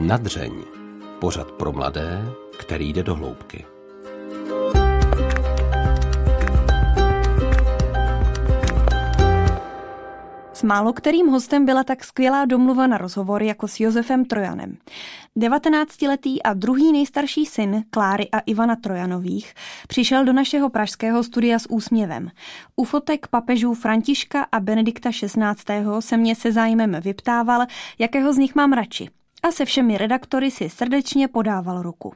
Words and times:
Nadřeň. 0.00 0.52
Pořad 1.18 1.52
pro 1.52 1.72
mladé, 1.72 2.24
který 2.58 2.92
jde 2.92 3.02
do 3.02 3.14
hloubky. 3.14 3.64
S 10.52 10.62
málo 10.62 10.92
kterým 10.92 11.26
hostem 11.26 11.66
byla 11.66 11.84
tak 11.84 12.04
skvělá 12.04 12.44
domluva 12.44 12.86
na 12.86 12.98
rozhovor 12.98 13.42
jako 13.42 13.68
s 13.68 13.80
Josefem 13.80 14.24
Trojanem. 14.24 14.76
19-letý 15.38 16.42
a 16.42 16.54
druhý 16.54 16.92
nejstarší 16.92 17.46
syn 17.46 17.84
Kláry 17.90 18.28
a 18.32 18.38
Ivana 18.38 18.76
Trojanových 18.76 19.54
přišel 19.88 20.24
do 20.24 20.32
našeho 20.32 20.70
pražského 20.70 21.24
studia 21.24 21.58
s 21.58 21.70
úsměvem. 21.70 22.30
U 22.76 22.84
fotek 22.84 23.26
papežů 23.26 23.74
Františka 23.74 24.46
a 24.52 24.60
Benedikta 24.60 25.10
XVI. 25.10 25.84
se 26.00 26.16
mě 26.16 26.36
se 26.36 26.52
zájmem 26.52 26.96
vyptával, 27.00 27.66
jakého 27.98 28.32
z 28.32 28.38
nich 28.38 28.54
mám 28.54 28.72
radši. 28.72 29.19
A 29.42 29.52
se 29.52 29.64
všemi 29.64 29.98
redaktory 29.98 30.50
si 30.50 30.70
srdečně 30.70 31.28
podával 31.28 31.82
ruku. 31.82 32.12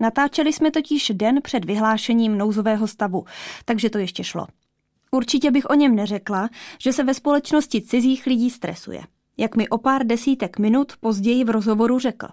Natáčeli 0.00 0.52
jsme 0.52 0.70
totiž 0.70 1.12
den 1.14 1.42
před 1.42 1.64
vyhlášením 1.64 2.38
nouzového 2.38 2.86
stavu, 2.86 3.24
takže 3.64 3.90
to 3.90 3.98
ještě 3.98 4.24
šlo. 4.24 4.46
Určitě 5.10 5.50
bych 5.50 5.70
o 5.70 5.74
něm 5.74 5.94
neřekla, 5.94 6.48
že 6.78 6.92
se 6.92 7.04
ve 7.04 7.14
společnosti 7.14 7.82
cizích 7.82 8.26
lidí 8.26 8.50
stresuje. 8.50 9.02
Jak 9.36 9.56
mi 9.56 9.68
o 9.68 9.78
pár 9.78 10.06
desítek 10.06 10.58
minut 10.58 10.92
později 11.00 11.44
v 11.44 11.50
rozhovoru 11.50 11.98
řekl. 11.98 12.26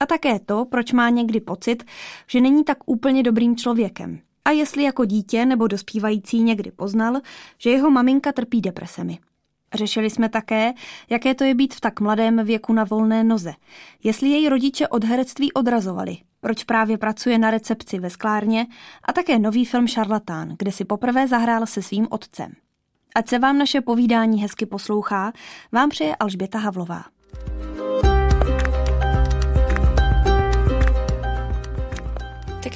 A 0.00 0.06
také 0.06 0.38
to, 0.38 0.64
proč 0.64 0.92
má 0.92 1.10
někdy 1.10 1.40
pocit, 1.40 1.84
že 2.26 2.40
není 2.40 2.64
tak 2.64 2.78
úplně 2.86 3.22
dobrým 3.22 3.56
člověkem. 3.56 4.20
A 4.44 4.50
jestli 4.50 4.82
jako 4.82 5.04
dítě 5.04 5.46
nebo 5.46 5.66
dospívající 5.66 6.42
někdy 6.42 6.70
poznal, 6.70 7.20
že 7.58 7.70
jeho 7.70 7.90
maminka 7.90 8.32
trpí 8.32 8.60
depresemi. 8.60 9.18
Řešili 9.74 10.10
jsme 10.10 10.28
také, 10.28 10.72
jaké 11.10 11.34
to 11.34 11.44
je 11.44 11.54
být 11.54 11.74
v 11.74 11.80
tak 11.80 12.00
mladém 12.00 12.44
věku 12.44 12.72
na 12.72 12.84
volné 12.84 13.24
noze. 13.24 13.52
Jestli 14.04 14.28
její 14.28 14.48
rodiče 14.48 14.88
od 14.88 15.04
herectví 15.04 15.52
odrazovali, 15.52 16.16
proč 16.40 16.64
právě 16.64 16.98
pracuje 16.98 17.38
na 17.38 17.50
recepci 17.50 17.98
ve 17.98 18.10
sklárně 18.10 18.66
a 19.04 19.12
také 19.12 19.38
nový 19.38 19.64
film 19.64 19.86
Šarlatán, 19.86 20.54
kde 20.58 20.72
si 20.72 20.84
poprvé 20.84 21.28
zahrál 21.28 21.66
se 21.66 21.82
svým 21.82 22.06
otcem. 22.10 22.52
Ať 23.14 23.28
se 23.28 23.38
vám 23.38 23.58
naše 23.58 23.80
povídání 23.80 24.42
hezky 24.42 24.66
poslouchá, 24.66 25.32
vám 25.72 25.88
přeje 25.88 26.16
Alžběta 26.16 26.58
Havlová. 26.58 27.04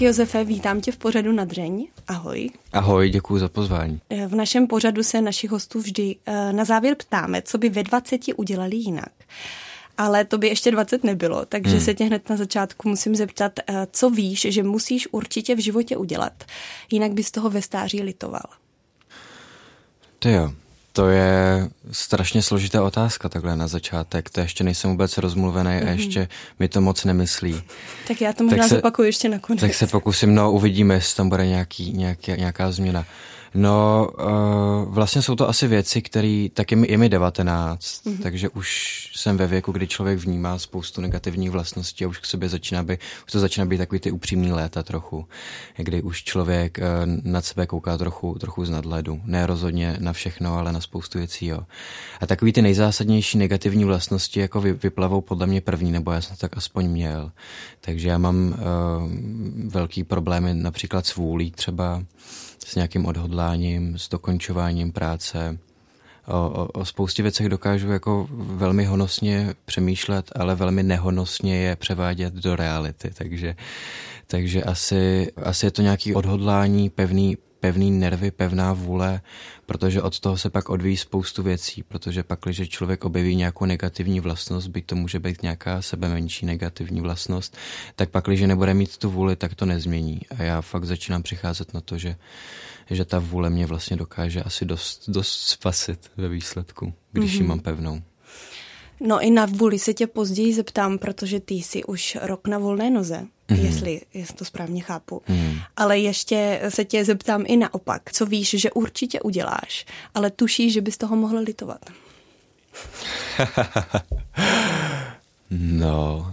Josefe, 0.03 0.45
vítám 0.45 0.81
tě 0.81 0.93
v 0.93 0.97
pořadu 0.97 1.33
na 1.33 1.45
dřeň. 1.45 1.87
Ahoj. 2.09 2.51
Ahoj, 2.73 3.11
děkuji 3.11 3.39
za 3.39 3.49
pozvání. 3.49 4.01
V 4.27 4.35
našem 4.35 4.67
pořadu 4.67 5.03
se 5.03 5.21
našich 5.21 5.51
hostů 5.51 5.81
vždy 5.81 6.17
eh, 6.27 6.53
na 6.53 6.65
závěr 6.65 6.97
ptáme, 6.97 7.43
co 7.43 7.59
by 7.59 7.69
ve 7.69 7.83
20 7.83 8.21
udělali 8.37 8.77
jinak. 8.77 9.13
Ale 9.99 10.25
to 10.25 10.39
by 10.39 10.49
ještě 10.49 10.71
20 10.71 11.05
nebylo, 11.05 11.47
takže 11.47 11.73
hmm. 11.73 11.81
se 11.81 11.95
tě 11.95 12.05
hned 12.05 12.29
na 12.31 12.37
začátku 12.37 12.89
musím 12.89 13.17
zeptat, 13.17 13.53
eh, 13.67 13.87
co 13.93 14.11
víš, 14.11 14.47
že 14.51 14.63
musíš 14.63 15.09
určitě 15.11 15.55
v 15.55 15.59
životě 15.59 15.97
udělat, 15.97 16.45
jinak 16.91 17.13
bys 17.13 17.31
toho 17.31 17.51
ve 17.51 17.63
stáří 17.63 18.03
litoval. 18.03 18.47
To 20.19 20.29
jo, 20.29 20.53
to 20.93 21.09
je 21.09 21.69
strašně 21.91 22.43
složitá 22.43 22.83
otázka 22.83 23.29
takhle 23.29 23.57
na 23.57 23.69
začátek. 23.69 24.31
To 24.31 24.41
ještě 24.41 24.65
nejsem 24.65 24.91
vůbec 24.91 25.19
rozmluvený 25.19 25.71
mm-hmm. 25.71 25.89
a 25.89 25.91
mhm. 25.91 25.99
ještě 25.99 26.29
mi 26.59 26.69
to 26.69 26.81
moc 26.81 27.05
nemyslí. 27.05 27.63
Tak 28.09 28.21
já 28.21 28.33
to 28.33 28.45
možná 28.45 28.69
zopakuju 28.69 29.07
ještě 29.07 29.29
nakonec. 29.29 29.61
Tak 29.61 29.75
se 29.75 29.87
pokusím, 29.87 30.35
no 30.35 30.53
uvidíme, 30.53 30.95
jestli 30.95 31.17
tam 31.17 31.29
bude 31.29 31.47
nějaký, 31.47 31.93
nějaký, 31.93 32.33
nějaká 32.33 32.73
změna. 32.73 33.05
No, 33.55 34.09
uh, 34.19 34.95
vlastně 34.95 35.23
jsou 35.23 35.35
to 35.35 35.49
asi 35.49 35.67
věci, 35.69 36.03
které, 36.03 36.47
tak 36.55 36.71
je 36.71 36.77
mi, 36.77 36.91
je 36.91 36.99
mi 36.99 37.09
19, 37.09 37.81
mm-hmm. 37.81 38.23
takže 38.23 38.49
už 38.49 39.11
jsem 39.15 39.37
ve 39.37 39.47
věku, 39.47 39.73
kdy 39.73 39.87
člověk 39.87 40.19
vnímá 40.19 40.59
spoustu 40.59 41.01
negativních 41.01 41.51
vlastností 41.51 42.05
a 42.05 42.09
už 42.09 42.19
k 42.19 42.27
sobě 42.27 42.49
začíná 42.49 42.83
být, 42.83 43.01
už 43.27 43.33
to 43.33 43.41
začíná 43.41 43.67
být 43.67 43.79
takový 43.79 44.01
ty 44.01 44.11
upřímný 44.11 44.53
léta 44.53 44.83
trochu, 44.83 45.27
kdy 45.77 46.03
už 46.03 46.25
člověk 46.25 46.79
uh, 46.79 46.85
nad 47.33 47.45
sebe 47.45 47.67
kouká 47.67 47.99
trochu, 47.99 48.37
trochu 48.41 48.65
z 48.65 48.71
nadhledu. 48.71 49.21
Ne 49.25 49.47
rozhodně 49.47 49.97
na 49.99 50.13
všechno, 50.13 50.57
ale 50.59 50.73
na 50.73 50.81
spoustu 50.81 51.19
věcí, 51.19 51.47
jo. 51.47 51.61
A 52.21 52.27
takový 52.27 52.53
ty 52.53 52.63
nejzásadnější 52.63 53.39
negativní 53.39 53.85
vlastnosti 53.85 54.41
jako 54.41 54.61
vy, 54.61 54.73
vyplavou 54.73 55.21
podle 55.21 55.47
mě 55.47 55.61
první, 55.61 55.93
nebo 55.93 56.13
já 56.13 56.21
jsem 56.21 56.37
to 56.37 56.41
tak 56.41 56.57
aspoň 56.57 56.89
měl. 56.89 57.33
Takže 57.81 58.09
já 58.09 58.19
mám 58.19 58.49
uh, 58.49 58.55
velký 59.71 60.05
problémy 60.05 60.55
například 60.55 61.07
s 61.07 61.17
vůlí 61.17 61.51
třeba, 61.51 62.03
s 62.67 62.75
nějakým 62.75 63.07
odhodláním, 63.07 63.99
s 63.99 64.09
dokončováním 64.09 64.93
práce. 64.93 65.59
O, 66.27 66.51
o, 66.51 66.67
o 66.67 66.85
spoustě 66.85 67.23
věcech 67.23 67.49
dokážu 67.49 67.93
jako 67.93 68.29
velmi 68.33 68.85
honosně 68.85 69.55
přemýšlet, 69.65 70.33
ale 70.37 70.55
velmi 70.55 70.83
nehonosně 70.83 71.57
je 71.57 71.77
převádět 71.77 72.35
do 72.35 72.57
reality. 72.57 73.11
Takže, 73.15 73.57
takže 74.27 74.63
asi, 74.63 75.33
asi 75.45 75.67
je 75.67 75.71
to 75.71 75.83
nějaký 75.83 76.15
odhodlání, 76.15 76.91
pevný, 76.91 77.37
pevný 77.63 77.91
nervy, 77.91 78.31
pevná 78.31 78.73
vůle, 78.73 79.21
protože 79.67 80.03
od 80.03 80.21
toho 80.21 80.37
se 80.37 80.51
pak 80.51 80.69
odvíjí 80.69 80.97
spoustu 80.97 81.43
věcí, 81.43 81.83
protože 81.83 82.23
pak, 82.23 82.39
když 82.45 82.69
člověk 82.69 83.05
objeví 83.05 83.37
nějakou 83.37 83.65
negativní 83.65 84.21
vlastnost, 84.21 84.69
byť 84.69 84.87
to 84.87 84.97
může 84.97 85.19
být 85.19 85.43
nějaká 85.43 85.83
sebe 85.83 86.09
menší 86.09 86.47
negativní 86.47 87.01
vlastnost, 87.01 87.57
tak 87.97 88.11
pak, 88.11 88.25
když 88.25 88.41
nebude 88.41 88.75
mít 88.75 88.99
tu 88.99 89.11
vůli, 89.11 89.37
tak 89.37 89.55
to 89.55 89.67
nezmění. 89.67 90.21
A 90.39 90.43
já 90.43 90.61
fakt 90.61 90.85
začínám 90.85 91.23
přicházet 91.23 91.75
na 91.75 91.81
to, 91.81 91.99
že, 91.99 92.17
že 92.91 93.05
ta 93.05 93.19
vůle 93.19 93.51
mě 93.51 93.67
vlastně 93.67 93.97
dokáže 93.97 94.43
asi 94.43 94.65
dost, 94.65 95.11
dost 95.11 95.43
spasit 95.43 96.11
ve 96.17 96.29
výsledku, 96.29 96.95
když 97.13 97.31
mm-hmm. 97.31 97.35
ji 97.35 97.41
mhm. 97.41 97.49
mám 97.49 97.61
pevnou. 97.61 98.03
No 99.07 99.21
i 99.21 99.31
na 99.31 99.47
vůli 99.47 99.79
se 99.79 99.95
tě 99.95 100.07
později 100.07 100.55
zeptám, 100.55 100.99
protože 100.99 101.41
ty 101.41 101.55
jsi 101.55 101.85
už 101.85 102.19
rok 102.23 102.49
na 102.49 102.59
volné 102.59 102.91
noze, 102.91 103.27
mm-hmm. 103.49 103.65
jestli, 103.65 104.01
jestli 104.15 104.35
to 104.35 104.45
správně 104.45 104.83
chápu. 104.83 105.23
Mm. 105.29 105.59
Ale 105.77 105.99
ještě 105.99 106.61
se 106.69 106.85
tě 106.85 107.05
zeptám 107.05 107.45
i 107.47 107.57
naopak, 107.57 108.13
co 108.13 108.27
víš, 108.27 108.51
že 108.51 108.71
určitě 108.71 109.21
uděláš, 109.21 109.87
ale 110.15 110.31
tušíš, 110.31 110.73
že 110.73 110.81
bys 110.81 110.99
toho 110.99 111.17
mohl 111.17 111.39
litovat. 111.39 111.91
no, 115.51 116.17
uh, 116.17 116.25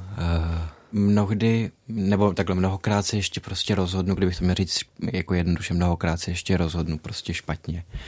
mnohdy, 0.91 1.72
nebo 1.88 2.34
takhle 2.34 2.56
mnohokrát 2.56 3.06
se 3.06 3.16
ještě 3.16 3.40
prostě 3.40 3.75
rozhodnu, 3.75 4.16
kdybych 4.16 4.38
to 4.38 4.44
měl 4.44 4.56
říct 4.56 4.80
jako 5.13 5.34
jednoduše, 5.34 5.74
mnohokrát 5.74 6.19
se 6.19 6.31
ještě 6.31 6.57
rozhodnu 6.57 6.97
prostě 6.97 7.34
špatně. 7.34 7.84
Uh, 7.94 8.00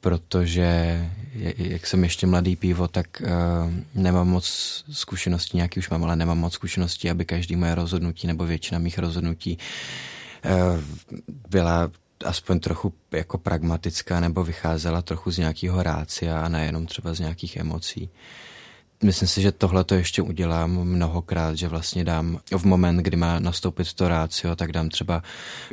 protože 0.00 0.98
jak 1.56 1.86
jsem 1.86 2.04
ještě 2.04 2.26
mladý 2.26 2.56
pivo, 2.56 2.88
tak 2.88 3.06
uh, 3.22 3.28
nemám 3.94 4.28
moc 4.28 4.46
zkušeností, 4.92 5.56
nějaký 5.56 5.80
už 5.80 5.90
mám, 5.90 6.04
ale 6.04 6.16
nemám 6.16 6.38
moc 6.38 6.52
zkušeností, 6.52 7.10
aby 7.10 7.24
každý 7.24 7.56
moje 7.56 7.74
rozhodnutí 7.74 8.26
nebo 8.26 8.46
většina 8.46 8.78
mých 8.78 8.98
rozhodnutí 8.98 9.58
uh, 10.44 10.80
byla 11.50 11.90
aspoň 12.24 12.60
trochu 12.60 12.94
jako 13.12 13.38
pragmatická 13.38 14.20
nebo 14.20 14.44
vycházela 14.44 15.02
trochu 15.02 15.30
z 15.30 15.38
nějakého 15.38 15.82
rácia 15.82 16.40
a 16.40 16.48
nejenom 16.48 16.86
třeba 16.86 17.14
z 17.14 17.20
nějakých 17.20 17.56
emocí. 17.56 18.02
Uh, 18.02 18.47
Myslím 19.02 19.28
si, 19.28 19.42
že 19.42 19.52
tohle 19.52 19.84
to 19.84 19.94
ještě 19.94 20.22
udělám 20.22 20.70
mnohokrát, 20.70 21.56
že 21.56 21.68
vlastně 21.68 22.04
dám 22.04 22.40
v 22.56 22.64
moment, 22.64 22.96
kdy 22.96 23.16
má 23.16 23.38
nastoupit 23.38 23.92
to 23.92 24.08
rácio, 24.08 24.56
tak 24.56 24.72
dám 24.72 24.88
třeba 24.88 25.22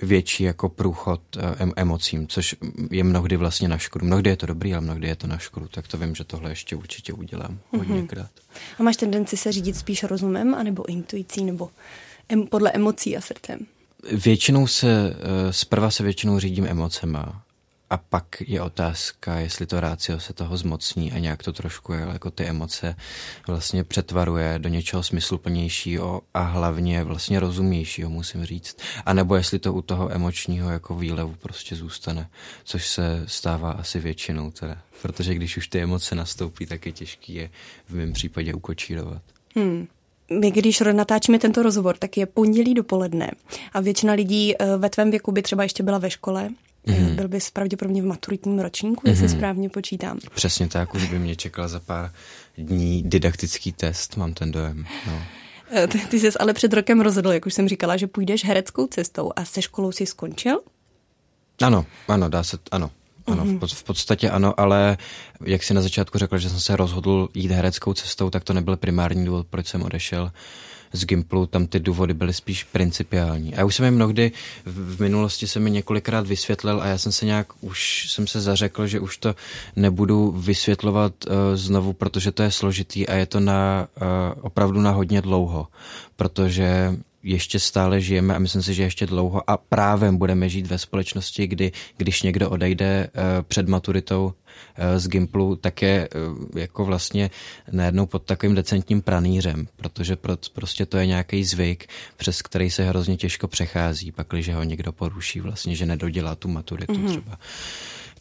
větší 0.01 0.43
jako 0.43 0.69
průchod 0.69 1.21
eh, 1.37 1.71
emocím, 1.75 2.27
což 2.27 2.55
je 2.91 3.03
mnohdy 3.03 3.37
vlastně 3.37 3.67
na 3.67 3.77
škodu. 3.77 4.05
Mnohdy 4.05 4.29
je 4.29 4.37
to 4.37 4.45
dobrý, 4.45 4.73
ale 4.73 4.81
mnohdy 4.81 5.07
je 5.07 5.15
to 5.15 5.27
na 5.27 5.37
škodu, 5.37 5.67
tak 5.67 5.87
to 5.87 5.97
vím, 5.97 6.15
že 6.15 6.23
tohle 6.23 6.51
ještě 6.51 6.75
určitě 6.75 7.13
udělám 7.13 7.59
mm-hmm. 7.73 7.77
hodněkrát. 7.77 8.31
A 8.79 8.83
máš 8.83 8.95
tendenci 8.97 9.37
se 9.37 9.51
řídit 9.51 9.77
spíš 9.77 10.03
rozumem, 10.03 10.55
anebo 10.55 10.89
intuicí, 10.89 11.43
nebo 11.43 11.69
em, 12.29 12.47
podle 12.47 12.71
emocí 12.71 13.17
a 13.17 13.21
srdcem? 13.21 13.59
Většinou 14.11 14.67
se, 14.67 15.15
eh, 15.17 15.53
zprva 15.53 15.91
se 15.91 16.03
většinou 16.03 16.39
řídím 16.39 16.65
emocema 16.65 17.44
a 17.95 17.97
pak 17.97 18.43
je 18.47 18.61
otázka, 18.61 19.35
jestli 19.35 19.65
to 19.65 19.79
rácio 19.79 20.19
se 20.19 20.33
toho 20.33 20.57
zmocní 20.57 21.11
a 21.11 21.19
nějak 21.19 21.43
to 21.43 21.53
trošku 21.53 21.93
jako 21.93 22.31
ty 22.31 22.43
emoce 22.43 22.95
vlastně 23.47 23.83
přetvaruje 23.83 24.59
do 24.59 24.69
něčeho 24.69 25.03
smysluplnějšího 25.03 26.21
a 26.33 26.41
hlavně 26.41 27.03
vlastně 27.03 27.39
rozumnějšího, 27.39 28.09
musím 28.09 28.45
říct. 28.45 28.77
A 29.05 29.13
nebo 29.13 29.35
jestli 29.35 29.59
to 29.59 29.73
u 29.73 29.81
toho 29.81 30.11
emočního 30.11 30.69
jako 30.69 30.95
výlevu 30.95 31.35
prostě 31.39 31.75
zůstane, 31.75 32.29
což 32.63 32.87
se 32.87 33.23
stává 33.27 33.71
asi 33.71 33.99
většinou 33.99 34.51
teda. 34.51 34.77
Protože 35.01 35.33
když 35.33 35.57
už 35.57 35.67
ty 35.67 35.81
emoce 35.81 36.15
nastoupí, 36.15 36.65
tak 36.65 36.85
je 36.85 36.91
těžký 36.91 37.33
je 37.33 37.49
v 37.87 37.95
mém 37.95 38.13
případě 38.13 38.53
ukočírovat. 38.53 39.21
Hmm 39.55 39.87
my, 40.29 40.51
když 40.51 40.83
natáčíme 40.91 41.39
tento 41.39 41.63
rozhovor, 41.63 41.97
tak 41.97 42.17
je 42.17 42.25
pondělí 42.25 42.73
dopoledne 42.73 43.31
a 43.73 43.81
většina 43.81 44.13
lidí 44.13 44.53
eh, 44.55 44.77
ve 44.77 44.89
tvém 44.89 45.11
věku 45.11 45.31
by 45.31 45.41
třeba 45.41 45.63
ještě 45.63 45.83
byla 45.83 45.97
ve 45.97 46.09
škole 46.09 46.49
Mm-hmm. 46.87 47.15
Byl 47.15 47.27
bys 47.27 47.49
pravděpodobně 47.49 48.01
v 48.01 48.05
maturitním 48.05 48.59
ročníku, 48.59 49.01
mm-hmm. 49.01 49.09
jestli 49.09 49.27
mhm. 49.27 49.35
správně 49.35 49.69
počítám. 49.69 50.19
Přesně 50.35 50.67
tak, 50.67 50.93
už 50.93 51.05
by 51.05 51.19
mě 51.19 51.35
čekal 51.35 51.67
za 51.67 51.79
pár 51.79 52.11
dní 52.57 53.03
didaktický 53.03 53.71
test, 53.71 54.17
mám 54.17 54.33
ten 54.33 54.51
dojem. 54.51 54.85
No. 55.07 55.21
Eh, 55.71 55.87
ty, 55.87 55.99
ty 55.99 56.19
jsi 56.19 56.29
ale 56.39 56.53
před 56.53 56.73
rokem 56.73 57.01
rozhodl, 57.01 57.31
jak 57.31 57.45
už 57.45 57.53
jsem 57.53 57.67
říkala, 57.67 57.97
že 57.97 58.07
půjdeš 58.07 58.45
hereckou 58.45 58.87
cestou 58.87 59.31
a 59.35 59.45
se 59.45 59.61
školou 59.61 59.91
si 59.91 60.05
skončil? 60.05 60.59
Ano, 61.61 61.85
ano, 62.07 62.29
dá 62.29 62.43
se, 62.43 62.57
ano. 62.71 62.91
Ano, 63.27 63.45
v, 63.45 63.73
v 63.73 63.83
podstatě 63.83 64.29
ano, 64.29 64.59
ale 64.59 64.97
jak 65.45 65.63
si 65.63 65.73
na 65.73 65.81
začátku 65.81 66.17
řekl, 66.17 66.37
že 66.37 66.49
jsem 66.49 66.59
se 66.59 66.75
rozhodl 66.75 67.29
jít 67.33 67.51
hereckou 67.51 67.93
cestou, 67.93 68.29
tak 68.29 68.43
to 68.43 68.53
nebyl 68.53 68.77
primární 68.77 69.25
důvod, 69.25 69.47
proč 69.49 69.67
jsem 69.67 69.83
odešel 69.83 70.31
z 70.93 71.05
Gimplu, 71.05 71.45
tam 71.45 71.67
ty 71.67 71.79
důvody 71.79 72.13
byly 72.13 72.33
spíš 72.33 72.63
principiální. 72.63 73.55
A 73.55 73.59
já 73.59 73.65
už 73.65 73.75
jsem 73.75 73.85
je 73.85 73.91
mnohdy 73.91 74.31
v, 74.65 75.01
minulosti 75.01 75.47
se 75.47 75.59
mi 75.59 75.71
několikrát 75.71 76.27
vysvětlil 76.27 76.81
a 76.81 76.87
já 76.87 76.97
jsem 76.97 77.11
se 77.11 77.25
nějak 77.25 77.47
už 77.61 78.11
jsem 78.11 78.27
se 78.27 78.41
zařekl, 78.41 78.87
že 78.87 78.99
už 78.99 79.17
to 79.17 79.35
nebudu 79.75 80.31
vysvětlovat 80.31 81.13
uh, 81.27 81.33
znovu, 81.53 81.93
protože 81.93 82.31
to 82.31 82.43
je 82.43 82.51
složitý 82.51 83.07
a 83.07 83.13
je 83.13 83.25
to 83.25 83.39
na 83.39 83.87
uh, 84.01 84.41
opravdu 84.41 84.81
na 84.81 84.91
hodně 84.91 85.21
dlouho, 85.21 85.67
protože 86.15 86.95
ještě 87.25 87.59
stále 87.59 88.01
žijeme 88.01 88.35
a 88.35 88.39
myslím 88.39 88.63
si, 88.63 88.73
že 88.73 88.83
ještě 88.83 89.05
dlouho 89.05 89.49
a 89.49 89.57
právem 89.57 90.17
budeme 90.17 90.49
žít 90.49 90.67
ve 90.67 90.77
společnosti, 90.77 91.47
kdy 91.47 91.71
když 91.97 92.21
někdo 92.21 92.49
odejde 92.49 93.09
uh, 93.15 93.21
před 93.47 93.67
maturitou 93.67 94.33
Eh, 94.75 94.99
z 94.99 95.07
Gimplu, 95.07 95.55
tak 95.55 95.81
je 95.81 96.09
eh, 96.55 96.59
jako 96.59 96.85
vlastně 96.85 97.29
najednou 97.71 98.05
pod 98.05 98.23
takovým 98.23 98.55
decentním 98.55 99.01
pranýřem, 99.01 99.67
protože 99.75 100.17
prostě 100.53 100.85
to 100.85 100.97
je 100.97 101.05
nějaký 101.05 101.43
zvyk, 101.43 101.87
přes 102.17 102.41
který 102.41 102.69
se 102.69 102.83
hrozně 102.83 103.17
těžko 103.17 103.47
přechází, 103.47 104.11
pakliže 104.11 104.53
ho 104.53 104.63
někdo 104.63 104.91
poruší 104.91 105.39
vlastně, 105.39 105.75
že 105.75 105.85
nedodělá 105.85 106.35
tu 106.35 106.47
maturitu 106.47 106.93
mm-hmm. 106.93 107.09
třeba. 107.09 107.37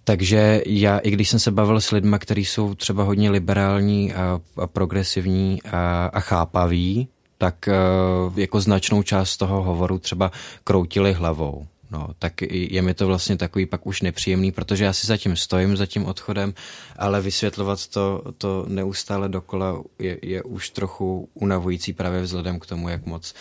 Takže 0.04 0.62
já, 0.66 0.98
i 0.98 1.10
když 1.10 1.28
jsem 1.28 1.40
se 1.40 1.50
bavil 1.50 1.80
s 1.80 1.90
lidmi, 1.90 2.16
kteří 2.18 2.44
jsou 2.44 2.74
třeba 2.74 3.04
hodně 3.04 3.30
liberální 3.30 4.14
a, 4.14 4.40
a 4.56 4.66
progresivní 4.66 5.62
a, 5.62 6.06
a 6.06 6.20
chápaví, 6.20 7.08
tak 7.44 7.68
uh, 7.68 8.38
jako 8.38 8.60
značnou 8.60 9.02
část 9.02 9.36
toho 9.36 9.62
hovoru 9.62 9.98
třeba 9.98 10.30
kroutili 10.64 11.12
hlavou. 11.12 11.66
No, 11.94 12.08
tak 12.18 12.42
je 12.50 12.82
mi 12.82 12.94
to 12.94 13.06
vlastně 13.06 13.36
takový 13.36 13.66
pak 13.66 13.86
už 13.86 14.02
nepříjemný, 14.02 14.52
protože 14.52 14.84
já 14.84 14.92
si 14.92 15.06
zatím 15.06 15.36
stojím, 15.36 15.76
za 15.76 15.86
tím 15.86 16.04
odchodem, 16.04 16.54
ale 16.96 17.20
vysvětlovat 17.20 17.86
to, 17.86 18.22
to 18.38 18.64
neustále 18.68 19.28
dokola 19.28 19.82
je, 19.98 20.18
je 20.22 20.42
už 20.42 20.70
trochu 20.70 21.28
unavující 21.34 21.92
právě 21.92 22.22
vzhledem 22.22 22.60
k 22.60 22.66
tomu, 22.66 22.88
jak 22.88 23.06
moc 23.06 23.34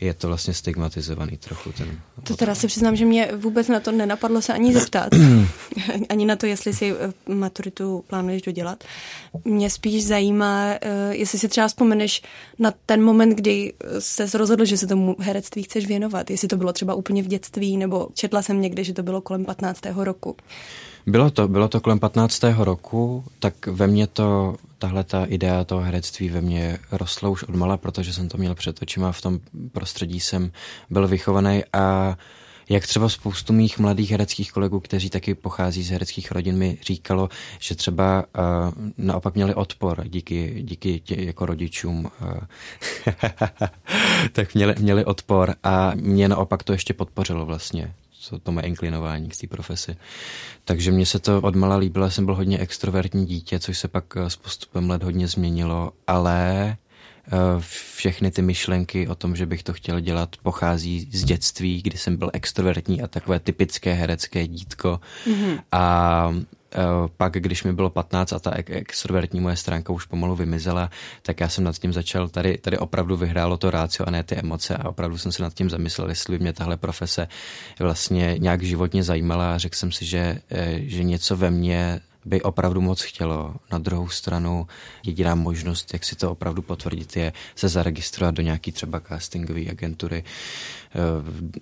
je 0.00 0.14
to 0.14 0.28
vlastně 0.28 0.54
stigmatizovaný 0.54 1.36
trochu. 1.36 1.72
Ten 1.72 2.00
to 2.22 2.36
teda 2.36 2.54
si 2.54 2.66
přiznám, 2.66 2.96
že 2.96 3.04
mě 3.04 3.30
vůbec 3.36 3.68
na 3.68 3.80
to 3.80 3.92
nenapadlo 3.92 4.42
se 4.42 4.52
ani 4.52 4.74
zeptat. 4.74 5.08
ani 6.08 6.24
na 6.24 6.36
to, 6.36 6.46
jestli 6.46 6.72
si 6.72 6.92
eh, 6.92 7.32
maturitu 7.32 8.04
plánuješ 8.06 8.42
dodělat. 8.42 8.84
Mě 9.44 9.70
spíš 9.70 10.06
zajímá, 10.06 10.66
eh, 10.80 11.14
jestli 11.14 11.38
si 11.38 11.48
třeba 11.48 11.68
vzpomeneš 11.68 12.22
na 12.58 12.72
ten 12.86 13.02
moment, 13.02 13.30
kdy 13.30 13.72
se 13.98 14.38
rozhodl, 14.38 14.64
že 14.64 14.76
se 14.76 14.86
tomu 14.86 15.16
herectví 15.18 15.62
chceš 15.62 15.86
věnovat. 15.86 16.30
Jestli 16.30 16.48
to 16.48 16.56
bylo 16.56 16.72
třeba 16.72 16.94
úplně 16.94 17.22
v 17.22 17.26
dětství, 17.26 17.76
nebo 17.76 17.99
četla 18.14 18.42
jsem 18.42 18.60
někde, 18.60 18.84
že 18.84 18.92
to 18.92 19.02
bylo 19.02 19.20
kolem 19.20 19.44
15. 19.44 19.80
roku. 19.96 20.36
Bylo 21.06 21.30
to, 21.30 21.48
bylo 21.48 21.68
to 21.68 21.80
kolem 21.80 21.98
15. 21.98 22.42
roku, 22.58 23.24
tak 23.38 23.66
ve 23.66 23.86
mně 23.86 24.06
to, 24.06 24.56
tahle 24.78 25.04
ta 25.04 25.24
idea 25.24 25.64
toho 25.64 25.80
herectví 25.80 26.28
ve 26.28 26.40
mně 26.40 26.78
rostla 26.92 27.28
už 27.28 27.42
odmala, 27.42 27.76
protože 27.76 28.12
jsem 28.12 28.28
to 28.28 28.38
měl 28.38 28.54
před 28.54 28.82
očima, 28.82 29.12
v 29.12 29.20
tom 29.20 29.40
prostředí 29.72 30.20
jsem 30.20 30.52
byl 30.90 31.08
vychovaný 31.08 31.62
a 31.72 32.16
jak 32.70 32.86
třeba 32.86 33.08
spoustu 33.08 33.52
mých 33.52 33.78
mladých 33.78 34.10
hereckých 34.10 34.52
kolegů, 34.52 34.80
kteří 34.80 35.10
taky 35.10 35.34
pochází 35.34 35.82
z 35.82 35.90
hereckých 35.90 36.32
rodin, 36.32 36.56
mi 36.56 36.78
říkalo, 36.82 37.28
že 37.58 37.74
třeba 37.74 38.24
uh, 38.38 38.84
naopak 38.98 39.34
měli 39.34 39.54
odpor 39.54 40.04
díky, 40.08 40.62
díky 40.62 41.00
tě, 41.00 41.24
jako 41.24 41.46
rodičům. 41.46 42.10
Uh, 42.22 42.30
tak 44.32 44.54
měli, 44.54 44.74
měli 44.78 45.04
odpor 45.04 45.54
a 45.62 45.92
mě 45.94 46.28
naopak 46.28 46.62
to 46.62 46.72
ještě 46.72 46.94
podpořilo 46.94 47.46
vlastně 47.46 47.94
to, 48.28 48.38
to 48.38 48.52
mé 48.52 48.62
inklinování 48.62 49.28
k 49.28 49.36
té 49.36 49.46
profesi. 49.46 49.96
Takže 50.64 50.92
mně 50.92 51.06
se 51.06 51.18
to 51.18 51.40
odmala 51.40 51.76
líbilo, 51.76 52.04
já 52.04 52.10
jsem 52.10 52.24
byl 52.24 52.34
hodně 52.34 52.58
extrovertní 52.58 53.26
dítě, 53.26 53.58
což 53.58 53.78
se 53.78 53.88
pak 53.88 54.16
s 54.16 54.36
postupem 54.36 54.90
let 54.90 55.02
hodně 55.02 55.28
změnilo, 55.28 55.92
ale 56.06 56.76
Eh, 57.32 57.60
všechny 57.96 58.30
ty 58.30 58.42
myšlenky 58.42 59.08
o 59.08 59.14
tom, 59.14 59.36
že 59.36 59.46
bych 59.46 59.62
to 59.62 59.72
chtěl 59.72 60.00
dělat, 60.00 60.36
pochází 60.42 61.08
z 61.12 61.24
dětství, 61.24 61.82
kdy 61.82 61.98
jsem 61.98 62.16
byl 62.16 62.30
extrovertní 62.32 63.02
a 63.02 63.06
takové 63.06 63.40
typické 63.40 63.92
herecké 63.92 64.46
dítko. 64.46 65.00
Mm-hmm. 65.26 65.58
A 65.72 66.34
eh, 66.40 66.44
pak, 67.16 67.32
když 67.32 67.64
mi 67.64 67.72
bylo 67.72 67.90
15 67.90 68.32
a 68.32 68.38
ta 68.38 68.52
extrovertní 68.66 69.40
moje 69.40 69.56
stránka 69.56 69.92
už 69.92 70.04
pomalu 70.04 70.36
vymizela, 70.36 70.90
tak 71.22 71.40
já 71.40 71.48
jsem 71.48 71.64
nad 71.64 71.78
tím 71.78 71.92
začal, 71.92 72.28
tady, 72.28 72.58
tady 72.58 72.78
opravdu 72.78 73.16
vyhrálo 73.16 73.56
to 73.56 73.70
rácio 73.70 74.08
a 74.08 74.10
ne 74.10 74.22
ty 74.22 74.34
emoce 74.34 74.76
a 74.76 74.88
opravdu 74.88 75.18
jsem 75.18 75.32
se 75.32 75.42
nad 75.42 75.54
tím 75.54 75.70
zamyslel, 75.70 76.08
jestli 76.08 76.38
by 76.38 76.42
mě 76.42 76.52
tahle 76.52 76.76
profese 76.76 77.28
vlastně 77.80 78.34
nějak 78.38 78.62
životně 78.62 79.02
zajímala 79.02 79.54
a 79.54 79.58
řekl 79.58 79.76
jsem 79.76 79.92
si, 79.92 80.04
že, 80.04 80.40
eh, 80.50 80.78
že 80.80 81.04
něco 81.04 81.36
ve 81.36 81.50
mně 81.50 82.00
by 82.24 82.42
opravdu 82.42 82.80
moc 82.80 83.02
chtělo. 83.02 83.54
Na 83.72 83.78
druhou 83.78 84.08
stranu 84.08 84.66
jediná 85.06 85.34
možnost, 85.34 85.92
jak 85.92 86.04
si 86.04 86.16
to 86.16 86.30
opravdu 86.30 86.62
potvrdit, 86.62 87.16
je 87.16 87.32
se 87.54 87.68
zaregistrovat 87.68 88.34
do 88.34 88.42
nějaký 88.42 88.72
třeba 88.72 89.00
castingové 89.00 89.60
agentury, 89.70 90.24
eh, 90.24 90.98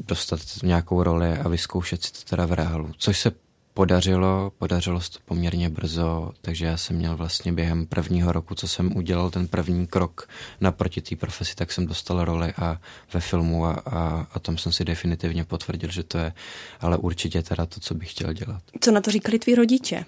dostat 0.09 0.41
nějakou 0.63 1.03
roli 1.03 1.39
a 1.39 1.49
vyzkoušet 1.49 2.05
si 2.05 2.13
to 2.13 2.19
teda 2.31 2.47
v 2.47 2.53
reálu. 2.53 2.93
Což 2.99 3.19
se 3.19 3.48
podařilo, 3.79 4.53
podařilo 4.59 5.01
se 5.01 5.11
to 5.11 5.19
poměrně 5.25 5.71
brzo, 5.71 6.33
takže 6.41 6.67
já 6.67 6.77
jsem 6.77 6.97
měl 6.97 7.17
vlastně 7.17 7.53
během 7.53 7.87
prvního 7.87 8.33
roku, 8.33 8.55
co 8.55 8.69
jsem 8.69 8.97
udělal 8.97 9.31
ten 9.31 9.49
první 9.49 9.87
krok 9.87 10.29
naproti 10.61 11.01
té 11.01 11.17
profesi, 11.17 11.55
tak 11.55 11.73
jsem 11.73 11.87
dostal 11.87 12.25
roli 12.25 12.53
a 12.57 12.81
ve 13.13 13.21
filmu 13.21 13.67
a, 13.67 13.73
a, 13.73 14.27
a 14.33 14.39
tam 14.39 14.59
jsem 14.59 14.73
si 14.73 14.85
definitivně 14.85 15.45
potvrdil, 15.45 15.91
že 15.91 16.03
to 16.03 16.19
je 16.19 16.33
ale 16.81 16.97
určitě 16.97 17.43
teda 17.43 17.67
to, 17.67 17.81
co 17.81 17.95
bych 17.95 18.11
chtěl 18.11 18.33
dělat. 18.33 18.63
Co 18.81 18.91
na 18.91 19.01
to 19.01 19.11
říkali 19.11 19.39
tví 19.39 19.55
rodiče? 19.55 20.05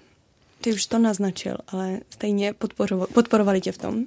Ty 0.60 0.72
už 0.72 0.86
to 0.86 0.98
naznačil, 0.98 1.56
ale 1.68 2.00
stejně 2.10 2.54
podporovali 3.14 3.60
tě 3.60 3.72
v 3.72 3.78
tom 3.78 4.04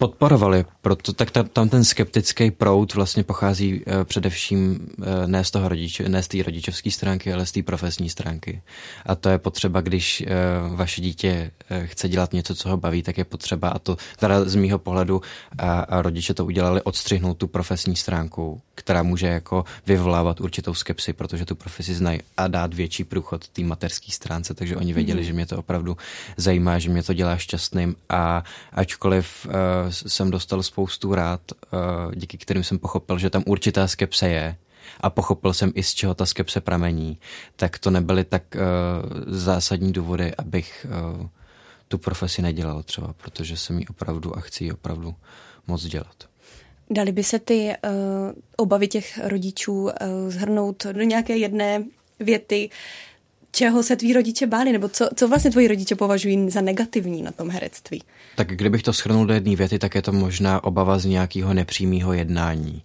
podporovali, 0.00 0.64
proto 0.80 1.12
tak 1.12 1.30
ta, 1.30 1.42
tam 1.42 1.68
ten 1.68 1.84
skeptický 1.84 2.50
proud 2.50 2.94
vlastně 2.94 3.24
pochází 3.24 3.84
uh, 3.84 4.04
především 4.04 4.88
uh, 4.98 5.04
ne 5.26 5.44
z 5.44 5.50
toho 5.50 5.68
rodiče, 5.68 6.08
ne 6.08 6.22
z 6.22 6.28
té 6.28 6.42
rodičovské 6.42 6.90
stránky, 6.90 7.32
ale 7.32 7.46
z 7.46 7.52
té 7.52 7.62
profesní 7.62 8.08
stránky. 8.08 8.62
A 9.06 9.14
to 9.14 9.28
je 9.28 9.38
potřeba, 9.38 9.80
když 9.80 10.24
uh, 10.24 10.76
vaše 10.76 11.00
dítě 11.00 11.50
uh, 11.70 11.84
chce 11.84 12.08
dělat 12.08 12.32
něco, 12.32 12.54
co 12.54 12.68
ho 12.68 12.76
baví, 12.76 13.02
tak 13.02 13.18
je 13.18 13.24
potřeba, 13.24 13.68
a 13.68 13.78
to 13.78 13.96
teda 14.16 14.44
z 14.44 14.54
mýho 14.54 14.78
pohledu 14.78 15.20
a, 15.58 15.80
a 15.80 16.02
rodiče 16.02 16.34
to 16.34 16.44
udělali, 16.44 16.82
odstřihnout 16.82 17.36
tu 17.36 17.46
profesní 17.46 17.96
stránku, 17.96 18.60
která 18.74 19.02
může 19.02 19.26
jako 19.26 19.64
vyvolávat 19.86 20.40
určitou 20.40 20.74
skepsi, 20.74 21.12
protože 21.12 21.44
tu 21.44 21.54
profesi 21.54 21.94
znají 21.94 22.20
a 22.36 22.48
dát 22.48 22.74
větší 22.74 23.04
průchod 23.04 23.48
té 23.48 23.62
materské 23.62 24.12
stránce, 24.12 24.54
takže 24.54 24.76
oni 24.76 24.92
věděli, 24.92 25.20
mm. 25.20 25.26
že 25.26 25.32
mě 25.32 25.46
to 25.46 25.58
opravdu 25.58 25.96
zajímá, 26.36 26.78
že 26.78 26.88
mě 26.90 27.02
to 27.02 27.12
dělá 27.12 27.36
šťastným 27.36 27.96
a 28.08 28.44
ačkoliv 28.72 29.46
uh, 29.46 29.52
jsem 29.92 30.30
dostal 30.30 30.62
spoustu 30.62 31.14
rád, 31.14 31.40
eh, 31.52 31.76
díky 32.14 32.38
kterým 32.38 32.64
jsem 32.64 32.78
pochopil, 32.78 33.18
že 33.18 33.30
tam 33.30 33.42
určitá 33.46 33.88
skepse 33.88 34.28
je 34.28 34.56
a 35.00 35.10
pochopil 35.10 35.54
jsem 35.54 35.72
i 35.74 35.82
z 35.82 35.94
čeho 35.94 36.14
ta 36.14 36.26
skepse 36.26 36.60
pramení, 36.60 37.18
tak 37.56 37.78
to 37.78 37.90
nebyly 37.90 38.24
tak 38.24 38.42
uh, 38.54 38.60
zásadní 39.26 39.92
důvody, 39.92 40.34
abych 40.38 40.86
uh, 41.20 41.26
tu 41.88 41.98
profesi 41.98 42.42
nedělal 42.42 42.82
třeba, 42.82 43.12
protože 43.12 43.56
jsem 43.56 43.78
ji 43.78 43.86
opravdu 43.86 44.36
a 44.36 44.40
chci 44.40 44.64
ji 44.64 44.72
opravdu 44.72 45.14
moc 45.66 45.84
dělat. 45.84 46.14
Dali 46.90 47.12
by 47.12 47.24
se 47.24 47.38
ty 47.38 47.72
uh, 47.84 47.90
obavy 48.56 48.88
těch 48.88 49.20
rodičů 49.24 49.82
uh, 49.82 49.90
zhrnout 50.28 50.86
do 50.86 51.02
nějaké 51.02 51.36
jedné 51.36 51.84
věty, 52.20 52.70
čeho 53.52 53.82
se 53.82 53.96
tví 53.96 54.12
rodiče 54.12 54.46
báli, 54.46 54.72
nebo 54.72 54.88
co, 54.88 55.08
co 55.16 55.28
vlastně 55.28 55.50
tvoji 55.50 55.68
rodiče 55.68 55.94
považují 55.94 56.50
za 56.50 56.60
negativní 56.60 57.22
na 57.22 57.30
tom 57.30 57.50
herectví? 57.50 58.02
Tak 58.36 58.48
kdybych 58.48 58.82
to 58.82 58.92
schrnul 58.92 59.26
do 59.26 59.34
jedné 59.34 59.56
věty, 59.56 59.78
tak 59.78 59.94
je 59.94 60.02
to 60.02 60.12
možná 60.12 60.64
obava 60.64 60.98
z 60.98 61.04
nějakého 61.04 61.54
nepřímého 61.54 62.12
jednání. 62.12 62.82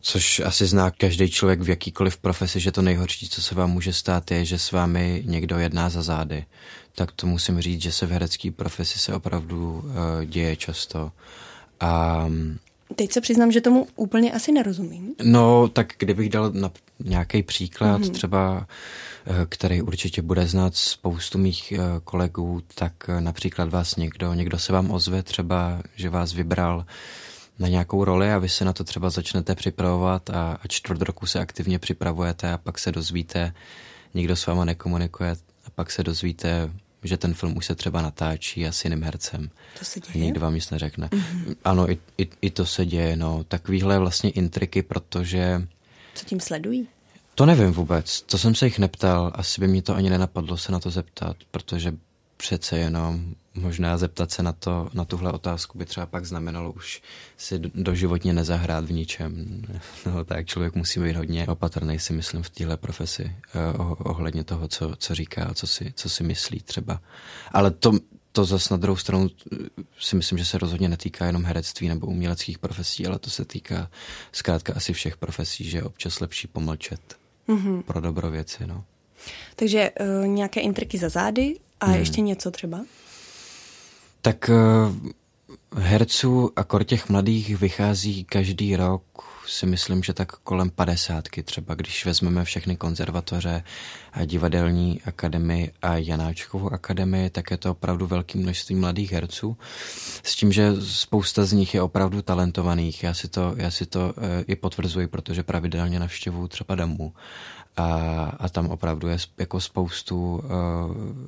Což 0.00 0.40
asi 0.40 0.66
zná 0.66 0.90
každý 0.90 1.30
člověk 1.30 1.60
v 1.60 1.68
jakýkoliv 1.68 2.16
profesi, 2.16 2.60
že 2.60 2.72
to 2.72 2.82
nejhorší, 2.82 3.28
co 3.28 3.42
se 3.42 3.54
vám 3.54 3.70
může 3.70 3.92
stát, 3.92 4.30
je, 4.30 4.44
že 4.44 4.58
s 4.58 4.72
vámi 4.72 5.22
někdo 5.26 5.58
jedná 5.58 5.88
za 5.88 6.02
zády. 6.02 6.44
Tak 6.94 7.12
to 7.12 7.26
musím 7.26 7.60
říct, 7.60 7.82
že 7.82 7.92
se 7.92 8.06
v 8.06 8.10
herecké 8.10 8.50
profesi 8.50 8.98
se 8.98 9.14
opravdu 9.14 9.72
uh, 9.72 10.24
děje 10.24 10.56
často. 10.56 11.12
A 11.80 12.26
Teď 12.96 13.12
se 13.12 13.20
přiznám, 13.20 13.52
že 13.52 13.60
tomu 13.60 13.86
úplně 13.96 14.32
asi 14.32 14.52
nerozumím. 14.52 15.14
No, 15.22 15.68
tak 15.68 15.92
kdybych 15.98 16.30
dal 16.30 16.52
na 16.52 16.70
nějaký 17.04 17.42
příklad, 17.42 18.00
mm-hmm. 18.00 18.10
třeba 18.10 18.66
Eh, 19.26 19.46
který 19.48 19.82
určitě 19.82 20.22
bude 20.22 20.46
znát 20.46 20.76
spoustu 20.76 21.38
mých 21.38 21.72
eh, 21.72 21.78
kolegů, 22.04 22.62
tak 22.74 22.92
eh, 23.08 23.20
například 23.20 23.70
vás 23.70 23.96
někdo, 23.96 24.34
někdo 24.34 24.58
se 24.58 24.72
vám 24.72 24.90
ozve 24.90 25.22
třeba, 25.22 25.82
že 25.96 26.10
vás 26.10 26.34
vybral 26.34 26.86
na 27.58 27.68
nějakou 27.68 28.04
roli 28.04 28.32
a 28.32 28.38
vy 28.38 28.48
se 28.48 28.64
na 28.64 28.72
to 28.72 28.84
třeba 28.84 29.10
začnete 29.10 29.54
připravovat 29.54 30.30
a, 30.30 30.58
a 30.62 30.68
čtvrt 30.68 31.02
roku 31.02 31.26
se 31.26 31.40
aktivně 31.40 31.78
připravujete 31.78 32.52
a 32.52 32.58
pak 32.58 32.78
se 32.78 32.92
dozvíte, 32.92 33.52
nikdo 34.14 34.36
s 34.36 34.46
váma 34.46 34.64
nekomunikuje 34.64 35.30
a 35.64 35.70
pak 35.74 35.90
se 35.90 36.02
dozvíte, 36.02 36.70
že 37.02 37.16
ten 37.16 37.34
film 37.34 37.56
už 37.56 37.66
se 37.66 37.74
třeba 37.74 38.02
natáčí 38.02 38.66
a 38.66 38.72
s 38.72 38.84
jiným 38.84 39.02
hercem. 39.02 39.50
To 39.78 39.84
se 39.84 40.00
děje? 40.00 40.24
Nikdo 40.24 40.40
vám 40.40 40.54
nic 40.54 40.70
neřekne. 40.70 41.06
Mm-hmm. 41.06 41.56
Ano, 41.64 41.90
i, 41.90 41.98
i, 42.18 42.28
i 42.42 42.50
to 42.50 42.66
se 42.66 42.86
děje. 42.86 43.16
No. 43.16 43.44
Takovýhle 43.44 43.98
vlastně 43.98 44.30
intriky, 44.30 44.82
protože... 44.82 45.66
Co 46.14 46.24
tím 46.24 46.40
sledují? 46.40 46.88
To 47.34 47.46
nevím 47.46 47.72
vůbec, 47.72 48.22
to 48.22 48.38
jsem 48.38 48.54
se 48.54 48.64
jich 48.64 48.78
neptal, 48.78 49.32
asi 49.34 49.60
by 49.60 49.68
mi 49.68 49.82
to 49.82 49.94
ani 49.94 50.10
nenapadlo 50.10 50.56
se 50.56 50.72
na 50.72 50.80
to 50.80 50.90
zeptat, 50.90 51.36
protože 51.50 51.92
přece 52.40 52.78
jenom 52.78 53.34
možná 53.54 53.98
zeptat 53.98 54.30
se 54.30 54.42
na, 54.42 54.52
to, 54.52 54.90
na 54.94 55.04
tuhle 55.04 55.32
otázku 55.32 55.78
by 55.78 55.84
třeba 55.84 56.06
pak 56.06 56.24
znamenalo 56.24 56.72
už 56.72 57.02
si 57.36 57.58
doživotně 57.58 58.32
nezahrát 58.32 58.84
v 58.84 58.92
ničem. 58.92 59.62
No, 60.06 60.24
tak 60.24 60.46
člověk 60.46 60.74
musí 60.74 61.00
být 61.00 61.16
hodně 61.16 61.46
opatrný, 61.46 61.98
si 61.98 62.12
myslím, 62.12 62.42
v 62.42 62.50
téhle 62.50 62.76
profesi 62.76 63.36
oh, 63.78 63.94
ohledně 63.98 64.44
toho, 64.44 64.68
co, 64.68 64.96
co 64.96 65.14
říká, 65.14 65.54
co 65.54 65.66
si, 65.66 65.92
co 65.96 66.08
si 66.08 66.22
myslí 66.22 66.60
třeba. 66.60 67.00
Ale 67.52 67.70
to, 67.70 67.92
to 68.32 68.44
zase 68.44 68.74
na 68.74 68.78
druhou 68.78 68.96
stranu 68.96 69.30
eh, 69.52 69.56
si 69.98 70.16
myslím, 70.16 70.38
že 70.38 70.44
se 70.44 70.58
rozhodně 70.58 70.88
netýká 70.88 71.26
jenom 71.26 71.44
herectví 71.44 71.88
nebo 71.88 72.06
uměleckých 72.06 72.58
profesí, 72.58 73.06
ale 73.06 73.18
to 73.18 73.30
se 73.30 73.44
týká 73.44 73.90
zkrátka 74.32 74.72
asi 74.76 74.92
všech 74.92 75.16
profesí, 75.16 75.70
že 75.70 75.78
je 75.78 75.82
občas 75.82 76.20
lepší 76.20 76.48
pomlčet 76.48 77.16
mm-hmm. 77.48 77.82
pro 77.82 78.00
dobro 78.00 78.30
věci. 78.30 78.66
No. 78.66 78.84
Takže 79.56 79.90
uh, 79.90 80.26
nějaké 80.26 80.60
intriky 80.60 80.98
za 80.98 81.08
zády 81.08 81.56
a 81.80 81.86
hmm. 81.86 81.94
ještě 81.94 82.20
něco 82.20 82.50
třeba? 82.50 82.80
Tak 84.22 84.50
uh, 84.52 85.10
herců 85.82 86.50
a 86.56 86.64
kor 86.64 86.84
těch 86.84 87.08
mladých 87.08 87.56
vychází 87.56 88.24
každý 88.24 88.76
rok 88.76 89.02
si 89.50 89.66
myslím, 89.66 90.02
že 90.02 90.12
tak 90.12 90.32
kolem 90.32 90.70
padesátky 90.70 91.42
třeba, 91.42 91.74
když 91.74 92.06
vezmeme 92.06 92.44
všechny 92.44 92.76
konzervatoře 92.76 93.62
a 94.12 94.24
divadelní 94.24 95.00
akademii 95.02 95.72
a 95.82 95.96
Janáčkovou 95.96 96.72
akademii, 96.72 97.30
tak 97.30 97.50
je 97.50 97.56
to 97.56 97.70
opravdu 97.70 98.06
velké 98.06 98.38
množství 98.38 98.74
mladých 98.74 99.12
herců. 99.12 99.56
S 100.22 100.36
tím, 100.36 100.52
že 100.52 100.72
spousta 100.80 101.44
z 101.44 101.52
nich 101.52 101.74
je 101.74 101.82
opravdu 101.82 102.22
talentovaných. 102.22 103.04
Já 103.04 103.14
si 103.14 103.28
to, 103.28 103.54
já 103.56 103.70
si 103.70 103.86
to 103.86 104.14
e, 104.16 104.42
i 104.42 104.56
potvrzuji, 104.56 105.06
protože 105.06 105.42
pravidelně 105.42 105.98
navštěvuju 105.98 106.48
třeba 106.48 106.74
Damu 106.74 107.12
a, 107.80 108.32
a 108.38 108.48
tam 108.48 108.66
opravdu 108.66 109.08
je 109.08 109.16
jako 109.38 109.60
spoustu 109.60 110.34
uh, 110.34 110.40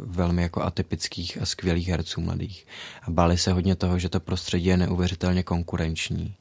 velmi 0.01 0.43
jako 0.43 0.63
atypických 0.63 1.43
a 1.43 1.47
skvělých 1.47 1.89
herců 1.89 2.21
mladých. 2.21 2.67
A 3.03 3.11
báli 3.11 3.39
se 3.39 3.53
hodně 3.53 3.75
toho, 3.75 3.99
že 3.99 4.09
to 4.09 4.21
prostředí 4.21 4.65
je 4.65 4.77
neuvěřitelně 4.77 5.43
konkurenční. 5.43 6.35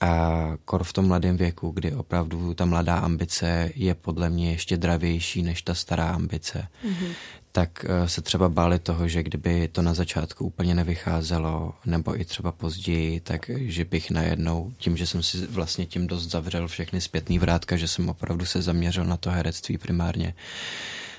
A 0.00 0.52
kor 0.64 0.84
v 0.84 0.92
tom 0.92 1.06
mladém 1.06 1.36
věku, 1.36 1.70
kdy 1.70 1.94
opravdu 1.94 2.54
ta 2.54 2.64
mladá 2.64 2.98
ambice 2.98 3.70
je 3.74 3.94
podle 3.94 4.30
mě 4.30 4.50
ještě 4.50 4.76
dravější 4.76 5.42
než 5.42 5.62
ta 5.62 5.74
stará 5.74 6.08
ambice, 6.08 6.68
mm-hmm. 6.84 7.12
Tak 7.56 7.84
eh, 7.88 8.08
se 8.08 8.22
třeba 8.22 8.48
báli 8.48 8.78
toho, 8.78 9.08
že 9.08 9.22
kdyby 9.22 9.68
to 9.68 9.82
na 9.82 9.94
začátku 9.94 10.44
úplně 10.44 10.74
nevycházelo, 10.74 11.74
nebo 11.86 12.20
i 12.20 12.24
třeba 12.24 12.52
později, 12.52 13.20
tak 13.20 13.50
že 13.56 13.84
bych 13.84 14.10
najednou, 14.10 14.72
tím, 14.78 14.96
že 14.96 15.06
jsem 15.06 15.22
si 15.22 15.46
vlastně 15.46 15.86
tím 15.86 16.06
dost 16.06 16.30
zavřel 16.30 16.68
všechny 16.68 17.00
zpětný 17.00 17.38
vrátka, 17.38 17.76
že 17.76 17.88
jsem 17.88 18.08
opravdu 18.08 18.44
se 18.44 18.62
zaměřil 18.62 19.04
na 19.04 19.16
to 19.16 19.30
herectví 19.30 19.78
primárně, 19.78 20.34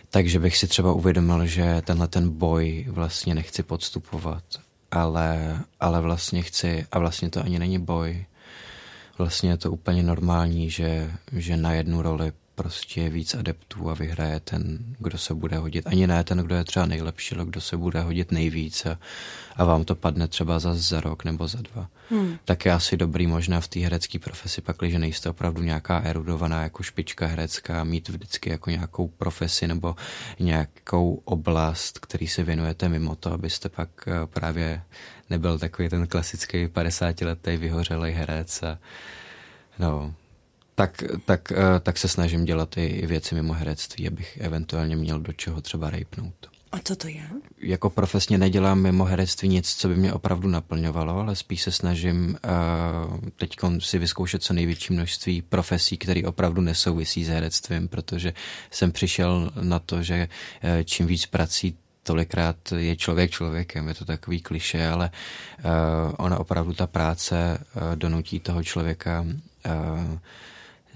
takže 0.10 0.40
bych 0.40 0.58
si 0.58 0.68
třeba 0.68 0.94
uvědomil, 0.94 1.46
že 1.46 1.82
tenhle 1.86 2.08
ten 2.08 2.30
boj 2.30 2.86
vlastně 2.90 3.36
nechci 3.36 3.64
podstupovat, 3.64 4.44
ale, 4.92 5.60
ale 5.80 6.02
vlastně 6.02 6.42
chci, 6.42 6.86
a 6.92 7.00
vlastně 7.00 7.30
to 7.30 7.44
ani 7.46 7.60
není 7.60 7.80
boj, 7.80 8.26
vlastně 9.18 9.50
je 9.50 9.58
to 9.58 9.72
úplně 9.72 10.04
normální, 10.04 10.70
že, 10.70 11.12
že 11.32 11.58
na 11.58 11.74
jednu 11.74 12.02
roli 12.02 12.32
prostě 12.58 13.02
je 13.02 13.10
víc 13.10 13.36
adeptů 13.36 13.90
a 13.90 13.94
vyhraje 13.94 14.40
ten, 14.40 14.80
kdo 15.00 15.18
se 15.18 15.34
bude 15.34 15.58
hodit. 15.58 15.88
Ani 15.88 16.08
ne 16.08 16.24
ten, 16.24 16.38
kdo 16.38 16.56
je 16.56 16.64
třeba 16.64 16.86
nejlepší, 16.86 17.36
ale 17.36 17.46
kdo 17.46 17.62
se 17.62 17.78
bude 17.78 18.02
hodit 18.02 18.32
nejvíc 18.32 18.86
a, 18.86 19.00
a 19.56 19.64
vám 19.64 19.86
to 19.86 19.96
padne 19.96 20.28
třeba 20.28 20.60
za, 20.60 20.74
za 20.74 21.02
rok 21.02 21.24
nebo 21.24 21.48
za 21.48 21.62
dva. 21.62 21.90
Hmm. 22.10 22.38
Tak 22.46 22.66
je 22.66 22.72
asi 22.72 22.98
dobrý 22.98 23.28
možná 23.28 23.62
v 23.62 23.68
té 23.68 23.80
herecké 23.80 24.20
profesi, 24.20 24.62
pakliže 24.62 25.00
nejste 25.00 25.30
opravdu 25.30 25.64
nějaká 25.64 26.00
erudovaná 26.00 26.64
jako 26.64 26.84
špička 26.84 27.28
herecká, 27.28 27.84
mít 27.84 28.10
vždycky 28.10 28.50
jako 28.50 28.70
nějakou 28.70 29.08
profesi 29.08 29.68
nebo 29.68 29.96
nějakou 30.40 31.22
oblast, 31.26 32.00
který 32.00 32.28
se 32.28 32.44
věnujete 32.44 32.90
mimo 32.90 33.16
to, 33.16 33.34
abyste 33.34 33.70
pak 33.70 33.90
eh, 34.08 34.28
právě 34.28 34.82
nebyl 35.30 35.60
takový 35.60 35.90
ten 35.90 36.08
klasický 36.08 36.66
50-letý 36.66 37.58
vyhořelý 37.58 38.12
herec 38.12 38.64
a 38.64 38.80
no, 39.80 40.14
tak, 40.80 41.04
tak, 41.26 41.52
eh, 41.52 41.80
tak 41.80 41.98
se 41.98 42.08
snažím 42.08 42.46
dělat 42.46 42.78
i 42.78 43.06
věci 43.08 43.36
mimo 43.36 43.54
herectví, 43.54 44.08
abych 44.08 44.38
eventuálně 44.42 44.96
měl 44.96 45.20
do 45.20 45.34
čeho 45.34 45.62
třeba 45.62 45.90
rejpnout. 45.90 46.34
A 46.72 46.80
co 46.84 46.96
to 46.96 47.08
je? 47.08 47.24
Jako 47.58 47.90
profesně 47.90 48.38
nedělám 48.38 48.82
mimo 48.82 49.06
herectví 49.06 49.50
nic, 49.50 49.76
co 49.76 49.88
by 49.88 49.96
mě 49.96 50.14
opravdu 50.14 50.48
naplňovalo, 50.50 51.20
ale 51.20 51.36
spíš 51.36 51.62
se 51.62 51.72
snažím 51.72 52.38
uh, 52.46 53.18
teď 53.36 53.56
si 53.80 54.00
vyzkoušet 54.00 54.44
co 54.44 54.54
největší 54.54 54.94
množství 54.94 55.42
profesí, 55.42 55.98
které 55.98 56.22
opravdu 56.26 56.62
nesouvisí 56.62 57.26
s 57.26 57.28
herectvím, 57.28 57.88
protože 57.88 58.34
jsem 58.72 58.92
přišel 58.92 59.52
na 59.62 59.80
to, 59.80 60.04
že 60.04 60.28
uh, 60.64 60.70
čím 60.84 61.08
víc 61.08 61.26
prací, 61.26 61.78
tolikrát 62.04 62.56
je 62.76 62.96
člověk 62.96 63.32
člověkem, 63.32 63.88
je 63.88 63.94
to 63.94 64.06
takový 64.06 64.42
kliše, 64.42 64.88
ale 64.88 65.10
uh, 65.10 65.72
ona 66.18 66.38
opravdu 66.40 66.74
ta 66.74 66.88
práce 66.88 67.58
uh, 67.58 67.96
donutí 67.96 68.40
toho 68.40 68.64
člověka 68.64 69.22
uh, 69.22 70.18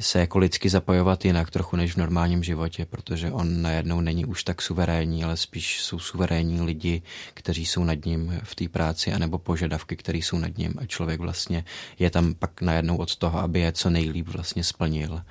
se 0.01 0.19
jako 0.19 0.37
lidsky 0.37 0.69
zapojovat 0.69 1.25
jinak 1.25 1.49
trochu 1.49 1.75
než 1.75 1.93
v 1.93 1.97
normálním 1.97 2.43
životě, 2.43 2.85
protože 2.85 3.31
on 3.31 3.61
najednou 3.61 4.01
není 4.01 4.25
už 4.25 4.43
tak 4.43 4.61
suverénní, 4.61 5.23
ale 5.23 5.37
spíš 5.37 5.81
jsou 5.81 5.99
suverénní 5.99 6.61
lidi, 6.61 7.01
kteří 7.33 7.65
jsou 7.65 7.83
nad 7.83 8.05
ním 8.05 8.39
v 8.43 8.55
té 8.55 8.69
práci, 8.69 9.13
anebo 9.13 9.37
požadavky, 9.37 9.95
které 9.95 10.17
jsou 10.17 10.37
nad 10.37 10.57
ním 10.57 10.73
a 10.77 10.85
člověk 10.85 11.19
vlastně 11.19 11.65
je 11.99 12.09
tam 12.09 12.33
pak 12.33 12.61
najednou 12.61 12.97
od 12.97 13.15
toho, 13.15 13.39
aby 13.39 13.59
je 13.59 13.71
co 13.71 13.89
nejlíp 13.89 14.27
vlastně 14.27 14.63
splnil. 14.63 15.21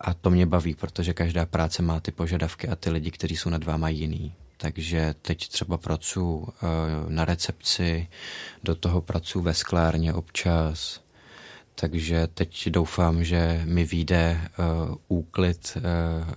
A 0.00 0.14
to 0.14 0.30
mě 0.30 0.46
baví, 0.46 0.74
protože 0.74 1.14
každá 1.14 1.46
práce 1.46 1.82
má 1.82 2.00
ty 2.00 2.12
požadavky 2.12 2.68
a 2.68 2.76
ty 2.76 2.90
lidi, 2.90 3.10
kteří 3.10 3.36
jsou 3.36 3.50
nad 3.50 3.64
váma 3.64 3.88
jiný. 3.88 4.32
Takže 4.56 5.14
teď 5.22 5.48
třeba 5.48 5.78
pracuji 5.78 6.46
eh, 6.48 6.66
na 7.08 7.24
recepci, 7.24 8.08
do 8.64 8.74
toho 8.74 9.00
pracuji 9.00 9.42
ve 9.42 9.54
sklárně 9.54 10.14
občas, 10.14 11.03
takže 11.74 12.28
teď 12.34 12.68
doufám, 12.68 13.24
že 13.24 13.62
mi 13.64 13.84
vyjde 13.84 14.40
uh, 14.58 14.96
úklid 15.08 15.76
uh, 15.76 15.82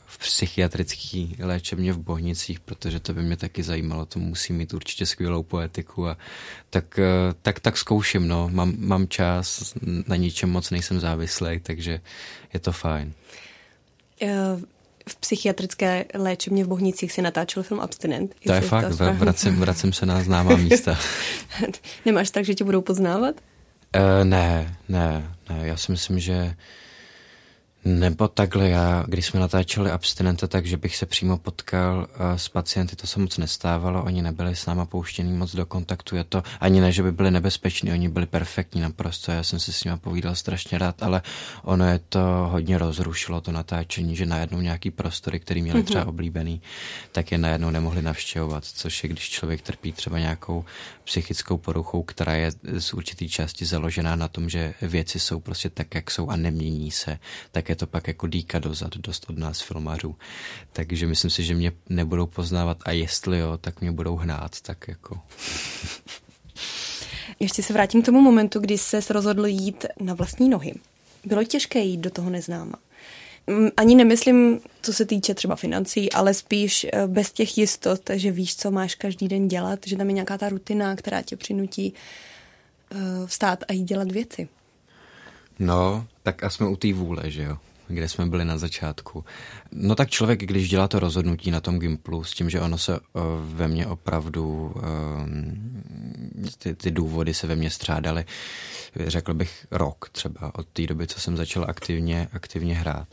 v 0.05 0.19
psychiatrický 0.19 1.35
léčebně 1.39 1.93
v 1.93 1.97
Bohnicích, 1.97 2.59
protože 2.59 2.99
to 2.99 3.13
by 3.13 3.21
mě 3.21 3.37
taky 3.37 3.63
zajímalo, 3.63 4.05
to 4.05 4.19
musí 4.19 4.53
mít 4.53 4.73
určitě 4.73 5.05
skvělou 5.05 5.43
poetiku 5.43 6.07
a 6.07 6.17
tak, 6.69 6.99
uh, 6.99 7.33
tak, 7.41 7.59
tak 7.59 7.77
zkouším, 7.77 8.27
no, 8.27 8.49
mám, 8.49 8.73
mám 8.77 9.07
čas, 9.07 9.73
na 10.07 10.15
ničem 10.15 10.49
moc 10.49 10.71
nejsem 10.71 10.99
závislý, 10.99 11.59
takže 11.59 11.99
je 12.53 12.59
to 12.59 12.71
fajn. 12.71 13.13
v 15.09 15.15
psychiatrické 15.15 16.05
léčebně 16.13 16.63
v 16.63 16.67
Bohnicích 16.67 17.11
si 17.11 17.21
natáčel 17.21 17.63
film 17.63 17.79
Abstinent. 17.79 18.35
To 18.45 18.53
je 18.53 18.61
fakt, 18.61 18.91
vracím, 18.91 19.55
vracím 19.55 19.93
se 19.93 20.05
na 20.05 20.23
známá 20.23 20.55
místa. 20.55 20.99
Nemáš 22.05 22.31
tak, 22.31 22.45
že 22.45 22.55
tě 22.55 22.63
budou 22.63 22.81
poznávat? 22.81 23.35
Uh, 23.95 24.23
ne, 24.23 24.77
ne, 24.89 25.35
ne. 25.49 25.67
Já 25.67 25.77
si 25.77 25.91
myslím, 25.91 26.19
že 26.19 26.55
nebo 27.87 28.27
takhle, 28.27 28.69
já, 28.69 29.05
když 29.07 29.25
jsme 29.25 29.39
natáčeli 29.39 29.91
abstinenta, 29.91 30.47
takže 30.47 30.77
bych 30.77 30.95
se 30.95 31.05
přímo 31.05 31.37
potkal 31.37 31.97
uh, 31.97 32.35
s 32.35 32.49
pacienty, 32.49 32.95
to 32.95 33.07
se 33.07 33.19
moc 33.19 33.37
nestávalo, 33.37 34.03
oni 34.03 34.21
nebyli 34.21 34.55
s 34.55 34.65
náma 34.65 34.85
pouštění 34.85 35.33
moc 35.33 35.55
do 35.55 35.65
kontaktu, 35.65 36.15
je 36.15 36.23
to 36.23 36.43
ani 36.59 36.81
ne, 36.81 36.91
že 36.91 37.03
by 37.03 37.11
byli 37.11 37.31
nebezpeční, 37.31 37.91
oni 37.91 38.09
byli 38.09 38.25
perfektní 38.25 38.81
naprosto, 38.81 39.31
já 39.31 39.43
jsem 39.43 39.59
si 39.59 39.73
s 39.73 39.83
nimi 39.83 39.97
povídal 39.97 40.35
strašně 40.35 40.77
rád, 40.77 41.03
ale 41.03 41.21
ono 41.63 41.85
je 41.85 41.99
to 42.09 42.19
hodně 42.51 42.77
rozrušilo, 42.77 43.41
to 43.41 43.51
natáčení, 43.51 44.15
že 44.15 44.25
najednou 44.25 44.61
nějaký 44.61 44.91
prostory, 44.91 45.39
který 45.39 45.61
měli 45.61 45.83
třeba 45.83 46.01
mhm. 46.01 46.09
oblíbený, 46.09 46.61
tak 47.11 47.31
je 47.31 47.37
najednou 47.37 47.69
nemohli 47.69 48.01
navštěvovat, 48.01 48.65
což 48.65 49.03
je, 49.03 49.09
když 49.09 49.29
člověk 49.29 49.61
trpí 49.61 49.91
třeba 49.91 50.19
nějakou 50.19 50.65
psychickou 51.03 51.57
poruchou, 51.57 52.03
která 52.03 52.33
je 52.33 52.51
z 52.77 52.93
určitý 52.93 53.29
části 53.29 53.65
založená 53.65 54.15
na 54.15 54.27
tom, 54.27 54.49
že 54.49 54.73
věci 54.81 55.19
jsou 55.19 55.39
prostě 55.39 55.69
tak, 55.69 55.95
jak 55.95 56.11
jsou 56.11 56.29
a 56.29 56.35
nemění 56.35 56.91
se, 56.91 57.19
tak 57.51 57.69
je 57.69 57.76
to 57.77 57.87
pak 57.87 58.07
jako 58.07 58.27
dýka 58.27 58.59
dozad 58.59 58.97
dost 58.97 59.25
od 59.29 59.37
nás 59.37 59.61
filmařů. 59.61 60.15
Takže 60.73 61.07
myslím 61.07 61.31
si, 61.31 61.43
že 61.43 61.55
mě 61.55 61.71
nebudou 61.89 62.25
poznávat 62.25 62.77
a 62.85 62.91
jestli 62.91 63.39
jo, 63.39 63.57
tak 63.57 63.81
mě 63.81 63.91
budou 63.91 64.15
hnát, 64.15 64.61
tak 64.61 64.87
jako... 64.87 65.19
Ještě 67.39 67.63
se 67.63 67.73
vrátím 67.73 68.01
k 68.01 68.05
tomu 68.05 68.21
momentu, 68.21 68.59
kdy 68.59 68.77
se 68.77 68.99
rozhodl 69.09 69.45
jít 69.45 69.85
na 69.99 70.13
vlastní 70.13 70.49
nohy. 70.49 70.73
Bylo 71.25 71.43
těžké 71.43 71.79
jít 71.79 71.97
do 71.97 72.09
toho 72.09 72.29
neznáma. 72.29 72.75
Mm, 73.47 73.69
ani 73.77 73.95
nemyslím, 73.95 74.59
co 74.81 74.93
se 74.93 75.05
týče 75.05 75.33
třeba 75.33 75.55
financí, 75.55 76.13
ale 76.13 76.33
spíš 76.33 76.85
eh, 76.93 77.07
bez 77.07 77.31
těch 77.31 77.57
jistot, 77.57 78.01
že 78.13 78.31
víš, 78.31 78.55
co 78.55 78.71
máš 78.71 78.95
každý 78.95 79.27
den 79.27 79.47
dělat, 79.47 79.79
že 79.85 79.97
tam 79.97 80.07
je 80.07 80.13
nějaká 80.13 80.37
ta 80.37 80.49
rutina, 80.49 80.95
která 80.95 81.21
tě 81.21 81.37
přinutí 81.37 81.93
eh, 82.91 82.97
vstát 83.25 83.63
a 83.67 83.73
jít 83.73 83.83
dělat 83.83 84.11
věci. 84.11 84.47
No, 85.59 86.07
tak 86.23 86.43
a 86.43 86.49
jsme 86.49 86.67
u 86.67 86.75
té 86.75 86.93
vůle, 86.93 87.31
že 87.31 87.43
jo? 87.43 87.57
Kde 87.87 88.09
jsme 88.09 88.25
byli 88.25 88.45
na 88.45 88.57
začátku. 88.57 89.25
No 89.71 89.95
tak 89.95 90.09
člověk, 90.09 90.39
když 90.39 90.69
dělá 90.69 90.87
to 90.87 90.99
rozhodnutí 90.99 91.51
na 91.51 91.61
tom 91.61 91.79
Gimplu 91.79 92.23
s 92.23 92.33
tím, 92.33 92.49
že 92.49 92.61
ono 92.61 92.77
se 92.77 92.99
uh, 92.99 93.21
ve 93.43 93.67
mně 93.67 93.87
opravdu, 93.87 94.73
uh, 94.75 94.81
ty, 96.57 96.75
ty 96.75 96.91
důvody 96.91 97.33
se 97.33 97.47
ve 97.47 97.55
mně 97.55 97.69
střádaly, 97.69 98.25
řekl 98.95 99.33
bych 99.33 99.67
rok 99.71 100.09
třeba 100.11 100.55
od 100.55 100.67
té 100.67 100.87
doby, 100.87 101.07
co 101.07 101.19
jsem 101.19 101.37
začal 101.37 101.65
aktivně, 101.67 102.27
aktivně 102.33 102.75
hrát. 102.75 103.07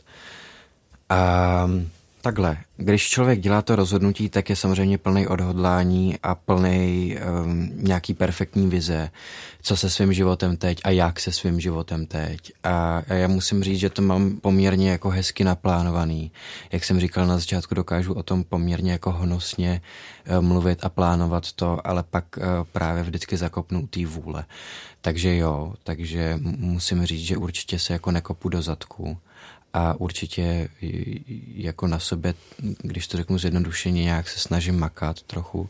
A 1.09 1.69
Takhle, 2.25 2.57
když 2.77 3.09
člověk 3.09 3.39
dělá 3.39 3.61
to 3.61 3.75
rozhodnutí, 3.75 4.29
tak 4.29 4.49
je 4.49 4.55
samozřejmě 4.55 4.97
plný 4.97 5.27
odhodlání 5.27 6.17
a 6.23 6.35
plný 6.35 7.17
um, 7.17 7.71
nějaký 7.75 8.13
perfektní 8.13 8.69
vize, 8.69 9.09
co 9.61 9.77
se 9.77 9.89
svým 9.89 10.13
životem 10.13 10.57
teď 10.57 10.81
a 10.83 10.89
jak 10.89 11.19
se 11.19 11.31
svým 11.31 11.59
životem 11.59 12.05
teď. 12.05 12.51
A, 12.63 13.03
a 13.09 13.13
já 13.13 13.27
musím 13.27 13.63
říct, 13.63 13.79
že 13.79 13.89
to 13.89 14.01
mám 14.01 14.37
poměrně 14.37 14.91
jako 14.91 15.09
hezky 15.09 15.43
naplánovaný. 15.43 16.31
Jak 16.71 16.83
jsem 16.83 16.99
říkal 16.99 17.27
na 17.27 17.37
začátku, 17.37 17.75
dokážu 17.75 18.13
o 18.13 18.23
tom 18.23 18.43
poměrně 18.43 18.91
jako 18.91 19.11
honosně 19.11 19.81
uh, 20.29 20.41
mluvit 20.45 20.79
a 20.85 20.89
plánovat 20.89 21.51
to, 21.51 21.87
ale 21.87 22.03
pak 22.03 22.25
uh, 22.37 22.43
právě 22.71 23.03
vždycky 23.03 23.37
zakopnu 23.37 23.87
té 23.87 24.05
vůle. 24.05 24.45
Takže 25.01 25.35
jo, 25.35 25.73
takže 25.83 26.39
musím 26.41 27.05
říct, 27.05 27.27
že 27.27 27.37
určitě 27.37 27.79
se 27.79 27.93
jako 27.93 28.11
nekopu 28.11 28.49
do 28.49 28.61
zadku 28.61 29.17
a 29.75 29.93
určitě 29.99 30.69
jako 31.55 31.87
na 31.87 31.99
sobě, 31.99 32.33
když 32.81 33.07
to 33.07 33.17
řeknu 33.17 33.37
zjednodušeně, 33.37 34.03
nějak 34.03 34.29
se 34.29 34.39
snažím 34.39 34.79
makat 34.79 35.21
trochu. 35.21 35.69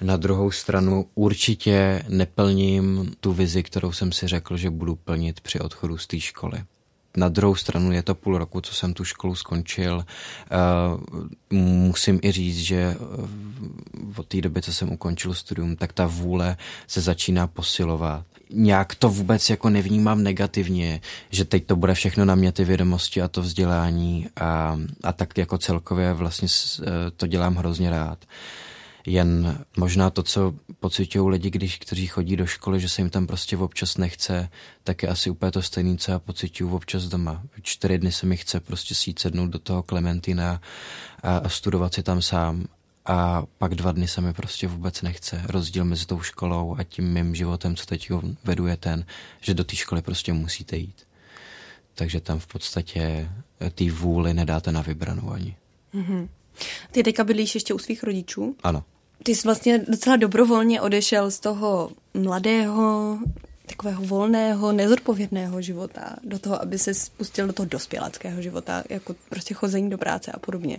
Na 0.00 0.16
druhou 0.16 0.50
stranu 0.50 1.06
určitě 1.14 2.02
neplním 2.08 3.12
tu 3.20 3.32
vizi, 3.32 3.62
kterou 3.62 3.92
jsem 3.92 4.12
si 4.12 4.26
řekl, 4.26 4.56
že 4.56 4.70
budu 4.70 4.96
plnit 4.96 5.40
při 5.40 5.60
odchodu 5.60 5.98
z 5.98 6.06
té 6.06 6.20
školy. 6.20 6.62
Na 7.16 7.28
druhou 7.28 7.54
stranu 7.54 7.92
je 7.92 8.02
to 8.02 8.14
půl 8.14 8.38
roku, 8.38 8.60
co 8.60 8.74
jsem 8.74 8.94
tu 8.94 9.04
školu 9.04 9.34
skončil. 9.34 9.96
Uh, 9.96 11.58
musím 11.58 12.20
i 12.22 12.32
říct, 12.32 12.58
že 12.58 12.96
od 14.16 14.26
té 14.26 14.40
doby, 14.40 14.62
co 14.62 14.72
jsem 14.72 14.92
ukončil 14.92 15.34
studium, 15.34 15.76
tak 15.76 15.92
ta 15.92 16.06
vůle 16.06 16.56
se 16.86 17.00
začíná 17.00 17.46
posilovat 17.46 18.26
nějak 18.50 18.94
to 18.94 19.08
vůbec 19.08 19.50
jako 19.50 19.70
nevnímám 19.70 20.22
negativně, 20.22 21.00
že 21.30 21.44
teď 21.44 21.66
to 21.66 21.76
bude 21.76 21.94
všechno 21.94 22.24
na 22.24 22.34
mě 22.34 22.52
ty 22.52 22.64
vědomosti 22.64 23.22
a 23.22 23.28
to 23.28 23.42
vzdělání 23.42 24.26
a, 24.40 24.78
a 25.02 25.12
tak 25.12 25.38
jako 25.38 25.58
celkově 25.58 26.12
vlastně 26.12 26.48
e, 26.82 27.10
to 27.10 27.26
dělám 27.26 27.56
hrozně 27.56 27.90
rád. 27.90 28.24
Jen 29.06 29.64
možná 29.76 30.10
to, 30.10 30.22
co 30.22 30.54
pocitují 30.80 31.30
lidi, 31.30 31.50
když, 31.50 31.78
kteří 31.78 32.06
chodí 32.06 32.36
do 32.36 32.46
školy, 32.46 32.80
že 32.80 32.88
se 32.88 33.00
jim 33.00 33.10
tam 33.10 33.26
prostě 33.26 33.56
občas 33.56 33.96
nechce, 33.96 34.48
tak 34.84 35.02
je 35.02 35.08
asi 35.08 35.30
úplně 35.30 35.52
to 35.52 35.62
stejné, 35.62 35.96
co 35.96 36.10
já 36.10 36.18
pocituju 36.18 36.76
občas 36.76 37.04
doma. 37.04 37.42
Čtyři 37.62 37.98
dny 37.98 38.12
se 38.12 38.26
mi 38.26 38.36
chce 38.36 38.60
prostě 38.60 38.94
sít 38.94 39.18
sednout 39.18 39.46
do 39.46 39.58
toho 39.58 39.82
Klementina 39.82 40.60
a, 41.22 41.36
a 41.38 41.48
studovat 41.48 41.94
si 41.94 42.02
tam 42.02 42.22
sám 42.22 42.64
a 43.08 43.42
pak 43.58 43.74
dva 43.74 43.92
dny 43.92 44.08
se 44.08 44.20
mi 44.20 44.32
prostě 44.32 44.68
vůbec 44.68 45.02
nechce. 45.02 45.42
Rozdíl 45.46 45.84
mezi 45.84 46.06
tou 46.06 46.20
školou 46.20 46.76
a 46.78 46.84
tím 46.84 47.12
mým 47.12 47.34
životem, 47.34 47.76
co 47.76 47.86
teď 47.86 48.10
vedu, 48.44 48.66
je 48.66 48.76
ten, 48.76 49.04
že 49.40 49.54
do 49.54 49.64
té 49.64 49.76
školy 49.76 50.02
prostě 50.02 50.32
musíte 50.32 50.76
jít. 50.76 51.06
Takže 51.94 52.20
tam 52.20 52.38
v 52.38 52.46
podstatě 52.46 53.28
ty 53.74 53.90
vůli 53.90 54.34
nedáte 54.34 54.72
na 54.72 54.82
vybranou 54.82 55.30
ani. 55.30 55.56
Mm-hmm. 55.94 56.28
Ty 56.90 57.02
teďka 57.02 57.24
bydlíš 57.24 57.54
ještě 57.54 57.74
u 57.74 57.78
svých 57.78 58.02
rodičů? 58.02 58.56
Ano. 58.62 58.84
Ty 59.22 59.34
jsi 59.34 59.48
vlastně 59.48 59.78
docela 59.78 60.16
dobrovolně 60.16 60.80
odešel 60.80 61.30
z 61.30 61.40
toho 61.40 61.90
mladého, 62.14 63.18
takového 63.66 64.02
volného, 64.02 64.72
nezodpovědného 64.72 65.62
života 65.62 66.16
do 66.24 66.38
toho, 66.38 66.62
aby 66.62 66.78
se 66.78 66.94
spustil 66.94 67.46
do 67.46 67.52
toho 67.52 67.66
dospělackého 67.66 68.42
života, 68.42 68.84
jako 68.88 69.14
prostě 69.28 69.54
chození 69.54 69.90
do 69.90 69.98
práce 69.98 70.32
a 70.32 70.38
podobně 70.38 70.78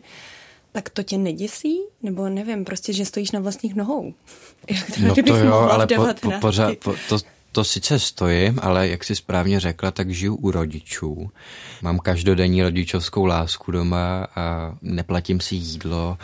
tak 0.72 0.90
to 0.90 1.04
tě 1.04 1.18
neděsí? 1.18 1.80
Nebo 2.04 2.30
nevím, 2.30 2.66
prostě, 2.66 2.94
že 2.94 3.06
stojíš 3.06 3.32
na 3.32 3.40
vlastních 3.40 3.76
nohou? 3.76 4.14
No 5.02 5.16
to 5.16 5.36
jo, 5.36 5.54
ale 5.54 5.88
po, 5.88 6.06
po, 6.22 6.32
pořád, 6.42 6.78
po, 6.78 6.96
to, 7.10 7.18
to 7.52 7.64
sice 7.64 8.00
stojím, 8.00 8.60
ale 8.62 8.88
jak 8.88 9.04
si 9.04 9.16
správně 9.16 9.60
řekla, 9.60 9.92
tak 9.92 10.10
žiju 10.10 10.36
u 10.36 10.52
rodičů. 10.52 11.30
Mám 11.82 12.00
každodenní 12.00 12.64
rodičovskou 12.64 13.26
lásku 13.26 13.72
doma 13.72 14.28
a 14.36 14.76
neplatím 14.82 15.40
si 15.40 15.56
jídlo, 15.56 16.18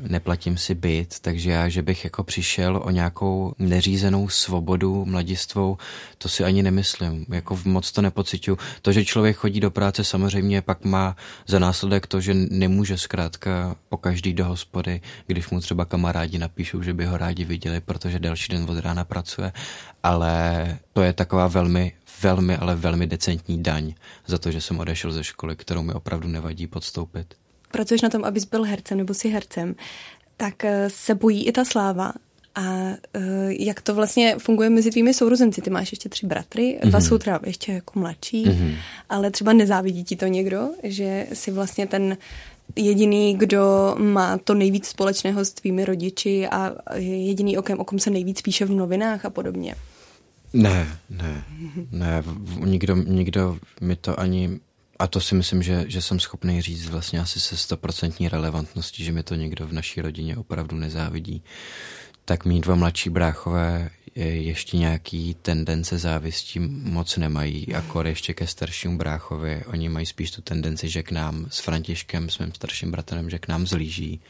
neplatím 0.00 0.58
si 0.58 0.74
byt, 0.74 1.14
takže 1.20 1.50
já, 1.50 1.68
že 1.68 1.82
bych 1.82 2.04
jako 2.04 2.24
přišel 2.24 2.80
o 2.84 2.90
nějakou 2.90 3.54
neřízenou 3.58 4.28
svobodu 4.28 5.04
mladistvou, 5.04 5.78
to 6.18 6.28
si 6.28 6.44
ani 6.44 6.62
nemyslím. 6.62 7.26
Jako 7.28 7.58
moc 7.64 7.92
to 7.92 8.02
nepocituju. 8.02 8.58
To, 8.82 8.92
že 8.92 9.04
člověk 9.04 9.36
chodí 9.36 9.60
do 9.60 9.70
práce, 9.70 10.04
samozřejmě 10.04 10.62
pak 10.62 10.84
má 10.84 11.16
za 11.46 11.58
následek 11.58 12.06
to, 12.06 12.20
že 12.20 12.34
nemůže 12.34 12.98
zkrátka 12.98 13.76
po 13.88 13.96
každý 13.96 14.32
do 14.32 14.44
hospody, 14.44 15.00
když 15.26 15.50
mu 15.50 15.60
třeba 15.60 15.84
kamarádi 15.84 16.38
napíšou, 16.38 16.82
že 16.82 16.94
by 16.94 17.06
ho 17.06 17.16
rádi 17.16 17.44
viděli, 17.44 17.80
protože 17.80 18.18
další 18.18 18.52
den 18.52 18.70
od 18.70 18.78
rána 18.78 19.04
pracuje, 19.04 19.52
ale 20.02 20.78
to 20.92 21.02
je 21.02 21.12
taková 21.12 21.46
velmi 21.48 21.92
velmi, 22.22 22.56
ale 22.56 22.76
velmi 22.76 23.06
decentní 23.06 23.62
daň 23.62 23.94
za 24.26 24.38
to, 24.38 24.50
že 24.50 24.60
jsem 24.60 24.78
odešel 24.78 25.12
ze 25.12 25.24
školy, 25.24 25.56
kterou 25.56 25.82
mi 25.82 25.92
opravdu 25.92 26.28
nevadí 26.28 26.66
podstoupit 26.66 27.41
pracuješ 27.72 28.02
na 28.02 28.08
tom, 28.08 28.24
abys 28.24 28.44
byl 28.44 28.64
hercem 28.64 28.98
nebo 28.98 29.14
si 29.14 29.28
hercem, 29.28 29.74
tak 30.36 30.64
eh, 30.64 30.90
se 30.90 31.14
bojí 31.14 31.46
i 31.46 31.52
ta 31.52 31.64
sláva. 31.64 32.12
A 32.54 32.60
uh, 32.60 33.48
jak 33.48 33.80
to 33.80 33.94
vlastně 33.94 34.36
funguje 34.38 34.70
mezi 34.70 34.90
tvými 34.90 35.14
sourozenci? 35.14 35.62
Ty 35.62 35.70
máš 35.70 35.92
ještě 35.92 36.08
tři 36.08 36.26
bratry, 36.26 36.78
dva 36.82 36.98
mm-hmm. 36.98 37.08
jsou 37.08 37.18
teda 37.18 37.40
ještě 37.46 37.72
jako 37.72 38.00
mladší, 38.00 38.44
mm-hmm. 38.46 38.74
ale 39.08 39.30
třeba 39.30 39.52
nezávidí 39.52 40.04
ti 40.04 40.16
to 40.16 40.26
někdo, 40.26 40.68
že 40.82 41.26
si 41.32 41.50
vlastně 41.50 41.86
ten 41.86 42.16
jediný, 42.76 43.36
kdo 43.38 43.94
má 43.98 44.38
to 44.38 44.54
nejvíc 44.54 44.86
společného 44.86 45.44
s 45.44 45.52
tvými 45.52 45.84
rodiči 45.84 46.48
a 46.48 46.72
jediný, 46.96 47.58
okem, 47.58 47.80
o 47.80 47.84
kom 47.84 47.98
se 47.98 48.10
nejvíc 48.10 48.42
píše 48.42 48.64
v 48.64 48.70
novinách 48.70 49.24
a 49.24 49.30
podobně. 49.30 49.74
Ne, 50.52 50.98
ne, 51.10 51.44
ne, 51.92 52.22
nikdo, 52.64 52.96
nikdo 52.96 53.58
mi 53.80 53.96
to 53.96 54.20
ani 54.20 54.60
a 55.02 55.06
to 55.06 55.20
si 55.20 55.34
myslím, 55.34 55.62
že, 55.62 55.84
že 55.88 56.02
jsem 56.02 56.20
schopný 56.20 56.62
říct 56.62 56.88
vlastně 56.88 57.20
asi 57.20 57.40
se 57.40 57.56
stoprocentní 57.56 58.28
relevantností, 58.28 59.04
že 59.04 59.12
mi 59.12 59.22
to 59.22 59.34
někdo 59.34 59.66
v 59.66 59.72
naší 59.72 60.00
rodině 60.00 60.36
opravdu 60.36 60.76
nezávidí. 60.76 61.42
Tak 62.24 62.44
mý 62.44 62.60
dva 62.60 62.74
mladší 62.74 63.10
bráchové 63.10 63.90
ještě 64.14 64.76
nějaký 64.76 65.36
tendence 65.42 65.98
závistí 65.98 66.58
moc 66.82 67.16
nemají, 67.16 67.74
akor 67.74 68.06
ještě 68.06 68.34
ke 68.34 68.46
staršímu 68.46 68.98
bráchovi. 68.98 69.64
Oni 69.66 69.88
mají 69.88 70.06
spíš 70.06 70.30
tu 70.30 70.42
tendenci, 70.42 70.88
že 70.88 71.02
k 71.02 71.10
nám 71.10 71.46
s 71.50 71.58
Františkem, 71.58 72.30
s 72.30 72.38
mým 72.38 72.54
starším 72.54 72.90
bratrem, 72.90 73.30
že 73.30 73.38
k 73.38 73.48
nám 73.48 73.66
zlíží. 73.66 74.20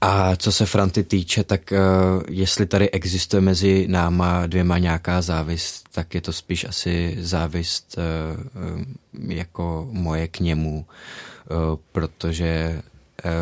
A 0.00 0.36
co 0.36 0.52
se 0.52 0.66
Franty 0.66 1.02
týče, 1.02 1.44
tak 1.44 1.72
uh, 1.72 2.22
jestli 2.28 2.66
tady 2.66 2.90
existuje 2.90 3.40
mezi 3.40 3.88
náma 3.88 4.46
dvěma 4.46 4.78
nějaká 4.78 5.22
závist, 5.22 5.88
tak 5.92 6.14
je 6.14 6.20
to 6.20 6.32
spíš 6.32 6.64
asi 6.64 7.16
závist 7.20 7.96
uh, 7.98 9.32
jako 9.32 9.88
moje 9.90 10.28
k 10.28 10.40
němu, 10.40 10.86
protože 11.92 12.82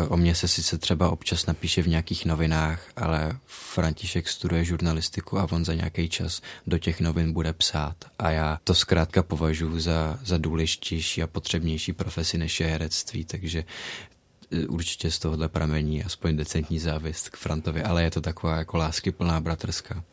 o 0.09 0.17
mě 0.17 0.35
se 0.35 0.47
sice 0.47 0.77
třeba 0.77 1.09
občas 1.09 1.45
napíše 1.45 1.81
v 1.81 1.87
nějakých 1.87 2.25
novinách, 2.25 2.81
ale 2.95 3.37
František 3.45 4.29
studuje 4.29 4.65
žurnalistiku 4.65 5.39
a 5.39 5.47
on 5.51 5.65
za 5.65 5.73
nějaký 5.73 6.09
čas 6.09 6.41
do 6.67 6.77
těch 6.77 7.01
novin 7.01 7.33
bude 7.33 7.53
psát. 7.53 7.95
A 8.19 8.31
já 8.31 8.59
to 8.63 8.73
zkrátka 8.73 9.23
považuji 9.23 9.79
za, 9.79 10.19
za 10.23 10.37
důležitější 10.37 11.23
a 11.23 11.27
potřebnější 11.27 11.93
profesi 11.93 12.37
než 12.37 12.59
je 12.59 12.67
herectví, 12.67 13.25
takže 13.25 13.63
určitě 14.67 15.11
z 15.11 15.19
tohohle 15.19 15.49
pramení 15.49 16.03
aspoň 16.03 16.37
decentní 16.37 16.79
závist 16.79 17.29
k 17.29 17.37
Frantovi, 17.37 17.83
ale 17.83 18.03
je 18.03 18.11
to 18.11 18.21
taková 18.21 18.57
jako 18.57 18.77
lásky 18.77 19.11
plná 19.11 19.41
bratrská. 19.41 20.03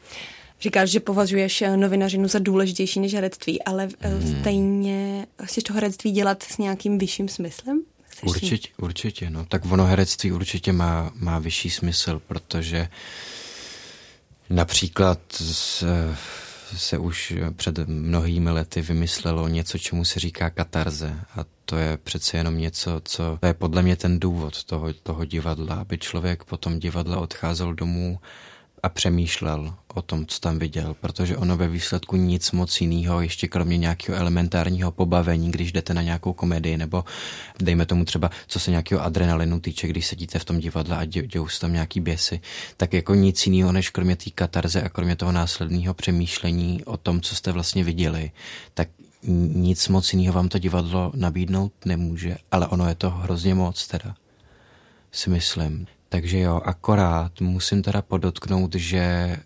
Říkáš, 0.60 0.90
že 0.90 1.00
považuješ 1.00 1.62
eh, 1.62 1.76
novinařinu 1.76 2.28
za 2.28 2.38
důležitější 2.38 3.00
než 3.00 3.14
herectví, 3.14 3.62
ale 3.62 3.88
eh, 4.00 4.08
hmm. 4.08 4.40
stejně 4.40 5.26
chceš 5.44 5.64
to 5.64 5.72
herectví 5.72 6.10
dělat 6.10 6.42
s 6.42 6.58
nějakým 6.58 6.98
vyšším 6.98 7.28
smyslem? 7.28 7.82
Chceš 8.08 8.28
určitě, 8.28 8.68
určitě, 8.78 9.30
no. 9.30 9.44
Tak 9.44 9.64
ono 9.64 9.84
herectví 9.84 10.32
určitě 10.32 10.72
má, 10.72 11.12
má 11.14 11.38
vyšší 11.38 11.70
smysl, 11.70 12.22
protože 12.26 12.88
například 14.50 15.20
z, 15.32 15.84
se 16.76 16.98
už 16.98 17.34
před 17.56 17.78
mnohými 17.88 18.50
lety 18.50 18.82
vymyslelo 18.82 19.48
něco, 19.48 19.78
čemu 19.78 20.04
se 20.04 20.20
říká 20.20 20.50
katarze. 20.50 21.20
A 21.36 21.44
to 21.64 21.76
je 21.76 21.96
přece 21.96 22.36
jenom 22.36 22.58
něco, 22.58 23.00
co 23.04 23.38
to 23.40 23.46
je 23.46 23.54
podle 23.54 23.82
mě 23.82 23.96
ten 23.96 24.20
důvod 24.20 24.64
toho, 24.64 24.92
toho 24.92 25.24
divadla, 25.24 25.74
aby 25.74 25.98
člověk 25.98 26.44
po 26.44 26.56
tom 26.56 26.78
divadle 26.78 27.16
odcházel 27.16 27.74
domů 27.74 28.18
a 28.82 28.88
přemýšlel 28.88 29.74
o 29.94 30.02
tom, 30.02 30.26
co 30.26 30.40
tam 30.40 30.58
viděl, 30.58 30.96
protože 31.00 31.36
ono 31.36 31.56
ve 31.56 31.68
výsledku 31.68 32.16
nic 32.16 32.52
moc 32.52 32.80
jiného, 32.80 33.20
ještě 33.20 33.48
kromě 33.48 33.78
nějakého 33.78 34.18
elementárního 34.18 34.92
pobavení, 34.92 35.50
když 35.50 35.72
jdete 35.72 35.94
na 35.94 36.02
nějakou 36.02 36.32
komedii, 36.32 36.76
nebo 36.76 37.04
dejme 37.58 37.86
tomu 37.86 38.04
třeba, 38.04 38.30
co 38.46 38.60
se 38.60 38.70
nějakého 38.70 39.02
adrenalinu 39.02 39.60
týče, 39.60 39.88
když 39.88 40.06
sedíte 40.06 40.38
v 40.38 40.44
tom 40.44 40.58
divadle 40.58 40.96
a 40.96 41.04
dě, 41.04 41.26
dějou 41.26 41.48
se 41.48 41.60
tam 41.60 41.72
nějaký 41.72 42.00
běsy, 42.00 42.40
tak 42.76 42.92
jako 42.92 43.14
nic 43.14 43.46
jiného, 43.46 43.72
než 43.72 43.90
kromě 43.90 44.16
té 44.16 44.30
katarze 44.30 44.82
a 44.82 44.88
kromě 44.88 45.16
toho 45.16 45.32
následného 45.32 45.94
přemýšlení 45.94 46.84
o 46.84 46.96
tom, 46.96 47.20
co 47.20 47.34
jste 47.34 47.52
vlastně 47.52 47.84
viděli, 47.84 48.30
tak 48.74 48.88
nic 49.22 49.88
moc 49.88 50.12
jiného 50.12 50.34
vám 50.34 50.48
to 50.48 50.58
divadlo 50.58 51.12
nabídnout 51.14 51.72
nemůže, 51.84 52.36
ale 52.50 52.66
ono 52.66 52.88
je 52.88 52.94
to 52.94 53.10
hrozně 53.10 53.54
moc 53.54 53.86
teda, 53.86 54.14
si 55.12 55.30
myslím. 55.30 55.86
Takže 56.08 56.38
jo, 56.38 56.60
akorát 56.64 57.40
musím 57.40 57.82
teda 57.82 58.02
podotknout, 58.02 58.74
že 58.74 59.36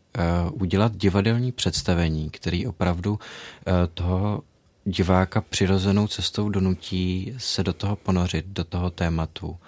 uh, 0.51 0.63
udělat 0.63 0.97
divadelní 0.97 1.53
představení, 1.53 2.31
který 2.31 2.67
opravdu 2.67 3.11
uh, 3.13 3.19
toho 3.95 4.43
diváka 4.85 5.41
přirozenou 5.41 6.09
cestou 6.09 6.49
donutí 6.49 7.35
se 7.39 7.65
do 7.65 7.73
toho 7.73 7.97
ponořit, 7.97 8.47
do 8.47 8.65
toho 8.65 8.91
tématu, 8.91 9.59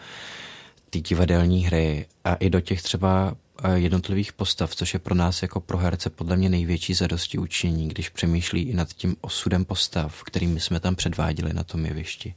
ty 0.91 1.01
divadelní 1.01 1.67
hry 1.67 2.07
a 2.25 2.35
i 2.35 2.51
do 2.51 2.61
těch 2.61 2.83
třeba 2.83 3.37
eh, 3.65 3.79
jednotlivých 3.79 4.33
postav, 4.33 4.75
což 4.75 4.95
je 4.95 5.01
pro 5.01 5.15
nás 5.15 5.43
jako 5.43 5.61
pro 5.61 5.79
herce 5.79 6.11
podle 6.11 6.37
mě 6.37 6.49
největší 6.49 6.95
zadosti 6.95 7.39
učení, 7.39 7.89
když 7.89 8.09
přemýšlí 8.09 8.63
i 8.63 8.75
nad 8.75 8.89
tím 8.89 9.17
osudem 9.21 9.65
postav, 9.65 10.23
kterými 10.23 10.61
jsme 10.61 10.81
tam 10.81 10.95
předváděli 10.95 11.53
na 11.53 11.65
tom 11.65 11.87
jevišti. 11.87 12.35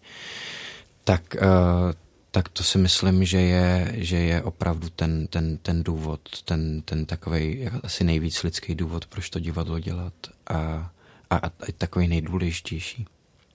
Tak, 1.04 1.36
eh, 1.36 1.40
tak 2.32 2.50
to 2.50 2.64
si 2.64 2.78
myslím, 2.78 3.26
že 3.26 3.42
je, 3.42 3.94
že 3.98 4.18
je 4.18 4.44
opravdu 4.44 4.90
ten, 4.90 5.28
ten, 5.28 5.58
ten 5.58 5.84
důvod, 5.84 6.22
ten, 6.46 6.82
ten 6.82 7.06
takový 7.06 7.70
asi 7.84 8.04
nejvíc 8.04 8.44
lidský 8.44 8.76
důvod, 8.76 9.06
proč 9.06 9.30
to 9.30 9.40
divadlo 9.40 9.80
dělat 9.80 10.14
a, 10.48 10.92
a, 11.30 11.38
a 11.38 11.52
takový 11.78 12.08
nejdůležitější. 12.08 13.06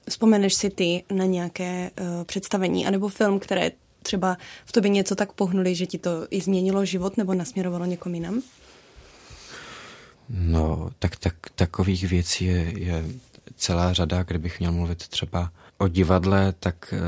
Vzpomeneš 0.09 0.55
si 0.55 0.71
ty 0.71 1.05
na 1.13 1.25
nějaké 1.25 1.91
uh, 2.01 2.25
představení 2.25 2.87
anebo 2.87 3.09
film, 3.09 3.39
které 3.39 3.71
třeba 4.03 4.37
v 4.65 4.73
tobě 4.73 4.89
něco 4.89 5.15
tak 5.15 5.33
pohnuli, 5.33 5.75
že 5.75 5.87
ti 5.87 5.99
to 5.99 6.11
i 6.31 6.41
změnilo 6.41 6.85
život 6.85 7.17
nebo 7.17 7.35
nasměrovalo 7.35 7.85
někom 7.85 8.15
jinam? 8.15 8.43
No, 10.29 10.91
tak, 10.99 11.17
tak 11.17 11.35
takových 11.55 12.05
věcí 12.05 12.45
je, 12.45 12.73
je 12.79 13.05
celá 13.57 13.93
řada, 13.93 14.23
kdybych 14.23 14.61
měl 14.61 14.73
mluvit 14.73 15.09
třeba 15.09 15.53
o 15.83 15.89
divadle, 15.89 16.53
tak 16.53 16.95
uh, 16.97 16.99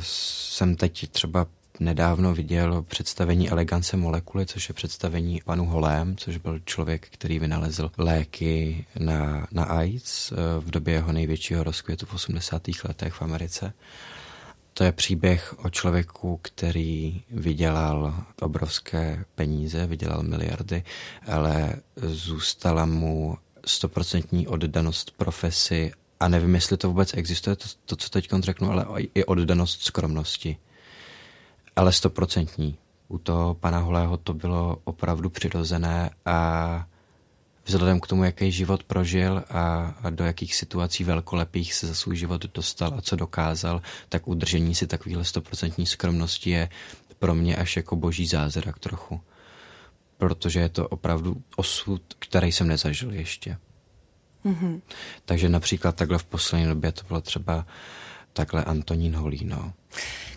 jsem 0.00 0.76
teď 0.76 1.10
třeba 1.10 1.46
nedávno 1.80 2.34
viděl 2.34 2.82
představení 2.82 3.50
Elegance 3.50 3.96
molekuly, 3.96 4.46
což 4.46 4.68
je 4.68 4.74
představení 4.74 5.40
panu 5.44 5.66
Holém, 5.66 6.16
což 6.16 6.36
byl 6.36 6.60
člověk, 6.64 7.08
který 7.10 7.38
vynalezl 7.38 7.90
léky 7.98 8.84
na, 8.98 9.46
na 9.52 9.64
AIDS 9.64 10.32
uh, 10.32 10.38
v 10.58 10.70
době 10.70 10.94
jeho 10.94 11.12
největšího 11.12 11.64
rozkvětu 11.64 12.06
v 12.06 12.14
80. 12.14 12.62
letech 12.84 13.12
v 13.12 13.22
Americe. 13.22 13.72
To 14.74 14.84
je 14.84 14.92
příběh 14.92 15.54
o 15.64 15.70
člověku, 15.70 16.38
který 16.42 17.22
vydělal 17.30 18.14
obrovské 18.40 19.24
peníze, 19.34 19.86
vydělal 19.86 20.22
miliardy, 20.22 20.82
ale 21.26 21.74
zůstala 21.96 22.86
mu 22.86 23.38
stoprocentní 23.66 24.48
oddanost 24.48 25.10
profesi 25.16 25.92
a 26.20 26.28
nevím, 26.28 26.54
jestli 26.54 26.76
to 26.76 26.88
vůbec 26.88 27.14
existuje, 27.14 27.56
to, 27.56 27.68
to 27.84 27.96
co 27.96 28.10
teď 28.10 28.28
řeknu, 28.40 28.70
ale 28.70 28.86
i 29.14 29.24
oddanost 29.24 29.82
skromnosti. 29.82 30.56
Ale 31.76 31.92
stoprocentní. 31.92 32.78
U 33.08 33.18
toho 33.18 33.54
pana 33.54 33.78
Holého 33.78 34.16
to 34.16 34.34
bylo 34.34 34.78
opravdu 34.84 35.30
přirozené 35.30 36.10
a 36.26 36.86
vzhledem 37.64 38.00
k 38.00 38.06
tomu, 38.06 38.24
jaký 38.24 38.52
život 38.52 38.84
prožil 38.84 39.44
a, 39.50 39.94
a 40.02 40.10
do 40.10 40.24
jakých 40.24 40.54
situací 40.54 41.04
velkolepých 41.04 41.74
se 41.74 41.86
za 41.86 41.94
svůj 41.94 42.16
život 42.16 42.46
dostal 42.54 42.94
a 42.96 43.00
co 43.00 43.16
dokázal, 43.16 43.82
tak 44.08 44.28
udržení 44.28 44.74
si 44.74 44.86
takovýhle 44.86 45.24
stoprocentní 45.24 45.86
skromnosti 45.86 46.50
je 46.50 46.68
pro 47.18 47.34
mě 47.34 47.56
až 47.56 47.76
jako 47.76 47.96
boží 47.96 48.26
zázrak 48.26 48.78
trochu. 48.78 49.20
Protože 50.18 50.60
je 50.60 50.68
to 50.68 50.88
opravdu 50.88 51.42
osud, 51.56 52.02
který 52.18 52.52
jsem 52.52 52.68
nezažil 52.68 53.12
ještě. 53.12 53.56
Mm-hmm. 54.44 54.80
Takže 55.24 55.48
například 55.48 55.96
takhle 55.96 56.18
v 56.18 56.24
poslední 56.24 56.66
době 56.66 56.92
to 56.92 57.02
bylo 57.08 57.20
třeba 57.20 57.66
takhle 58.32 58.64
Antonín 58.64 59.14
Holíno. 59.14 59.72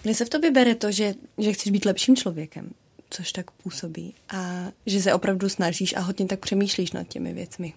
Kde 0.01 0.13
se 0.13 0.25
v 0.25 0.29
tobě 0.29 0.51
bere 0.51 0.75
to, 0.75 0.91
že, 0.91 1.13
že 1.37 1.53
chceš 1.53 1.71
být 1.71 1.85
lepším 1.85 2.15
člověkem? 2.15 2.69
což 3.13 3.31
tak 3.31 3.51
působí. 3.51 4.13
A 4.29 4.63
že 4.85 5.01
se 5.01 5.13
opravdu 5.13 5.49
snažíš 5.49 5.95
a 5.95 5.99
hodně 5.99 6.25
tak 6.25 6.39
přemýšlíš 6.39 6.91
nad 6.91 7.07
těmi 7.07 7.33
věcmi. 7.33 7.73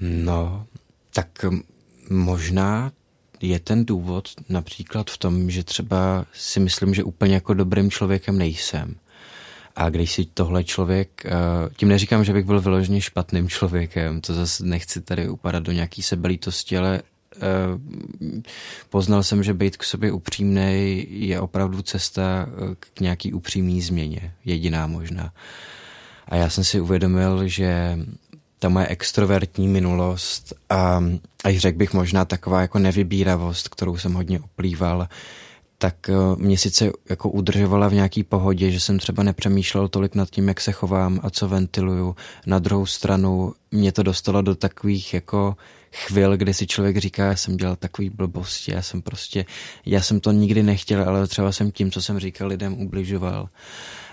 No, 0.00 0.66
tak 1.12 1.44
možná 2.10 2.92
je 3.40 3.60
ten 3.60 3.84
důvod 3.84 4.28
například 4.48 5.10
v 5.10 5.18
tom, 5.18 5.50
že 5.50 5.64
třeba 5.64 6.26
si 6.32 6.60
myslím, 6.60 6.94
že 6.94 7.04
úplně 7.04 7.34
jako 7.34 7.54
dobrým 7.54 7.90
člověkem 7.90 8.38
nejsem. 8.38 8.96
A 9.76 9.90
když 9.90 10.12
si 10.12 10.24
tohle 10.24 10.64
člověk, 10.64 11.26
eh, 11.26 11.30
tím 11.76 11.88
neříkám, 11.88 12.24
že 12.24 12.32
bych 12.32 12.44
byl 12.44 12.60
vyloženě 12.60 13.00
špatným 13.00 13.48
člověkem, 13.48 14.20
to 14.20 14.34
zase 14.34 14.64
nechci 14.64 15.00
tady 15.00 15.28
upadat 15.28 15.62
do 15.62 15.72
nějaký 15.72 16.02
sebelítosti, 16.02 16.78
ale 16.78 17.02
Eh, 17.36 17.78
poznal 18.90 19.22
jsem, 19.22 19.42
že 19.42 19.54
být 19.54 19.76
k 19.76 19.84
sobě 19.84 20.12
upřímný 20.12 21.06
je 21.08 21.40
opravdu 21.40 21.82
cesta 21.82 22.46
eh, 22.48 22.74
k 22.94 23.00
nějaký 23.00 23.32
upřímný 23.32 23.82
změně, 23.82 24.32
jediná 24.44 24.86
možná. 24.86 25.32
A 26.28 26.36
já 26.36 26.50
jsem 26.50 26.64
si 26.64 26.80
uvědomil, 26.80 27.48
že 27.48 27.98
ta 28.58 28.68
moje 28.68 28.86
extrovertní 28.86 29.68
minulost 29.68 30.52
a, 30.70 31.04
a 31.44 31.58
řekl 31.58 31.78
bych 31.78 31.92
možná 31.92 32.24
taková 32.24 32.60
jako 32.60 32.78
nevybíravost, 32.78 33.68
kterou 33.68 33.96
jsem 33.96 34.14
hodně 34.14 34.40
oplýval, 34.40 35.08
tak 35.78 36.08
eh, 36.08 36.14
mě 36.36 36.58
sice 36.58 36.90
jako 37.10 37.30
udržovala 37.30 37.88
v 37.88 37.94
nějaký 37.94 38.22
pohodě, 38.22 38.70
že 38.70 38.80
jsem 38.80 38.98
třeba 38.98 39.22
nepřemýšlel 39.22 39.88
tolik 39.88 40.14
nad 40.14 40.30
tím, 40.30 40.48
jak 40.48 40.60
se 40.60 40.72
chovám 40.72 41.20
a 41.22 41.30
co 41.30 41.48
ventiluju. 41.48 42.16
Na 42.46 42.58
druhou 42.58 42.86
stranu 42.86 43.54
mě 43.70 43.92
to 43.92 44.02
dostalo 44.02 44.42
do 44.42 44.54
takových 44.54 45.14
jako 45.14 45.56
chvil, 45.96 46.36
kdy 46.36 46.54
si 46.54 46.66
člověk 46.66 46.96
říká, 46.96 47.24
já 47.24 47.36
jsem 47.36 47.56
dělal 47.56 47.76
takový 47.76 48.10
blbosti, 48.10 48.72
já 48.72 48.82
jsem 48.82 49.02
prostě, 49.02 49.44
já 49.86 50.02
jsem 50.02 50.20
to 50.20 50.32
nikdy 50.32 50.62
nechtěl, 50.62 51.08
ale 51.08 51.26
třeba 51.26 51.52
jsem 51.52 51.72
tím, 51.72 51.90
co 51.90 52.02
jsem 52.02 52.18
říkal, 52.18 52.48
lidem 52.48 52.74
ubližoval. 52.74 53.48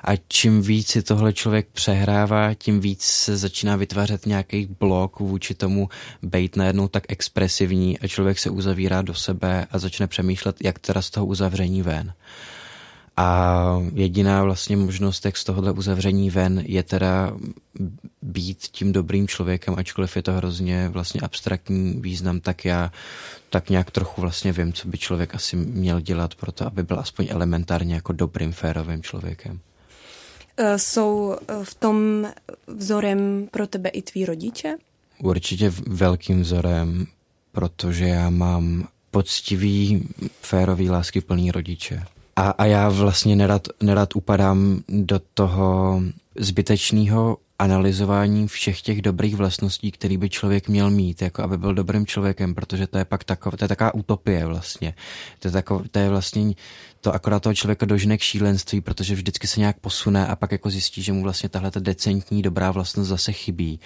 A 0.03 0.11
čím 0.27 0.61
víc 0.61 0.87
si 0.87 1.01
tohle 1.03 1.33
člověk 1.33 1.67
přehrává, 1.73 2.53
tím 2.53 2.79
víc 2.79 3.03
se 3.03 3.37
začíná 3.37 3.75
vytvářet 3.75 4.25
nějaký 4.25 4.67
blok 4.79 5.19
vůči 5.19 5.53
tomu 5.53 5.89
být 6.21 6.55
najednou 6.55 6.87
tak 6.87 7.03
expresivní 7.09 7.99
a 7.99 8.07
člověk 8.07 8.39
se 8.39 8.49
uzavírá 8.49 9.01
do 9.01 9.13
sebe 9.13 9.67
a 9.71 9.79
začne 9.79 10.07
přemýšlet, 10.07 10.55
jak 10.63 10.79
teda 10.79 11.01
z 11.01 11.09
toho 11.09 11.25
uzavření 11.25 11.81
ven. 11.81 12.13
A 13.17 13.79
jediná 13.93 14.43
vlastně 14.43 14.77
možnost, 14.77 15.25
jak 15.25 15.37
z 15.37 15.43
tohohle 15.43 15.71
uzavření 15.71 16.29
ven, 16.29 16.63
je 16.65 16.83
teda 16.83 17.33
být 18.21 18.57
tím 18.57 18.91
dobrým 18.91 19.27
člověkem, 19.27 19.75
ačkoliv 19.77 20.15
je 20.15 20.21
to 20.21 20.33
hrozně 20.33 20.89
vlastně 20.89 21.21
abstraktní 21.21 21.93
význam, 21.93 22.39
tak 22.39 22.65
já 22.65 22.91
tak 23.49 23.69
nějak 23.69 23.91
trochu 23.91 24.21
vlastně 24.21 24.53
vím, 24.53 24.73
co 24.73 24.87
by 24.87 24.97
člověk 24.97 25.35
asi 25.35 25.55
měl 25.55 26.01
dělat 26.01 26.35
pro 26.35 26.51
to, 26.51 26.67
aby 26.67 26.83
byl 26.83 26.99
aspoň 26.99 27.27
elementárně 27.29 27.95
jako 27.95 28.13
dobrým, 28.13 28.51
férovým 28.51 29.03
člověkem. 29.03 29.59
E, 30.57 30.79
jsou 30.79 31.35
e, 31.47 31.65
v 31.65 31.75
tom 31.75 32.27
vzorem 32.67 33.47
pro 33.51 33.67
tebe 33.67 33.89
i 33.89 34.01
tví 34.01 34.25
rodiče? 34.25 34.75
Určitě 35.19 35.73
velkým 35.87 36.41
vzorem, 36.41 37.07
protože 37.51 38.05
já 38.05 38.29
mám 38.29 38.87
poctivý, 39.11 40.07
férový, 40.41 40.89
lásky 40.89 41.21
plný 41.21 41.51
rodiče. 41.51 42.03
A, 42.35 42.49
a 42.49 42.65
já 42.65 42.89
vlastně 42.89 43.35
nerad, 43.35 43.67
nerad 43.81 44.15
upadám 44.15 44.83
do 44.89 45.21
toho 45.33 46.01
zbytečného 46.39 47.37
analyzování 47.59 48.47
všech 48.47 48.81
těch 48.81 49.01
dobrých 49.01 49.35
vlastností, 49.35 49.91
který 49.91 50.17
by 50.17 50.29
člověk 50.29 50.67
měl 50.67 50.89
mít, 50.89 51.21
jako 51.21 51.43
aby 51.43 51.57
byl 51.57 51.73
dobrým 51.73 52.05
člověkem, 52.05 52.55
protože 52.55 52.87
to 52.87 52.97
je 52.97 53.05
pak 53.05 53.23
takov, 53.23 53.55
to 53.55 53.63
je 53.63 53.69
taková 53.69 53.93
utopie 53.93 54.45
vlastně. 54.45 54.93
To 55.39 55.47
je, 55.47 55.51
takov, 55.51 55.81
to 55.91 55.99
je 55.99 56.09
vlastně, 56.09 56.53
to 57.01 57.13
akorát 57.13 57.39
toho 57.39 57.53
člověka 57.53 57.85
dožne 57.85 58.17
k 58.17 58.21
šílenství, 58.21 58.81
protože 58.81 59.15
vždycky 59.15 59.47
se 59.47 59.59
nějak 59.59 59.79
posune 59.79 60.27
a 60.27 60.35
pak 60.35 60.51
jako 60.51 60.69
zjistí, 60.69 61.03
že 61.03 61.13
mu 61.13 61.23
vlastně 61.23 61.49
tahle 61.49 61.71
ta 61.71 61.79
decentní 61.79 62.41
dobrá 62.41 62.71
vlastnost 62.71 63.09
zase 63.09 63.31
chybí 63.31 63.79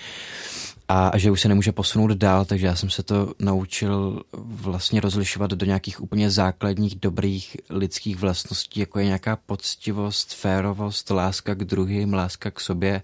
a 0.89 1.17
že 1.17 1.31
už 1.31 1.41
se 1.41 1.47
nemůže 1.47 1.71
posunout 1.71 2.11
dál, 2.11 2.45
takže 2.45 2.67
já 2.67 2.75
jsem 2.75 2.89
se 2.89 3.03
to 3.03 3.33
naučil 3.39 4.21
vlastně 4.33 5.01
rozlišovat 5.01 5.51
do 5.51 5.65
nějakých 5.65 6.01
úplně 6.01 6.31
základních 6.31 6.95
dobrých 6.95 7.57
lidských 7.69 8.17
vlastností, 8.17 8.79
jako 8.79 8.99
je 8.99 9.05
nějaká 9.05 9.35
poctivost, 9.35 10.33
férovost, 10.33 11.09
láska 11.09 11.55
k 11.55 11.63
druhým, 11.63 12.13
láska 12.13 12.51
k 12.51 12.59
sobě 12.59 13.01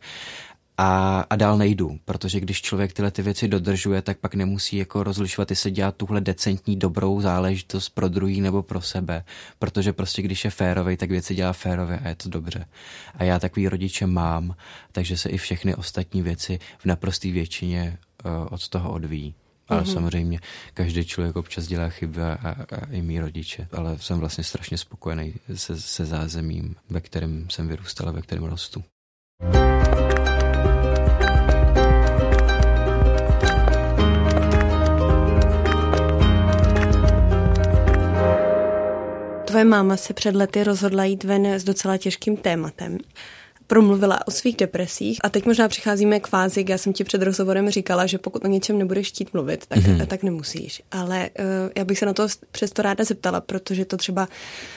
a, 0.78 1.20
a 1.30 1.36
dál 1.36 1.58
nejdu, 1.58 2.00
protože 2.06 2.40
když 2.40 2.62
člověk 2.62 2.94
tyhle 2.94 3.12
ty 3.12 3.22
věci 3.22 3.48
dodržuje, 3.48 4.02
tak 4.02 4.18
pak 4.18 4.36
nemusí 4.36 4.78
jako 4.78 5.04
rozlišovat, 5.04 5.50
jestli 5.50 5.72
dělá 5.72 5.92
tuhle 5.92 6.22
decentní 6.22 6.76
dobrou 6.76 7.22
záležitost 7.22 7.90
pro 7.90 8.10
druhý 8.10 8.42
nebo 8.42 8.64
pro 8.64 8.82
sebe, 8.82 9.24
protože 9.60 9.94
prostě 9.94 10.22
když 10.22 10.46
je 10.46 10.52
férový, 10.52 10.98
tak 10.98 11.10
věci 11.10 11.36
dělá 11.36 11.54
férově 11.54 12.00
a 12.00 12.10
je 12.10 12.16
to 12.16 12.30
dobře. 12.30 12.66
A 13.16 13.24
já 13.24 13.40
takový 13.40 13.68
rodiče 13.68 14.08
mám, 14.08 14.56
takže 14.92 15.18
se 15.18 15.30
i 15.30 15.38
všechny 15.38 15.76
ostatní 15.76 16.22
věci 16.22 16.60
v 16.78 16.86
naprosté 16.86 17.32
většině 17.32 17.98
uh, 18.26 18.32
od 18.52 18.70
toho 18.70 18.92
odvíjí. 18.92 19.36
Ale 19.68 19.82
mm-hmm. 19.82 19.94
samozřejmě 19.94 20.40
každý 20.74 21.06
člověk 21.06 21.36
občas 21.36 21.68
dělá 21.68 21.90
chyby 21.90 22.22
a, 22.22 22.34
a, 22.44 22.50
a 22.52 22.86
i 22.92 23.02
mý 23.02 23.20
rodiče. 23.20 23.68
Ale 23.72 23.98
jsem 23.98 24.20
vlastně 24.20 24.44
strašně 24.44 24.78
spokojený 24.78 25.34
se, 25.56 25.82
se 25.82 26.06
zázemím, 26.06 26.76
ve 26.90 27.02
kterém 27.02 27.50
jsem 27.50 27.68
vyrůstal 27.68 28.10
a 28.10 28.12
ve 28.12 28.22
kterém 28.22 28.44
rostu. 28.44 28.84
Tvoje 39.54 39.66
máma 39.66 39.98
se 39.98 40.14
před 40.14 40.36
lety 40.36 40.64
rozhodla 40.64 41.06
jít 41.06 41.24
ven 41.24 41.46
s 41.46 41.64
docela 41.64 41.98
těžkým 41.98 42.38
tématem. 42.38 42.98
promluvila 43.68 44.28
o 44.28 44.32
svých 44.32 44.58
depresích 44.58 45.20
a 45.24 45.30
teď 45.30 45.46
možná 45.46 45.68
přicházíme 45.68 46.20
k 46.20 46.28
fázi, 46.28 46.66
já 46.68 46.78
jsem 46.78 46.94
ti 46.94 47.04
před 47.04 47.22
rozhovorem 47.22 47.70
říkala, 47.70 48.06
že 48.06 48.18
pokud 48.18 48.46
o 48.46 48.48
něčem 48.48 48.78
nebudeš 48.78 49.08
chtít 49.08 49.34
mluvit, 49.34 49.66
tak, 49.68 49.80
mm-hmm. 49.80 50.06
tak 50.06 50.24
nemusíš. 50.24 50.82
Ale 50.92 51.30
uh, 51.40 51.46
já 51.78 51.86
bych 51.86 52.00
se 52.00 52.06
na 52.06 52.14
to 52.14 52.28
přesto 52.52 52.82
ráda 52.82 53.04
zeptala, 53.04 53.42
protože 53.42 53.86
to 53.86 53.98
třeba 53.98 54.28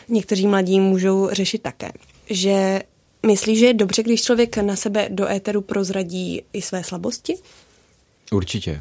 někteří 0.08 0.46
mladí 0.46 0.80
můžou 0.80 1.28
řešit 1.32 1.62
také. 1.62 1.92
Že 2.30 2.82
myslíš, 3.26 3.58
že 3.58 3.66
je 3.66 3.74
dobře, 3.74 4.02
když 4.02 4.22
člověk 4.22 4.56
na 4.56 4.76
sebe 4.76 5.08
do 5.10 5.28
éteru 5.28 5.60
prozradí 5.60 6.42
i 6.52 6.62
své 6.62 6.84
slabosti? 6.84 7.34
Určitě. 8.32 8.80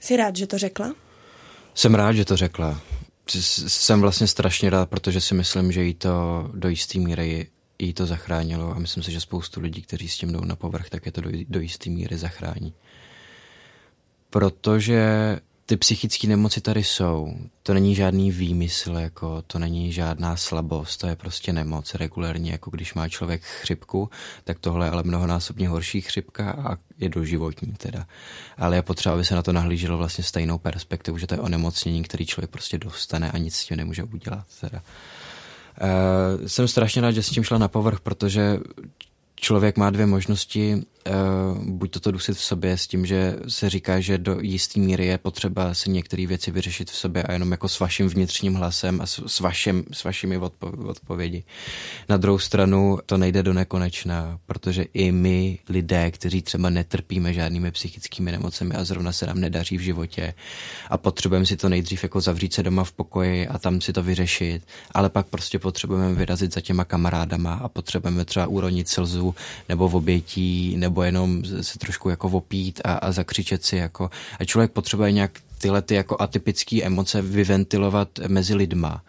Jsi 0.00 0.16
rád, 0.16 0.36
že 0.36 0.46
to 0.46 0.58
řekla? 0.58 0.94
Jsem 1.74 1.94
rád, 1.94 2.12
že 2.12 2.24
to 2.24 2.36
řekla. 2.36 2.80
Jsem 3.34 4.00
vlastně 4.00 4.26
strašně 4.26 4.70
rád, 4.70 4.90
protože 4.90 5.20
si 5.20 5.34
myslím, 5.34 5.72
že 5.72 5.84
jí 5.84 5.94
to 5.94 6.48
do 6.54 6.68
jisté 6.68 6.98
míry 6.98 7.50
jí 7.78 7.92
to 7.92 8.06
zachránilo 8.06 8.76
a 8.76 8.78
myslím 8.78 9.02
si, 9.02 9.12
že 9.12 9.20
spoustu 9.20 9.60
lidí, 9.60 9.82
kteří 9.82 10.08
s 10.08 10.16
tím 10.16 10.32
jdou 10.32 10.44
na 10.44 10.56
povrch, 10.56 10.90
tak 10.90 11.06
je 11.06 11.12
to 11.12 11.20
do, 11.20 11.30
do 11.48 11.60
jisté 11.60 11.90
míry 11.90 12.18
zachrání. 12.18 12.74
Protože 14.30 15.36
ty 15.70 15.76
psychické 15.76 16.26
nemoci 16.26 16.60
tady 16.60 16.84
jsou. 16.84 17.34
To 17.62 17.74
není 17.74 17.94
žádný 17.94 18.30
výmysl, 18.30 18.92
jako 18.92 19.42
to 19.42 19.58
není 19.58 19.92
žádná 19.92 20.36
slabost, 20.36 21.00
to 21.00 21.06
je 21.06 21.16
prostě 21.16 21.52
nemoc 21.52 21.94
regulérně, 21.94 22.52
jako 22.52 22.70
když 22.70 22.94
má 22.94 23.08
člověk 23.08 23.42
chřipku, 23.42 24.10
tak 24.44 24.58
tohle 24.58 24.86
je 24.86 24.90
ale 24.90 25.02
mnohonásobně 25.02 25.68
horší 25.68 26.00
chřipka 26.00 26.50
a 26.50 26.76
je 26.98 27.08
doživotní 27.08 27.72
teda. 27.72 28.06
Ale 28.58 28.76
je 28.76 28.82
potřeba, 28.82 29.14
aby 29.14 29.24
se 29.24 29.34
na 29.34 29.42
to 29.42 29.52
nahlíželo 29.52 29.98
vlastně 29.98 30.24
stejnou 30.24 30.58
perspektivu, 30.58 31.18
že 31.18 31.26
to 31.26 31.34
je 31.34 31.40
onemocnění, 31.40 32.02
který 32.02 32.26
člověk 32.26 32.50
prostě 32.50 32.78
dostane 32.78 33.30
a 33.30 33.38
nic 33.38 33.56
s 33.56 33.64
tím 33.64 33.76
nemůže 33.76 34.02
udělat 34.02 34.46
teda. 34.60 34.82
Uh, 34.82 36.46
jsem 36.46 36.68
strašně 36.68 37.02
rád, 37.02 37.10
že 37.10 37.22
s 37.22 37.30
tím 37.30 37.44
šla 37.44 37.58
na 37.58 37.68
povrch, 37.68 38.00
protože 38.00 38.58
člověk 39.36 39.76
má 39.76 39.90
dvě 39.90 40.06
možnosti, 40.06 40.82
buď 41.64 41.90
toto 41.90 42.10
dusit 42.10 42.36
v 42.36 42.44
sobě 42.44 42.76
s 42.76 42.86
tím, 42.86 43.06
že 43.06 43.36
se 43.48 43.70
říká, 43.70 44.00
že 44.00 44.18
do 44.18 44.40
jisté 44.40 44.80
míry 44.80 45.06
je 45.06 45.18
potřeba 45.18 45.74
si 45.74 45.90
některé 45.90 46.26
věci 46.26 46.50
vyřešit 46.50 46.90
v 46.90 46.96
sobě 46.96 47.22
a 47.22 47.32
jenom 47.32 47.50
jako 47.50 47.68
s 47.68 47.80
vaším 47.80 48.08
vnitřním 48.08 48.54
hlasem 48.54 49.00
a 49.00 49.06
s, 49.06 49.22
s, 49.26 49.40
vašim, 49.40 49.84
s 49.92 50.04
vašimi 50.04 50.38
odpo- 50.38 50.88
odpovědi. 50.88 51.44
Na 52.08 52.16
druhou 52.16 52.38
stranu 52.38 52.98
to 53.06 53.16
nejde 53.16 53.42
do 53.42 53.52
nekonečna, 53.52 54.38
protože 54.46 54.82
i 54.82 55.12
my, 55.12 55.58
lidé, 55.68 56.10
kteří 56.10 56.42
třeba 56.42 56.70
netrpíme 56.70 57.34
žádnými 57.34 57.70
psychickými 57.70 58.32
nemocemi 58.32 58.74
a 58.74 58.84
zrovna 58.84 59.12
se 59.12 59.26
nám 59.26 59.40
nedaří 59.40 59.76
v 59.76 59.80
životě 59.80 60.34
a 60.90 60.98
potřebujeme 60.98 61.46
si 61.46 61.56
to 61.56 61.68
nejdřív 61.68 62.02
jako 62.02 62.20
zavřít 62.20 62.54
se 62.54 62.62
doma 62.62 62.84
v 62.84 62.92
pokoji 62.92 63.48
a 63.48 63.58
tam 63.58 63.80
si 63.80 63.92
to 63.92 64.02
vyřešit, 64.02 64.62
ale 64.92 65.10
pak 65.10 65.26
prostě 65.26 65.58
potřebujeme 65.58 66.14
vyrazit 66.14 66.54
za 66.54 66.60
těma 66.60 66.84
kamarádama 66.84 67.54
a 67.54 67.68
potřebujeme 67.68 68.24
třeba 68.24 68.46
uronit 68.46 68.88
slzu 68.88 69.34
nebo 69.68 69.88
v 69.88 69.96
obětí 69.96 70.76
nebo 70.76 70.89
jenom 71.02 71.42
se 71.60 71.78
trošku 71.78 72.08
jako 72.08 72.28
opít 72.28 72.80
a, 72.84 72.94
a 72.94 73.12
zakřičet 73.12 73.64
si 73.64 73.76
jako. 73.76 74.10
A 74.40 74.44
člověk 74.44 74.72
potřebuje 74.72 75.12
nějak 75.12 75.38
tyhle 75.58 75.82
ty 75.82 75.94
jako 75.94 76.16
atypické 76.20 76.82
emoce 76.82 77.22
vyventilovat 77.22 78.08
mezi 78.28 78.54
lidma. 78.54 79.02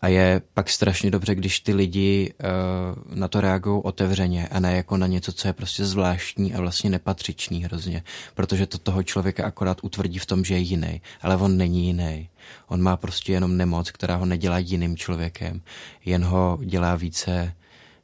A 0.00 0.08
je 0.08 0.42
pak 0.54 0.70
strašně 0.70 1.10
dobře, 1.10 1.34
když 1.34 1.60
ty 1.60 1.74
lidi 1.74 2.32
uh, 2.40 3.18
na 3.18 3.28
to 3.28 3.40
reagují 3.40 3.82
otevřeně 3.84 4.48
a 4.48 4.60
ne 4.60 4.76
jako 4.76 4.96
na 4.96 5.06
něco, 5.06 5.32
co 5.32 5.48
je 5.48 5.52
prostě 5.52 5.84
zvláštní 5.84 6.54
a 6.54 6.60
vlastně 6.60 6.90
nepatřičný 6.90 7.64
hrozně. 7.64 8.02
Protože 8.34 8.66
to 8.66 8.78
toho 8.78 9.02
člověka 9.02 9.44
akorát 9.44 9.78
utvrdí 9.82 10.18
v 10.18 10.26
tom, 10.26 10.44
že 10.44 10.54
je 10.54 10.60
jiný. 10.60 11.02
Ale 11.22 11.36
on 11.36 11.56
není 11.56 11.86
jiný. 11.86 12.28
On 12.68 12.82
má 12.82 12.96
prostě 12.96 13.32
jenom 13.32 13.56
nemoc, 13.56 13.90
která 13.90 14.16
ho 14.16 14.26
nedělá 14.26 14.58
jiným 14.58 14.96
člověkem. 14.96 15.60
Jen 16.04 16.24
ho 16.24 16.58
dělá 16.64 16.96
více 16.96 17.52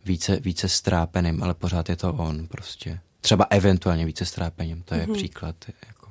více, 0.06 0.40
více 0.40 0.68
strápeným, 0.68 1.42
ale 1.42 1.54
pořád 1.54 1.88
je 1.88 1.96
to 1.96 2.12
on 2.12 2.46
prostě. 2.46 3.00
Třeba 3.26 3.46
eventuálně 3.50 4.04
více 4.04 4.24
strápením, 4.24 4.82
to 4.82 4.94
je 4.94 5.06
mm-hmm. 5.06 5.12
příklad. 5.12 5.56
Jako. 5.86 6.10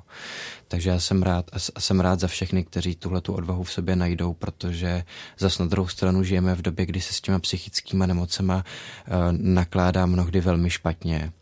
Takže 0.68 0.90
já 0.90 1.00
jsem 1.00 1.22
rád 1.22 1.50
a 1.52 1.80
jsem 1.80 2.00
rád 2.00 2.20
za 2.20 2.26
všechny, 2.26 2.64
kteří 2.64 2.94
tuhle 2.94 3.20
tu 3.20 3.32
odvahu 3.32 3.62
v 3.62 3.72
sobě 3.72 3.96
najdou, 3.96 4.34
protože 4.34 5.04
zas 5.38 5.58
na 5.58 5.66
druhou 5.66 5.88
stranu 5.88 6.22
žijeme 6.22 6.54
v 6.54 6.62
době, 6.62 6.86
kdy 6.86 7.00
se 7.00 7.12
s 7.12 7.20
těma 7.20 7.38
psychickýma 7.38 8.06
nemocema 8.06 8.56
uh, 8.56 9.14
nakládá 9.30 10.06
mnohdy 10.06 10.40
velmi 10.40 10.70
špatně. 10.70 11.32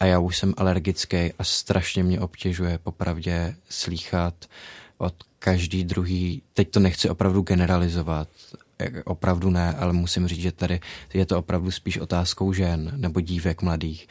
A 0.00 0.04
já 0.04 0.18
už 0.18 0.38
jsem 0.38 0.54
alergický 0.56 1.16
a 1.16 1.44
strašně 1.44 2.02
mě 2.02 2.20
obtěžuje 2.20 2.78
popravdě 2.78 3.54
slýchat 3.68 4.34
od 4.98 5.14
každý 5.38 5.84
druhý, 5.84 6.42
teď 6.54 6.70
to 6.70 6.80
nechci 6.80 7.10
opravdu 7.10 7.42
generalizovat, 7.42 8.28
opravdu 9.04 9.50
ne, 9.50 9.74
ale 9.74 9.92
musím 9.92 10.28
říct, 10.28 10.40
že 10.40 10.52
tady 10.52 10.80
je 11.14 11.26
to 11.26 11.38
opravdu 11.38 11.70
spíš 11.70 11.98
otázkou 11.98 12.52
žen 12.52 12.92
nebo 12.96 13.20
dívek 13.20 13.62
mladých, 13.62 14.08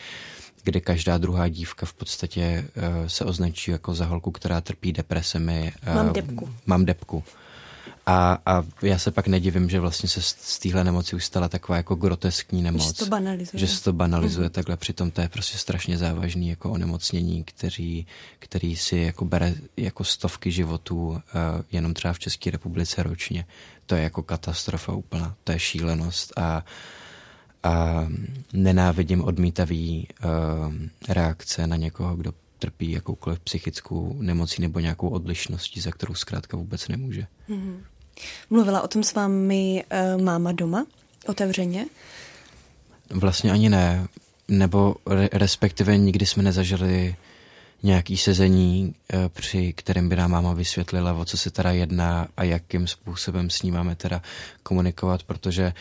kde 0.63 0.79
každá 0.79 1.17
druhá 1.17 1.47
dívka 1.47 1.85
v 1.85 1.93
podstatě 1.93 2.65
uh, 2.77 3.07
se 3.07 3.25
označí 3.25 3.71
jako 3.71 3.93
za 3.93 4.05
holku, 4.05 4.31
která 4.31 4.61
trpí 4.61 4.93
depresemi. 4.93 5.73
Uh, 5.87 5.95
mám 5.95 6.13
depku. 6.13 6.49
Mám 6.65 6.85
depku. 6.85 7.23
A, 8.05 8.37
a 8.45 8.63
já 8.81 8.97
se 8.97 9.11
pak 9.11 9.27
nedivím, 9.27 9.69
že 9.69 9.79
vlastně 9.79 10.09
se 10.09 10.21
z, 10.21 10.59
téhle 10.59 10.83
nemoci 10.83 11.15
už 11.15 11.25
stala 11.25 11.49
taková 11.49 11.77
jako 11.77 11.95
groteskní 11.95 12.61
nemoc. 12.61 12.83
Že 12.83 12.89
se 12.89 12.95
to 12.95 13.05
banalizuje. 13.05 13.59
Že 13.59 13.67
se 13.67 13.83
to 13.83 13.93
banalizuje 13.93 14.45
mm. 14.45 14.49
takhle, 14.49 14.77
přitom 14.77 15.11
to 15.11 15.21
je 15.21 15.29
prostě 15.29 15.57
strašně 15.57 15.97
závažný 15.97 16.49
jako 16.49 16.71
onemocnění, 16.71 17.43
který, 17.43 18.05
který 18.39 18.75
si 18.75 18.97
jako 18.97 19.25
bere 19.25 19.53
jako 19.77 20.03
stovky 20.03 20.51
životů 20.51 21.07
uh, 21.07 21.19
jenom 21.71 21.93
třeba 21.93 22.13
v 22.13 22.19
České 22.19 22.51
republice 22.51 23.03
ročně. 23.03 23.45
To 23.85 23.95
je 23.95 24.03
jako 24.03 24.23
katastrofa 24.23 24.91
úplná, 24.91 25.35
to 25.43 25.51
je 25.51 25.59
šílenost 25.59 26.33
a 26.37 26.65
a 27.63 28.07
nenávidím 28.53 29.23
odmítavý 29.23 30.07
uh, 30.23 30.73
reakce 31.09 31.67
na 31.67 31.75
někoho, 31.75 32.15
kdo 32.15 32.33
trpí 32.59 32.91
jakoukoliv 32.91 33.39
psychickou 33.39 34.15
nemocí 34.21 34.61
nebo 34.61 34.79
nějakou 34.79 35.09
odlišností, 35.09 35.81
za 35.81 35.91
kterou 35.91 36.13
zkrátka 36.13 36.57
vůbec 36.57 36.87
nemůže. 36.87 37.27
Mm-hmm. 37.49 37.77
Mluvila 38.49 38.81
o 38.81 38.87
tom 38.87 39.03
s 39.03 39.13
vámi 39.13 39.83
uh, 40.15 40.21
máma 40.21 40.51
doma 40.51 40.85
otevřeně? 41.27 41.85
Vlastně 43.09 43.51
ani 43.51 43.69
ne, 43.69 44.07
nebo 44.47 44.95
re- 45.05 45.29
respektive 45.33 45.97
nikdy 45.97 46.25
jsme 46.25 46.43
nezažili 46.43 47.15
nějaký 47.83 48.17
sezení, 48.17 48.95
uh, 49.13 49.19
při 49.29 49.73
kterém 49.73 50.09
by 50.09 50.15
nám 50.15 50.31
máma 50.31 50.53
vysvětlila, 50.53 51.13
o 51.13 51.25
co 51.25 51.37
se 51.37 51.51
teda 51.51 51.71
jedná 51.71 52.27
a 52.37 52.43
jakým 52.43 52.87
způsobem 52.87 53.49
s 53.49 53.61
ní 53.61 53.71
máme 53.71 53.95
teda 53.95 54.21
komunikovat, 54.63 55.23
protože 55.23 55.65
uh, 55.65 55.73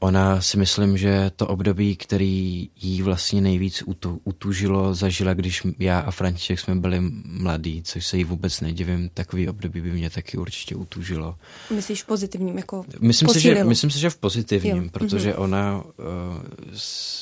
Ona 0.00 0.40
si 0.40 0.56
myslím, 0.56 0.98
že 0.98 1.30
to 1.36 1.46
období, 1.46 1.96
který 1.96 2.68
jí 2.76 3.02
vlastně 3.02 3.40
nejvíc 3.40 3.82
utu, 3.86 4.20
utužilo, 4.24 4.94
zažila, 4.94 5.34
když 5.34 5.62
já 5.78 6.00
a 6.00 6.10
František 6.10 6.60
jsme 6.60 6.74
byli 6.74 7.00
mladí, 7.24 7.82
což 7.82 8.06
se 8.06 8.18
jí 8.18 8.24
vůbec 8.24 8.60
nedivím, 8.60 9.10
takový 9.14 9.48
období 9.48 9.80
by 9.80 9.90
mě 9.90 10.10
taky 10.10 10.38
určitě 10.38 10.74
utužilo. 10.74 11.36
Myslíš 11.74 12.02
v 12.02 12.06
pozitivním, 12.06 12.56
jako 12.56 12.84
myslím 13.00 13.28
si, 13.28 13.40
že, 13.40 13.64
myslím 13.64 13.90
si, 13.90 13.98
že 13.98 14.10
v 14.10 14.16
pozitivním, 14.16 14.82
jo. 14.82 14.90
protože 14.92 15.30
mm-hmm. 15.30 15.42
ona 15.42 15.82
uh, 15.82 15.84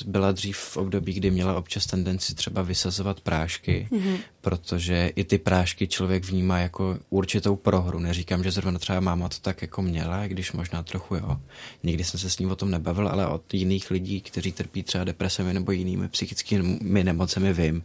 byla 0.07 0.33
dřív 0.33 0.57
v 0.57 0.77
období, 0.77 1.12
kdy 1.12 1.31
měla 1.31 1.57
občas 1.57 1.87
tendenci 1.87 2.35
třeba 2.35 2.62
vysazovat 2.62 3.21
prášky, 3.21 3.89
mm-hmm. 3.93 4.17
protože 4.41 5.12
i 5.17 5.25
ty 5.25 5.39
prášky 5.39 5.89
člověk 5.89 6.25
vnímá 6.25 6.59
jako 6.59 6.99
určitou 7.11 7.57
prohru. 7.57 7.99
Neříkám, 7.99 8.45
že 8.45 8.51
zrovna 8.51 8.79
třeba 8.79 9.01
máma 9.01 9.29
to 9.29 9.37
tak 9.41 9.62
jako 9.62 9.83
měla, 9.83 10.27
když 10.27 10.53
možná 10.53 10.83
trochu 10.83 11.15
jo. 11.15 11.41
Nikdy 11.83 12.05
jsem 12.05 12.21
se 12.21 12.31
s 12.31 12.39
ní 12.39 12.47
o 12.47 12.57
tom 12.57 12.65
tom 12.66 12.70
nebavil, 12.70 13.09
ale 13.09 13.26
od 13.26 13.55
jiných 13.55 13.90
lidí, 13.90 14.20
kteří 14.20 14.52
trpí 14.52 14.83
třeba 14.83 15.05
depresemi 15.05 15.55
nebo 15.55 15.72
jinými 15.72 16.09
psychickými 16.09 17.05
nemocemi, 17.05 17.52
vím, 17.52 17.83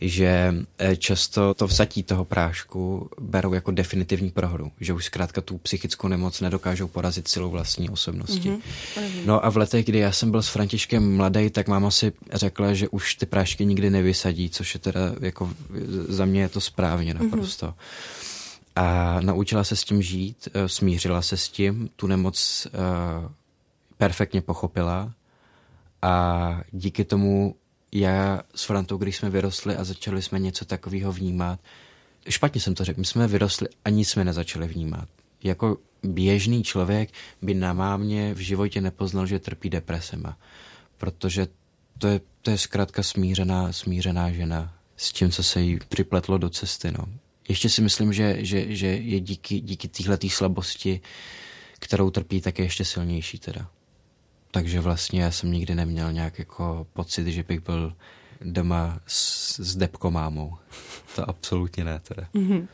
že 0.00 0.54
eh, 0.78 0.96
často 0.96 1.54
to 1.54 1.66
vsatí 1.66 2.02
toho 2.02 2.24
prášku 2.24 3.10
berou 3.20 3.54
jako 3.54 3.70
definitivní 3.70 4.30
prohru, 4.30 4.72
že 4.80 4.92
už 4.92 5.04
zkrátka 5.04 5.40
tu 5.40 5.58
psychickou 5.58 6.08
nemoc 6.08 6.40
nedokážou 6.40 6.88
porazit 6.88 7.28
silou 7.28 7.50
vlastní 7.50 7.90
osobnosti. 7.90 8.50
Mm-hmm. 8.50 9.26
No 9.26 9.44
a 9.44 9.50
v 9.50 9.56
letech, 9.56 9.84
kdy 9.84 9.98
já 9.98 10.12
jsem 10.12 10.30
byl 10.30 10.42
s 10.42 10.48
Františkem 10.48 11.16
mladý, 11.16 11.50
tak 11.50 11.68
máma 11.68 11.90
si 11.90 12.12
řekla, 12.32 12.74
že 12.74 12.88
už 12.88 13.14
ty 13.14 13.26
prášky 13.26 13.66
nikdy 13.66 13.90
nevysadí, 13.90 14.50
což 14.50 14.74
je 14.74 14.80
teda 14.80 15.00
jako 15.20 15.50
za 16.08 16.24
mě 16.24 16.40
je 16.40 16.48
to 16.48 16.60
správně 16.60 17.14
naprosto. 17.14 17.66
Mm-hmm. 17.66 18.24
A 18.76 19.20
naučila 19.20 19.64
se 19.64 19.76
s 19.76 19.84
tím 19.84 20.02
žít, 20.02 20.48
eh, 20.54 20.68
smířila 20.68 21.22
se 21.22 21.36
s 21.36 21.48
tím, 21.48 21.90
tu 21.96 22.06
nemoc 22.06 22.66
uh, 22.66 23.30
perfektně 23.96 24.42
pochopila 24.42 25.14
a 26.02 26.60
díky 26.72 27.04
tomu 27.04 27.56
já 27.92 28.42
s 28.54 28.64
Frantou, 28.64 28.96
když 28.96 29.16
jsme 29.16 29.30
vyrostli 29.30 29.76
a 29.76 29.84
začali 29.84 30.22
jsme 30.22 30.38
něco 30.38 30.64
takového 30.64 31.12
vnímat, 31.12 31.60
špatně 32.28 32.60
jsem 32.60 32.74
to 32.74 32.84
řekl, 32.84 33.00
my 33.00 33.06
jsme 33.06 33.26
vyrostli 33.26 33.68
a 33.84 33.90
nic 33.90 34.08
jsme 34.08 34.24
nezačali 34.24 34.68
vnímat. 34.68 35.08
Jako 35.42 35.76
běžný 36.02 36.62
člověk 36.62 37.10
by 37.42 37.54
na 37.54 37.72
mámě 37.72 38.34
v 38.34 38.38
životě 38.38 38.80
nepoznal, 38.80 39.26
že 39.26 39.38
trpí 39.38 39.70
depresema, 39.70 40.38
protože 40.98 41.46
to 41.98 42.06
je, 42.06 42.20
to 42.42 42.50
je 42.50 42.58
zkrátka 42.58 43.02
smířená, 43.02 43.72
smířená 43.72 44.32
žena 44.32 44.74
s 44.96 45.12
tím, 45.12 45.30
co 45.30 45.42
se 45.42 45.60
jí 45.60 45.78
připletlo 45.88 46.38
do 46.38 46.50
cesty. 46.50 46.92
No. 46.98 47.04
Ještě 47.48 47.68
si 47.68 47.82
myslím, 47.82 48.12
že, 48.12 48.36
že, 48.44 48.76
že 48.76 48.86
je 48.86 49.20
díky, 49.20 49.60
díky 49.60 49.88
téhle 49.88 50.18
slabosti, 50.28 51.00
kterou 51.78 52.10
trpí, 52.10 52.40
tak 52.40 52.58
je 52.58 52.64
ještě 52.64 52.84
silnější 52.84 53.38
teda 53.38 53.70
takže 54.54 54.80
vlastně 54.80 55.22
já 55.22 55.30
jsem 55.30 55.52
nikdy 55.52 55.74
neměl 55.74 56.12
nějak 56.12 56.38
jako 56.38 56.86
pocit, 56.92 57.26
že 57.26 57.42
bych 57.42 57.60
byl 57.60 57.92
doma 58.40 59.00
s, 59.06 59.60
s 59.60 59.76
depkomámou. 59.76 60.54
To 61.16 61.28
absolutně 61.28 61.84
ne 61.84 62.00
teda. 62.08 62.26
Mm-hmm. 62.34 62.66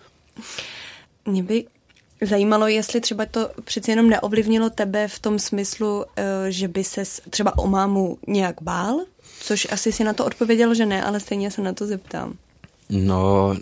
Mě 1.26 1.42
by 1.42 1.64
zajímalo, 2.22 2.66
jestli 2.66 3.00
třeba 3.00 3.26
to 3.26 3.50
přeci 3.64 3.90
jenom 3.90 4.10
neovlivnilo 4.10 4.70
tebe 4.70 5.08
v 5.08 5.18
tom 5.18 5.38
smyslu, 5.38 6.04
eh, 6.16 6.52
že 6.52 6.68
by 6.68 6.84
se 6.84 7.02
třeba 7.30 7.58
o 7.58 7.66
mámu 7.66 8.18
nějak 8.26 8.62
bál, 8.62 9.00
což 9.40 9.68
asi 9.72 9.92
si 9.92 10.04
na 10.04 10.12
to 10.12 10.24
odpověděl, 10.24 10.74
že 10.74 10.86
ne, 10.86 11.04
ale 11.04 11.20
stejně 11.20 11.50
se 11.50 11.62
na 11.62 11.72
to 11.72 11.86
zeptám. 11.86 12.34
No, 12.90 13.54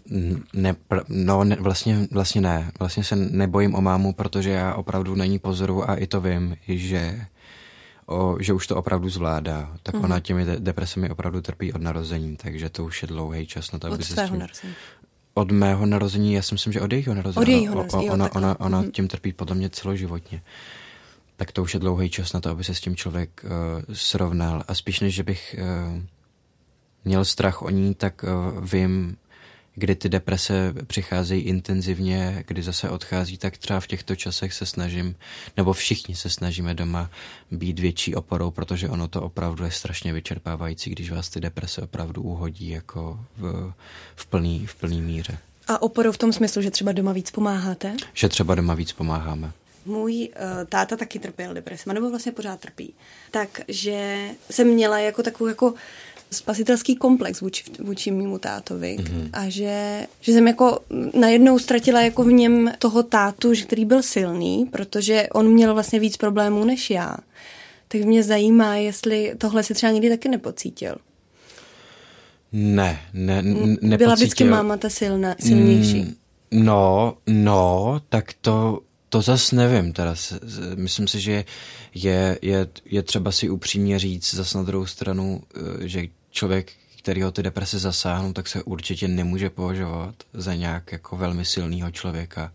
ne, 0.52 0.76
no 1.08 1.44
ne, 1.44 1.56
vlastně, 1.60 2.08
vlastně 2.10 2.40
ne. 2.40 2.72
Vlastně 2.78 3.04
se 3.04 3.16
nebojím 3.16 3.74
o 3.74 3.80
mámu, 3.80 4.12
protože 4.12 4.50
já 4.50 4.74
opravdu 4.74 5.14
na 5.14 5.24
ní 5.24 5.38
pozoru 5.38 5.90
a 5.90 5.94
i 5.94 6.06
to 6.06 6.20
vím, 6.20 6.56
že, 6.68 7.26
o, 8.08 8.36
že 8.40 8.52
už 8.52 8.66
to 8.66 8.76
opravdu 8.76 9.08
zvládá. 9.08 9.76
Tak 9.82 9.94
mm-hmm. 9.94 10.04
ona 10.04 10.20
těmi 10.20 10.44
de- 10.44 10.60
depresemi 10.60 11.10
opravdu 11.10 11.40
trpí 11.40 11.72
od 11.72 11.82
narození, 11.82 12.36
takže 12.36 12.70
to 12.70 12.84
už 12.84 13.02
je 13.02 13.08
dlouhý 13.08 13.46
čas 13.46 13.72
na 13.72 13.78
to, 13.78 13.92
aby 13.92 14.04
se 14.04 14.16
s 14.16 14.28
tím... 14.28 14.38
narození. 14.38 14.74
Od 15.34 15.50
mého 15.50 15.86
narození, 15.86 16.32
já 16.32 16.42
si 16.42 16.54
myslím, 16.54 16.72
že 16.72 16.80
od 16.80 16.92
jejího 16.92 17.14
narození. 17.14 17.42
Od 17.42 17.48
jejího 17.48 17.74
narození, 17.74 18.10
ona, 18.10 18.34
ona, 18.34 18.34
ona, 18.34 18.60
ona 18.60 18.82
mm-hmm. 18.82 18.90
tím 18.90 19.08
trpí 19.08 19.32
podle 19.32 19.56
mě 19.56 19.70
celoživotně. 19.70 20.42
Tak 21.36 21.52
to 21.52 21.62
už 21.62 21.74
je 21.74 21.80
dlouhý 21.80 22.10
čas 22.10 22.32
na 22.32 22.40
to, 22.40 22.50
aby 22.50 22.64
se 22.64 22.74
s 22.74 22.80
tím 22.80 22.96
člověk 22.96 23.44
uh, 23.44 23.50
srovnal. 23.92 24.64
A 24.68 24.74
spíš 24.74 25.00
než, 25.00 25.14
že 25.14 25.22
bych... 25.22 25.56
Uh, 25.58 26.02
měl 27.04 27.24
strach 27.24 27.62
o 27.62 27.70
ní, 27.70 27.94
tak 27.94 28.24
uh, 28.24 28.64
vím, 28.64 29.16
kdy 29.78 29.94
ty 29.94 30.08
deprese 30.08 30.74
přicházejí 30.86 31.42
intenzivně, 31.42 32.44
kdy 32.46 32.62
zase 32.62 32.90
odchází, 32.90 33.38
tak 33.38 33.58
třeba 33.58 33.80
v 33.80 33.86
těchto 33.86 34.16
časech 34.16 34.52
se 34.52 34.66
snažím, 34.66 35.14
nebo 35.56 35.72
všichni 35.72 36.16
se 36.16 36.30
snažíme 36.30 36.74
doma 36.74 37.10
být 37.50 37.78
větší 37.78 38.14
oporou, 38.14 38.50
protože 38.50 38.88
ono 38.88 39.08
to 39.08 39.22
opravdu 39.22 39.64
je 39.64 39.70
strašně 39.70 40.12
vyčerpávající, 40.12 40.90
když 40.90 41.10
vás 41.10 41.28
ty 41.28 41.40
deprese 41.40 41.82
opravdu 41.82 42.22
uhodí 42.22 42.68
jako 42.68 43.20
v, 43.36 43.72
v, 44.16 44.26
plný, 44.26 44.66
v 44.66 44.74
plný 44.74 45.02
míře. 45.02 45.38
A 45.68 45.82
oporou 45.82 46.12
v 46.12 46.18
tom 46.18 46.32
smyslu, 46.32 46.62
že 46.62 46.70
třeba 46.70 46.92
doma 46.92 47.12
víc 47.12 47.30
pomáháte? 47.30 47.96
Že 48.14 48.28
třeba 48.28 48.54
doma 48.54 48.74
víc 48.74 48.92
pomáháme. 48.92 49.52
Můj 49.86 50.28
uh, 50.28 50.64
táta 50.68 50.96
taky 50.96 51.18
trpěl 51.18 51.54
depresema, 51.54 51.94
nebo 51.94 52.10
vlastně 52.10 52.32
pořád 52.32 52.60
trpí. 52.60 52.94
Takže 53.30 54.28
jsem 54.50 54.68
měla 54.68 54.98
jako 54.98 55.22
takovou 55.22 55.48
jako 55.48 55.74
spasitelský 56.30 56.96
komplex 56.96 57.40
vůči, 57.40 57.64
vůči 57.78 58.10
mýmu 58.10 58.38
tátovi 58.38 58.96
mm-hmm. 59.00 59.28
a 59.32 59.48
že, 59.48 60.06
že 60.20 60.32
jsem 60.32 60.46
jako 60.48 60.78
najednou 61.14 61.58
ztratila 61.58 62.00
jako 62.00 62.24
v 62.24 62.32
něm 62.32 62.72
toho 62.78 63.02
tátu, 63.02 63.52
který 63.66 63.84
byl 63.84 64.02
silný, 64.02 64.66
protože 64.72 65.28
on 65.32 65.48
měl 65.48 65.74
vlastně 65.74 66.00
víc 66.00 66.16
problémů 66.16 66.64
než 66.64 66.90
já. 66.90 67.16
Tak 67.88 68.00
mě 68.00 68.22
zajímá, 68.22 68.76
jestli 68.76 69.34
tohle 69.38 69.62
si 69.62 69.74
třeba 69.74 69.92
nikdy 69.92 70.08
taky 70.08 70.28
nepocítil. 70.28 70.96
Ne, 72.52 73.00
ne, 73.12 73.42
nepocítil. 73.42 73.98
Byla 73.98 74.14
vždycky 74.14 74.44
máma 74.44 74.76
ta 74.76 74.90
silná, 74.90 75.34
silnější. 75.40 76.00
Mm, 76.00 76.14
no, 76.64 77.16
no, 77.26 78.00
tak 78.08 78.32
to, 78.40 78.80
to 79.08 79.22
zas 79.22 79.52
nevím. 79.52 79.92
Teda. 79.92 80.14
Myslím 80.74 81.08
si, 81.08 81.20
že 81.20 81.44
je, 81.94 82.38
je, 82.42 82.68
je 82.84 83.02
třeba 83.02 83.32
si 83.32 83.50
upřímně 83.50 83.98
říct 83.98 84.34
zas 84.34 84.54
na 84.54 84.62
druhou 84.62 84.86
stranu, 84.86 85.42
eh, 85.56 85.88
že 85.88 86.02
člověk, 86.38 86.72
kterýho 86.98 87.32
ty 87.32 87.42
deprese 87.42 87.78
zasáhnou, 87.78 88.32
tak 88.32 88.48
se 88.48 88.62
určitě 88.62 89.08
nemůže 89.08 89.50
považovat 89.50 90.14
za 90.32 90.54
nějak 90.54 90.92
jako 90.92 91.16
velmi 91.16 91.44
silného 91.44 91.90
člověka. 91.90 92.52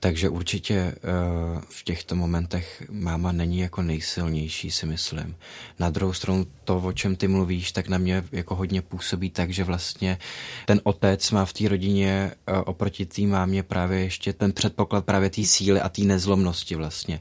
Takže 0.00 0.28
určitě 0.28 0.94
uh, 0.94 1.60
v 1.70 1.84
těchto 1.84 2.14
momentech 2.14 2.82
máma 2.90 3.32
není 3.32 3.58
jako 3.58 3.82
nejsilnější, 3.82 4.70
si 4.70 4.86
myslím. 4.86 5.36
Na 5.78 5.90
druhou 5.90 6.12
stranu 6.12 6.46
to, 6.68 6.76
o 6.76 6.92
čem 6.92 7.16
ty 7.16 7.28
mluvíš, 7.28 7.72
tak 7.72 7.88
na 7.88 7.98
mě 7.98 8.24
jako 8.32 8.54
hodně 8.54 8.82
působí 8.82 9.30
tak, 9.30 9.50
že 9.50 9.64
vlastně 9.64 10.18
ten 10.66 10.80
otec 10.84 11.30
má 11.30 11.44
v 11.44 11.52
té 11.52 11.68
rodině 11.68 12.32
uh, 12.48 12.62
oproti 12.66 13.06
té 13.06 13.22
mámě 13.22 13.62
právě 13.62 14.00
ještě 14.00 14.32
ten 14.32 14.52
předpoklad 14.52 15.04
právě 15.04 15.30
té 15.30 15.44
síly 15.44 15.80
a 15.80 15.88
té 15.88 16.02
nezlomnosti 16.02 16.74
vlastně. 16.74 17.20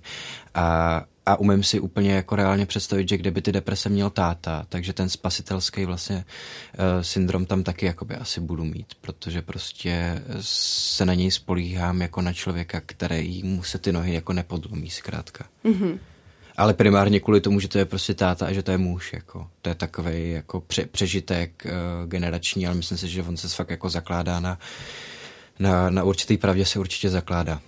A 0.54 1.06
a 1.26 1.40
umím 1.40 1.64
si 1.64 1.80
úplně 1.80 2.12
jako 2.12 2.36
reálně 2.36 2.66
představit, 2.66 3.10
že 3.10 3.18
kdyby 3.18 3.42
ty 3.42 3.52
deprese 3.52 3.90
měl 3.90 4.10
táta, 4.10 4.66
takže 4.70 4.94
ten 4.94 5.10
spasitelský 5.10 5.86
vlastně 5.86 6.16
uh, 6.16 7.02
syndrom 7.02 7.46
tam 7.46 7.64
taky 7.64 7.86
jakoby 7.86 8.16
asi 8.16 8.42
budu 8.42 8.64
mít, 8.64 8.88
protože 9.02 9.42
prostě 9.42 10.24
se 10.42 11.06
na 11.06 11.14
něj 11.14 11.32
spolíhám 11.32 12.02
jako 12.02 12.22
na 12.22 12.34
člověka, 12.34 12.82
který 12.86 13.44
mu 13.44 13.64
se 13.64 13.78
ty 13.78 13.92
nohy 13.92 14.14
jako 14.14 14.34
nepodlomí 14.34 14.90
zkrátka. 14.90 15.46
Mm-hmm. 15.66 16.00
Ale 16.58 16.74
primárně 16.74 17.20
kvůli 17.20 17.41
tomu, 17.41 17.60
že 17.60 17.67
to 17.67 17.78
je 17.78 17.86
prostě 17.86 18.13
táta 18.13 18.46
a 18.46 18.52
že 18.52 18.63
to 18.63 18.72
je 18.72 18.78
muž, 18.78 19.13
jako. 19.13 19.48
To 19.62 19.70
je 19.70 19.76
takový 19.76 20.32
jako 20.32 20.62
pře- 20.62 20.86
přežitek 20.86 21.65
uh, 21.65 22.10
generační, 22.10 22.67
ale 22.67 22.76
myslím 22.76 22.98
si, 22.98 23.08
že 23.08 23.24
on 23.24 23.38
se 23.38 23.48
fakt 23.48 23.70
jako 23.70 23.89
zakládá 23.89 24.39
na, 24.39 24.60
na, 25.60 25.89
na 25.89 26.04
určitý 26.04 26.38
pravdě 26.38 26.65
se 26.65 26.80
určitě 26.80 27.10
zakládá. 27.10 27.62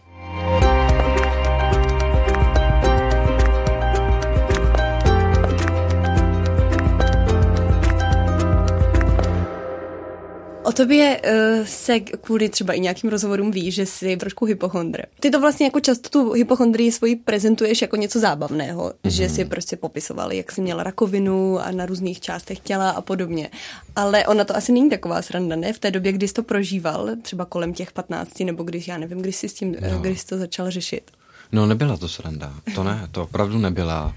O 10.70 10.72
tobě 10.72 11.22
uh, 11.24 11.66
se 11.66 12.00
kvůli 12.00 12.50
třeba 12.50 12.74
i 12.74 12.80
nějakým 12.80 13.10
rozhovorům 13.10 13.52
ví, 13.52 13.72
že 13.72 13.86
jsi 13.86 14.18
trošku 14.18 14.46
hypochondr. 14.46 15.02
Ty 15.20 15.30
to 15.30 15.40
vlastně 15.40 15.66
jako 15.66 15.80
často 15.80 16.10
tu 16.10 16.32
hypochondrii 16.32 16.92
svoji 16.92 17.16
prezentuješ 17.16 17.82
jako 17.82 17.96
něco 17.96 18.20
zábavného, 18.20 18.84
mm-hmm. 18.84 19.10
že 19.10 19.30
si 19.30 19.46
prostě 19.46 19.76
popisoval, 19.78 20.34
jak 20.34 20.52
jsi 20.52 20.62
měla 20.62 20.84
rakovinu 20.84 21.60
a 21.60 21.72
na 21.72 21.86
různých 21.86 22.20
částech 22.20 22.60
těla 22.60 22.90
a 22.90 23.02
podobně. 23.02 23.50
Ale 23.96 24.28
ona 24.28 24.44
to 24.44 24.56
asi 24.56 24.72
není 24.72 24.90
taková 24.90 25.22
sranda, 25.22 25.56
ne? 25.56 25.74
V 25.74 25.80
té 25.80 25.92
době, 25.92 26.12
kdy 26.12 26.28
jsi 26.28 26.34
to 26.34 26.44
prožíval, 26.44 27.10
třeba 27.22 27.46
kolem 27.46 27.74
těch 27.74 27.92
15, 27.92 28.40
nebo 28.40 28.64
když, 28.64 28.88
já 28.88 28.98
nevím, 28.98 29.22
když 29.22 29.36
jsi 29.36 29.50
s 29.50 29.54
tím, 29.54 29.76
no. 29.92 30.00
když 30.00 30.22
jsi 30.22 30.28
to 30.28 30.38
začal 30.38 30.72
řešit. 30.72 31.12
No 31.52 31.66
nebyla 31.66 31.98
to 31.98 32.08
sranda, 32.08 32.54
to 32.76 32.84
ne, 32.84 33.08
to 33.12 33.24
opravdu 33.24 33.58
nebyla. 33.58 34.16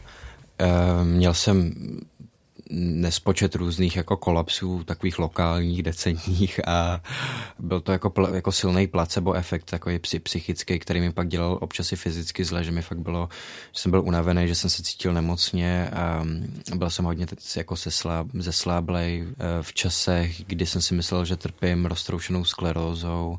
E, 0.58 1.04
měl 1.04 1.34
jsem 1.34 1.74
nespočet 2.72 3.54
různých 3.54 3.96
jako 3.96 4.16
kolapsů, 4.16 4.85
takových 4.85 5.18
lokálních, 5.18 5.82
decentních 5.82 6.68
a 6.68 7.02
byl 7.58 7.80
to 7.80 7.92
jako, 7.92 8.12
jako 8.35 8.52
silný 8.52 8.87
placebo 8.87 9.32
efekt, 9.32 9.64
takový 9.64 9.98
psychický, 10.22 10.78
který 10.78 11.00
mi 11.00 11.12
pak 11.12 11.28
dělal 11.28 11.58
občas 11.61 11.92
i 11.92 11.96
fyzicky 11.96 12.44
zle, 12.44 12.64
že 12.64 12.70
mi 12.70 12.82
fakt 12.82 12.98
bylo, 12.98 13.28
že 13.72 13.80
jsem 13.80 13.90
byl 13.90 14.02
unavený, 14.02 14.48
že 14.48 14.54
jsem 14.54 14.70
se 14.70 14.82
cítil 14.82 15.12
nemocně 15.12 15.90
a 15.90 16.24
byl 16.74 16.90
jsem 16.90 17.04
hodně 17.04 17.26
jako 17.56 17.74
zesláblej 18.35 19.20
e, 19.20 19.62
v 19.62 19.72
časech, 19.74 20.44
kdy 20.46 20.66
jsem 20.66 20.82
si 20.82 20.94
myslel, 20.94 21.24
že 21.24 21.37
trpím 21.37 21.87
roztroušenou 21.87 22.44
sklerózou, 22.44 23.38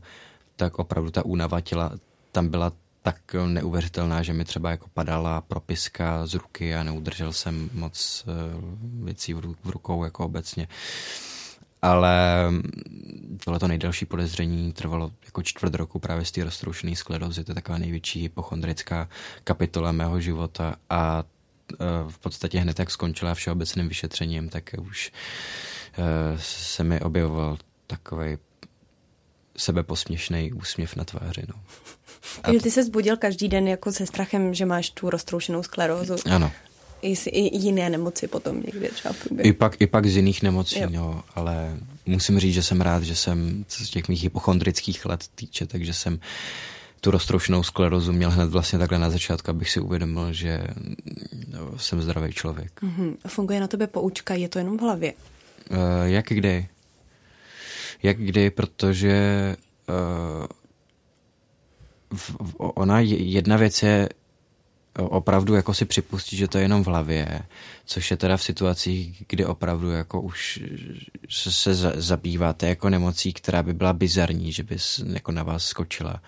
tak 0.55 0.79
opravdu 0.79 1.11
ta 1.11 1.25
únava 1.25 1.61
těla 1.61 1.91
tam 2.31 2.47
byla 2.49 2.71
tak 3.03 3.35
neuvěřitelná, 3.47 4.23
že 4.23 4.33
mi 4.33 4.45
třeba 4.45 4.71
jako 4.71 4.87
padala 4.93 5.41
propiska 5.41 6.27
z 6.27 6.33
ruky 6.33 6.75
a 6.75 6.83
neudržel 6.83 7.33
jsem 7.33 7.69
moc 7.73 8.25
eh, 8.27 8.31
věcí 9.03 9.33
v 9.33 9.69
rukou 9.69 10.03
jako 10.03 10.25
obecně. 10.25 10.67
Ale 11.81 12.47
tohle 13.43 13.59
to 13.59 13.67
nejdelší 13.67 14.05
podezření 14.05 14.73
trvalo 14.73 15.11
jako 15.25 15.43
čtvrt 15.43 15.75
roku 15.75 15.99
právě 15.99 16.25
z 16.25 16.31
té 16.31 16.43
roztroušené 16.43 16.95
sklerozy. 16.95 17.43
To 17.43 17.51
je 17.51 17.55
taková 17.55 17.77
největší 17.77 18.21
hypochondrická 18.21 19.09
kapitola 19.43 19.91
mého 19.91 20.19
života 20.19 20.75
a 20.89 21.23
eh, 21.73 21.75
v 22.09 22.19
podstatě 22.19 22.59
hned 22.59 22.79
jak 22.79 22.91
skončila 22.91 23.33
všeobecným 23.33 23.87
vyšetřením, 23.87 24.49
tak 24.49 24.75
už 24.81 25.11
eh, 25.93 26.37
se 26.39 26.83
mi 26.83 26.99
objevoval 26.99 27.57
takový 27.87 28.37
sebeposměšný 29.57 30.53
úsměv 30.53 30.95
na 30.95 31.03
tváři. 31.03 31.41
No. 31.47 31.61
Takže 32.41 32.59
ty 32.63 32.71
se 32.71 32.83
zbudil 32.83 33.17
každý 33.17 33.47
den 33.47 33.67
jako 33.67 33.91
se 33.91 34.05
strachem, 34.05 34.53
že 34.53 34.65
máš 34.65 34.89
tu 34.89 35.09
roztroušenou 35.09 35.63
sklerózu. 35.63 36.15
Ano. 36.31 36.51
I, 37.01 37.13
i 37.29 37.57
jiné 37.57 37.89
nemoci 37.89 38.27
potom 38.27 38.63
někdy 38.65 38.89
třeba 38.89 39.15
I 39.41 39.53
pak, 39.53 39.81
I 39.81 39.87
pak 39.87 40.05
z 40.05 40.15
jiných 40.15 40.43
nemocí, 40.43 40.79
jo. 40.79 40.89
no, 40.91 41.23
ale 41.35 41.77
musím 42.05 42.39
říct, 42.39 42.53
že 42.53 42.63
jsem 42.63 42.81
rád, 42.81 43.03
že 43.03 43.15
jsem 43.15 43.65
z 43.67 43.89
těch 43.89 44.07
mých 44.07 44.23
hypochondrických 44.23 45.05
let 45.05 45.23
týče, 45.35 45.65
takže 45.65 45.93
jsem 45.93 46.19
tu 47.01 47.11
roztroušenou 47.11 47.63
sklerozu 47.63 48.11
měl 48.11 48.29
hned 48.29 48.49
vlastně 48.49 48.79
takhle 48.79 48.99
na 48.99 49.09
začátku, 49.09 49.51
abych 49.51 49.69
si 49.69 49.79
uvědomil, 49.79 50.33
že 50.33 50.63
no, 51.47 51.79
jsem 51.79 52.01
zdravý 52.01 52.33
člověk. 52.33 52.81
Mm-hmm. 52.81 53.15
Funguje 53.27 53.59
na 53.59 53.67
tebe 53.67 53.87
poučka, 53.87 54.33
je 54.33 54.49
to 54.49 54.59
jenom 54.59 54.77
v 54.77 54.81
hlavě? 54.81 55.13
Uh, 55.69 55.77
jak 56.05 56.25
kdy? 56.25 56.67
Jak 58.03 58.17
kdy, 58.17 58.49
protože 58.49 59.55
uh, 59.89 60.45
ona 62.57 62.99
jedna 62.99 63.57
věc 63.57 63.83
je 63.83 64.09
opravdu 64.99 65.55
jako 65.55 65.73
si 65.73 65.85
připustit, 65.85 66.37
že 66.37 66.47
to 66.47 66.57
je 66.57 66.63
jenom 66.63 66.83
v 66.83 66.87
hlavě, 66.87 67.39
což 67.85 68.11
je 68.11 68.17
teda 68.17 68.37
v 68.37 68.43
situacích, 68.43 69.23
kdy 69.29 69.45
opravdu 69.45 69.91
jako 69.91 70.21
už 70.21 70.63
se, 71.29 71.51
se 71.51 71.75
zabýváte 71.95 72.67
jako 72.67 72.89
nemocí, 72.89 73.33
která 73.33 73.63
by 73.63 73.73
byla 73.73 73.93
bizarní, 73.93 74.51
že 74.51 74.63
by 74.63 74.77
jako 75.13 75.31
na 75.31 75.43
vás 75.43 75.65
skočila. 75.65 76.21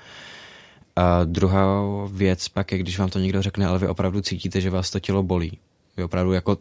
A 0.96 1.24
druhá 1.24 1.66
věc 2.12 2.48
pak 2.48 2.72
je, 2.72 2.78
když 2.78 3.00
vám 3.00 3.10
to 3.10 3.20
někdo 3.20 3.42
řekne, 3.42 3.66
ale 3.66 3.80
vy 3.80 3.88
opravdu 3.88 4.22
cítíte, 4.22 4.62
že 4.62 4.70
vás 4.70 4.90
to 4.90 5.00
tělo 5.00 5.24
bolí. 5.24 5.60
Vy 5.98 6.04
opravdu 6.04 6.34
jako, 6.34 6.58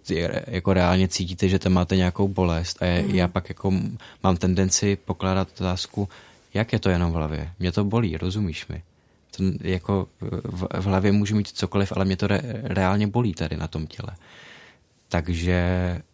jako 0.47 0.72
reálně 0.72 1.09
cítíte, 1.09 1.49
že 1.49 1.59
tam 1.59 1.72
máte 1.72 1.97
nějakou 1.97 2.28
bolest 2.28 2.82
a 2.82 3.03
mm. 3.03 3.14
já 3.14 3.28
pak 3.28 3.49
jako 3.49 3.72
mám 4.22 4.37
tendenci 4.37 4.97
pokládat 4.97 5.49
otázku, 5.61 6.09
jak 6.55 6.72
je 6.72 6.78
to 6.78 6.89
jenom 6.91 7.12
v 7.12 7.14
hlavě? 7.14 7.51
Mě 7.59 7.72
to 7.72 7.85
bolí, 7.85 8.16
rozumíš 8.16 8.66
mi? 8.66 8.82
To 9.37 9.45
jako 9.61 10.07
v, 10.45 10.66
v 10.80 10.85
hlavě 10.85 11.12
můžu 11.12 11.37
mít 11.37 11.49
cokoliv, 11.49 11.93
ale 11.97 12.05
mě 12.05 12.16
to 12.16 12.26
re, 12.26 12.41
reálně 12.62 13.07
bolí 13.07 13.35
tady 13.35 13.57
na 13.57 13.68
tom 13.68 13.87
těle. 13.87 14.11
Takže 15.09 15.62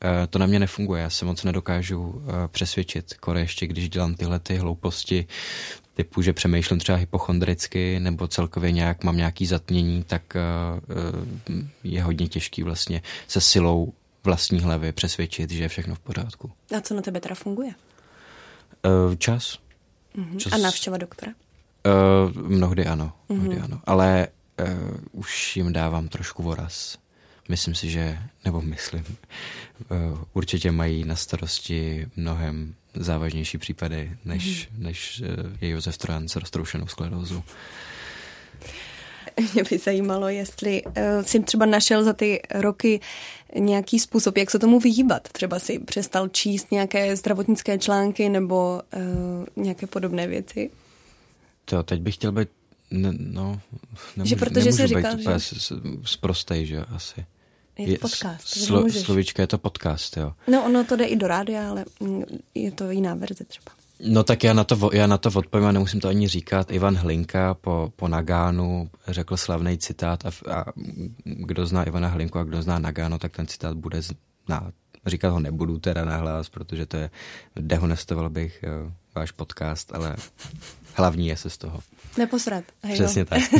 uh, 0.04 0.10
to 0.30 0.38
na 0.38 0.46
mě 0.46 0.58
nefunguje, 0.58 1.02
já 1.02 1.10
se 1.10 1.24
moc 1.24 1.44
nedokážu 1.44 2.00
uh, 2.00 2.22
přesvědčit, 2.46 3.14
kore 3.14 3.40
ještě 3.40 3.66
když 3.66 3.88
dělám 3.88 4.14
tyhle 4.14 4.38
ty 4.38 4.56
hlouposti, 4.56 5.26
typu, 6.00 6.22
že 6.22 6.32
přemýšlím 6.32 6.78
třeba 6.78 6.98
hypochondricky 6.98 8.00
nebo 8.00 8.28
celkově 8.28 8.72
nějak 8.72 9.04
mám 9.04 9.16
nějaký 9.16 9.46
zatmění, 9.46 10.04
tak 10.04 10.22
uh, 10.34 11.58
je 11.84 12.02
hodně 12.02 12.28
těžký 12.28 12.62
vlastně 12.62 13.02
se 13.28 13.40
silou 13.40 13.92
vlastní 14.24 14.60
hlavy 14.60 14.92
přesvědčit, 14.92 15.50
že 15.50 15.62
je 15.62 15.68
všechno 15.68 15.94
v 15.94 15.98
pořádku. 15.98 16.52
A 16.76 16.80
co 16.80 16.94
na 16.94 17.02
tebe 17.02 17.20
teda 17.20 17.34
funguje? 17.34 17.74
Uh, 19.08 19.14
čas. 19.14 19.58
Uh-huh. 20.16 20.36
čas. 20.36 20.52
A 20.52 20.56
návštěva 20.56 20.96
doktora? 20.96 21.32
Mnohdy 22.32 22.86
ano, 22.86 23.12
mnohdy 23.28 23.56
uh-huh. 23.56 23.64
ano, 23.64 23.80
ale 23.84 24.28
uh, 24.60 24.96
už 25.12 25.56
jim 25.56 25.72
dávám 25.72 26.08
trošku 26.08 26.42
voraz. 26.42 26.98
Myslím 27.48 27.74
si, 27.74 27.90
že, 27.90 28.18
nebo 28.44 28.62
myslím, 28.62 29.04
uh, 29.04 30.18
určitě 30.32 30.72
mají 30.72 31.04
na 31.04 31.16
starosti 31.16 32.06
mnohem 32.16 32.74
závažnější 32.94 33.58
případy, 33.58 34.16
než, 34.24 34.68
mm. 34.68 34.82
než 34.82 35.20
uh, 35.20 35.52
je 35.60 35.68
Josef 35.68 35.98
Trojan 35.98 36.28
s 36.28 36.36
roztroušenou 36.36 36.86
sklerózou. 36.86 37.42
Mě 39.54 39.62
by 39.70 39.78
zajímalo, 39.78 40.28
jestli 40.28 40.82
uh, 40.84 40.92
jsi 41.22 41.40
třeba 41.40 41.66
našel 41.66 42.04
za 42.04 42.12
ty 42.12 42.42
roky 42.54 43.00
nějaký 43.58 43.98
způsob, 43.98 44.36
jak 44.36 44.50
se 44.50 44.58
tomu 44.58 44.80
vyhýbat. 44.80 45.28
Třeba 45.28 45.58
si 45.58 45.78
přestal 45.78 46.28
číst 46.28 46.72
nějaké 46.72 47.16
zdravotnické 47.16 47.78
články 47.78 48.28
nebo 48.28 48.82
uh, 48.96 49.64
nějaké 49.64 49.86
podobné 49.86 50.26
věci. 50.26 50.70
To 51.64 51.82
teď 51.82 52.00
bych 52.00 52.14
chtěl 52.14 52.32
být, 52.32 52.48
ne, 52.90 53.12
no, 53.18 53.60
nemůžu, 54.16 54.30
že 54.30 54.36
protože 54.36 54.72
jsi 54.72 54.86
říkal, 54.86 55.18
že... 55.18 55.46
Zprostej, 56.04 56.66
že 56.66 56.84
asi. 56.84 57.24
Je 57.86 57.98
to 57.98 58.08
podcast. 58.08 58.48
Slo, 58.48 58.90
slovíčka 58.90 59.42
je 59.42 59.46
to 59.46 59.58
podcast, 59.58 60.16
jo. 60.16 60.32
No, 60.46 60.64
ono 60.64 60.84
to 60.84 60.96
jde 60.96 61.04
i 61.04 61.16
do 61.16 61.26
rádia, 61.26 61.70
ale 61.70 61.84
mm, 62.00 62.22
je 62.54 62.70
to 62.70 62.90
jiná 62.90 63.14
verze 63.14 63.44
třeba. 63.44 63.72
No 64.02 64.22
tak 64.24 64.44
já 64.44 64.52
na 64.52 64.64
to, 64.64 64.90
já 64.92 65.06
na 65.06 65.18
to 65.18 65.30
odpovím 65.34 65.66
a 65.66 65.72
nemusím 65.72 66.00
to 66.00 66.08
ani 66.08 66.28
říkat. 66.28 66.70
Ivan 66.70 66.96
Hlinka 66.96 67.54
po, 67.54 67.92
po 67.96 68.08
Nagánu 68.08 68.90
řekl 69.08 69.36
slavný 69.36 69.78
citát 69.78 70.26
a, 70.26 70.30
a 70.54 70.64
kdo 71.24 71.66
zná 71.66 71.84
Ivana 71.84 72.08
Hlinku 72.08 72.38
a 72.38 72.44
kdo 72.44 72.62
zná 72.62 72.78
Nagánu, 72.78 73.18
tak 73.18 73.36
ten 73.36 73.46
citát 73.46 73.76
bude 73.76 74.00
znát. 74.02 74.74
Říkat 75.06 75.30
ho 75.30 75.40
nebudu 75.40 75.78
teda 75.78 76.04
nahlas, 76.04 76.48
protože 76.48 76.86
to 76.86 76.96
je, 76.96 77.10
dehonestoval 77.56 78.30
bych 78.30 78.62
jo, 78.62 78.92
váš 79.14 79.30
podcast, 79.30 79.94
ale 79.94 80.16
hlavní 80.94 81.28
je 81.28 81.36
se 81.36 81.50
z 81.50 81.58
toho. 81.58 81.80
Neposrat. 82.18 82.64
Hej, 82.82 82.94
Přesně 82.94 83.24
tak. 83.24 83.38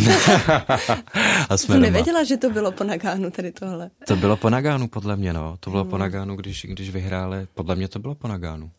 a 1.48 1.56
jsme 1.56 1.74
Jsem 1.74 1.82
nevěděla, 1.82 2.24
že 2.24 2.36
to 2.36 2.50
bylo 2.50 2.72
po 2.72 2.84
Nagánu 2.84 3.30
tady 3.30 3.52
tohle. 3.52 3.90
To 4.06 4.16
bylo 4.16 4.36
po 4.36 4.50
Nagánu, 4.50 4.88
podle 4.88 5.16
mě, 5.16 5.32
no. 5.32 5.56
To 5.60 5.70
bylo 5.70 5.82
hmm. 5.82 5.90
po 5.90 5.98
Nagánu, 5.98 6.36
když, 6.36 6.66
když 6.68 6.90
vyhráli. 6.90 7.46
Podle 7.54 7.76
mě 7.76 7.88
to 7.88 7.98
bylo 7.98 8.14
po 8.14 8.28
Nagánu. 8.28 8.70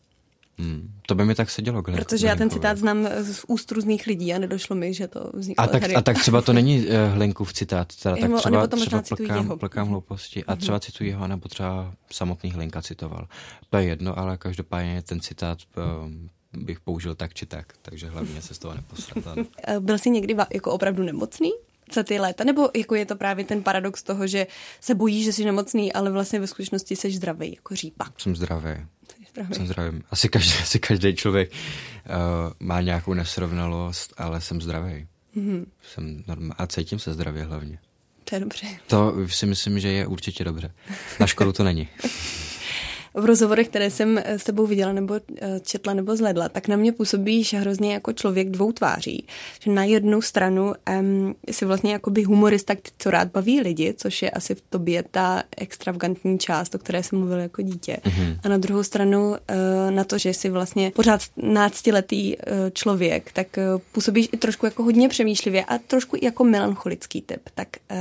Hmm. 0.58 0.90
To 1.06 1.14
by 1.14 1.24
mi 1.24 1.34
tak 1.34 1.50
sedělo. 1.50 1.82
Glenn, 1.82 1.98
Protože 1.98 2.26
já 2.26 2.36
ten 2.36 2.50
citát 2.50 2.78
znám 2.78 3.08
z 3.22 3.44
úst 3.48 3.72
různých 3.72 4.06
lidí 4.06 4.34
a 4.34 4.38
nedošlo 4.38 4.76
mi, 4.76 4.94
že 4.94 5.08
to 5.08 5.30
vzniklo 5.34 5.64
a 5.64 5.66
tak, 5.66 5.80
tady. 5.80 5.94
A 5.94 6.00
tak 6.00 6.18
třeba 6.18 6.42
to 6.42 6.52
není 6.52 6.78
uh, 6.78 7.14
Hlinkův 7.14 7.52
citát, 7.52 7.96
teda, 8.02 8.16
tak 8.16 8.30
třeba, 8.36 8.66
třeba 8.66 9.02
plkám, 9.02 9.58
plkám 9.58 9.88
hlouposti 9.88 10.44
a 10.44 10.52
mhm. 10.52 10.60
třeba 10.60 10.80
cituji 10.80 11.10
jeho, 11.10 11.28
nebo 11.28 11.48
třeba 11.48 11.94
samotný 12.12 12.50
Hlinka 12.50 12.82
citoval. 12.82 13.28
To 13.70 13.76
je 13.76 13.84
jedno, 13.84 14.18
ale 14.18 14.36
každopádně 14.36 15.02
ten 15.02 15.20
citát 15.20 15.58
um, 16.04 16.30
bych 16.52 16.80
použil 16.80 17.14
tak 17.14 17.34
či 17.34 17.46
tak, 17.46 17.72
takže 17.82 18.08
hlavně 18.08 18.42
se 18.42 18.54
z 18.54 18.58
toho 18.58 18.74
neposrat. 18.74 19.38
Byl 19.78 19.98
jsi 19.98 20.10
někdy 20.10 20.36
jako 20.54 20.72
opravdu 20.72 21.02
nemocný? 21.02 21.50
za 21.94 22.02
ty 22.02 22.18
léta? 22.18 22.44
Nebo 22.44 22.70
jako 22.76 22.94
je 22.94 23.06
to 23.06 23.16
právě 23.16 23.44
ten 23.44 23.62
paradox 23.62 24.02
toho, 24.02 24.26
že 24.26 24.46
se 24.80 24.94
bojí, 24.94 25.24
že 25.24 25.32
jsi 25.32 25.44
nemocný, 25.44 25.92
ale 25.92 26.10
vlastně 26.10 26.40
ve 26.40 26.46
skutečnosti 26.46 26.96
jsi 26.96 27.10
zdravý, 27.10 27.54
jako 27.54 27.74
řípa? 27.74 28.04
Jsem 28.18 28.36
zdravý. 28.36 28.86
zdravý. 29.30 29.54
Jsem 29.54 29.66
zdravý. 29.66 30.02
Asi 30.10 30.28
každý, 30.28 30.52
asi 30.62 30.78
každý 30.78 31.16
člověk 31.16 31.52
uh, 31.52 32.52
má 32.60 32.80
nějakou 32.80 33.14
nesrovnalost, 33.14 34.14
ale 34.16 34.40
jsem 34.40 34.60
zdravý. 34.60 35.06
Mm-hmm. 35.36 35.66
Jsem 35.82 36.24
normál, 36.26 36.54
a 36.58 36.66
cítím 36.66 36.98
se 36.98 37.12
zdravě 37.12 37.44
hlavně. 37.44 37.78
To 38.24 38.36
je 38.36 38.40
dobře. 38.40 38.66
To 38.86 39.14
si 39.26 39.46
myslím, 39.46 39.80
že 39.80 39.88
je 39.88 40.06
určitě 40.06 40.44
dobře. 40.44 40.74
Na 41.20 41.26
škodu 41.26 41.52
to 41.52 41.64
není. 41.64 41.88
v 43.14 43.24
rozhovorech, 43.24 43.68
které 43.68 43.90
jsem 43.90 44.18
eh, 44.18 44.38
s 44.38 44.44
tebou 44.44 44.66
viděla 44.66 44.92
nebo 44.92 45.14
eh, 45.14 45.60
četla 45.60 45.94
nebo 45.94 46.16
zhledla, 46.16 46.48
tak 46.48 46.68
na 46.68 46.76
mě 46.76 46.92
působíš 46.92 47.54
hrozně 47.54 47.92
jako 47.92 48.12
člověk 48.12 48.50
dvou 48.50 48.72
tváří. 48.72 49.26
Že 49.60 49.70
na 49.70 49.84
jednu 49.84 50.22
stranu 50.22 50.72
um, 51.00 51.34
jsi 51.50 51.64
vlastně 51.64 51.92
jakoby 51.92 52.22
humorista, 52.22 52.74
co 52.98 53.10
rád 53.10 53.28
baví 53.28 53.60
lidi, 53.60 53.94
což 53.96 54.22
je 54.22 54.30
asi 54.30 54.54
v 54.54 54.62
tobě 54.70 55.04
ta 55.10 55.42
extravagantní 55.56 56.38
část, 56.38 56.74
o 56.74 56.78
které 56.78 57.02
jsem 57.02 57.18
mluvil 57.18 57.38
jako 57.38 57.62
dítě. 57.62 57.96
Mm-hmm. 58.02 58.38
A 58.44 58.48
na 58.48 58.58
druhou 58.58 58.82
stranu 58.82 59.30
uh, 59.30 59.36
na 59.90 60.04
to, 60.04 60.18
že 60.18 60.34
jsi 60.34 60.48
vlastně 60.48 60.90
pořád 60.90 61.20
náctiletý 61.36 62.36
uh, 62.36 62.42
člověk, 62.72 63.32
tak 63.32 63.46
uh, 63.74 63.80
působíš 63.92 64.28
i 64.32 64.36
trošku 64.36 64.66
jako 64.66 64.82
hodně 64.82 65.08
přemýšlivě 65.08 65.64
a 65.64 65.78
trošku 65.78 66.16
jako 66.22 66.44
melancholický 66.44 67.22
typ. 67.22 67.40
Tak 67.54 67.68
uh, 67.90 67.96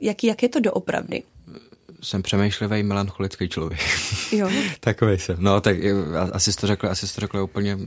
jak, 0.00 0.24
jak 0.24 0.42
je 0.42 0.48
to 0.48 0.60
doopravdy? 0.60 1.22
Jsem 2.02 2.22
přemýšlivý, 2.22 2.82
melancholický 2.82 3.48
člověk. 3.48 3.80
Jo. 4.32 4.50
Takový 4.80 5.18
jsem. 5.18 5.36
No, 5.38 5.60
tak 5.60 5.76
asi 6.32 6.52
jsi 6.52 6.58
to 6.58 6.66
řekl, 6.66 6.88
asi 6.88 7.08
jsi 7.08 7.14
to 7.14 7.20
řekl 7.20 7.38
úplně, 7.38 7.78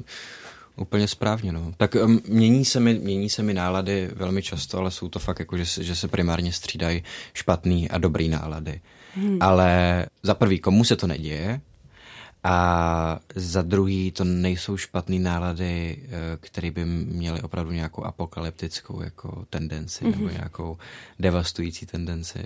úplně 0.76 1.07
správně, 1.07 1.51
no. 1.51 1.74
Tak 1.78 1.95
um, 1.95 2.22
mění 2.28 2.66
se, 2.66 2.80
mi, 2.80 2.93
mění 2.93 3.30
se 3.30 3.43
mi 3.43 3.53
nálady 3.53 4.09
velmi 4.16 4.41
často, 4.41 4.78
ale 4.78 4.91
jsou 4.91 5.09
to 5.09 5.20
fakt 5.20 5.39
jako, 5.39 5.57
že, 5.57 5.84
že 5.84 5.95
se 5.95 6.07
primárně 6.07 6.53
střídají 6.53 7.03
špatný 7.34 7.89
a 7.89 7.97
dobrý 7.97 8.30
nálady. 8.30 8.82
Hmm. 9.16 9.38
Ale 9.41 10.05
za 10.24 10.34
prvý, 10.34 10.59
komu 10.59 10.84
se 10.84 10.95
to 10.95 11.07
neděje, 11.07 11.62
a 12.43 13.20
za 13.36 13.62
druhý 13.62 14.12
to 14.12 14.24
nejsou 14.24 14.78
špatné 14.78 15.20
nálady, 15.20 15.99
eh, 16.03 16.38
které 16.39 16.72
by 16.72 16.86
měly 16.86 17.41
opravdu 17.41 17.72
nějakou 17.72 18.03
apokalyptickou 18.03 19.01
jako 19.01 19.45
tendenci 19.49 20.05
mm-hmm. 20.05 20.12
nebo 20.12 20.24
mhm. 20.24 20.34
nějakou 20.34 20.78
devastující 21.20 21.86
tendenci. 21.86 22.39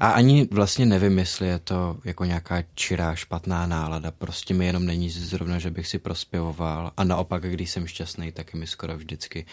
A 0.00 0.10
ani 0.10 0.48
vlastně 0.50 0.86
nevím, 0.86 1.18
jestli 1.18 1.46
je 1.46 1.58
to 1.58 1.96
jako 2.04 2.24
nějaká 2.24 2.62
čirá 2.74 3.14
špatná 3.14 3.66
nálada. 3.66 4.10
Prostě 4.10 4.54
mi 4.54 4.66
jenom 4.66 4.86
není 4.86 5.10
zrovna, 5.10 5.58
že 5.58 5.70
bych 5.70 5.86
si 5.86 5.98
prospěvoval. 5.98 6.92
A 6.96 7.04
naopak, 7.04 7.42
když 7.42 7.70
jsem 7.70 7.86
šťastný, 7.86 8.32
tak 8.32 8.54
je 8.54 8.60
mi 8.60 8.66
skoro 8.66 8.96
vždycky 8.96 9.46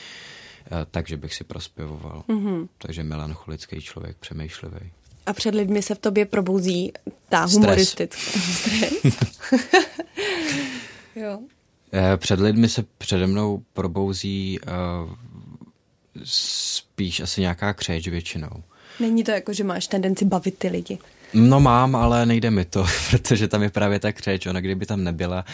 eh, 0.66 0.86
takže 0.92 1.18
bych 1.18 1.34
si 1.34 1.44
prospěvoval. 1.44 2.24
Mm-hmm. 2.28 2.68
Takže 2.78 3.04
melancholický 3.04 3.82
člověk, 3.82 4.18
přemýšlivý. 4.18 4.92
A 5.26 5.34
před 5.34 5.56
lidmi 5.56 5.82
se 5.82 5.96
v 5.96 6.00
tobě 6.00 6.26
probouzí 6.26 6.94
ta 7.30 7.46
humoristická 7.46 8.32
stres. 8.54 9.04
jo. 11.16 11.40
Eh, 11.94 12.18
před 12.18 12.40
lidmi 12.40 12.70
se 12.70 12.84
přede 12.98 13.28
mnou 13.28 13.64
probouzí 13.74 14.60
uh, 14.60 15.14
spíš 16.24 17.20
asi 17.20 17.42
nějaká 17.42 17.74
křeč 17.74 18.08
většinou. 18.08 18.64
Není 19.00 19.24
to 19.24 19.32
jako, 19.32 19.54
že 19.54 19.64
máš 19.64 19.88
tendenci 19.88 20.26
bavit 20.26 20.58
ty 20.58 20.68
lidi? 20.68 20.98
No 21.34 21.60
mám, 21.60 21.96
ale 21.96 22.26
nejde 22.26 22.52
mi 22.52 22.66
to, 22.66 22.86
protože 23.12 23.48
tam 23.48 23.64
je 23.64 23.70
právě 23.70 24.00
ta 24.00 24.12
křeč. 24.12 24.46
Ona 24.46 24.62
kdyby 24.62 24.86
tam 24.86 25.04
nebyla, 25.04 25.46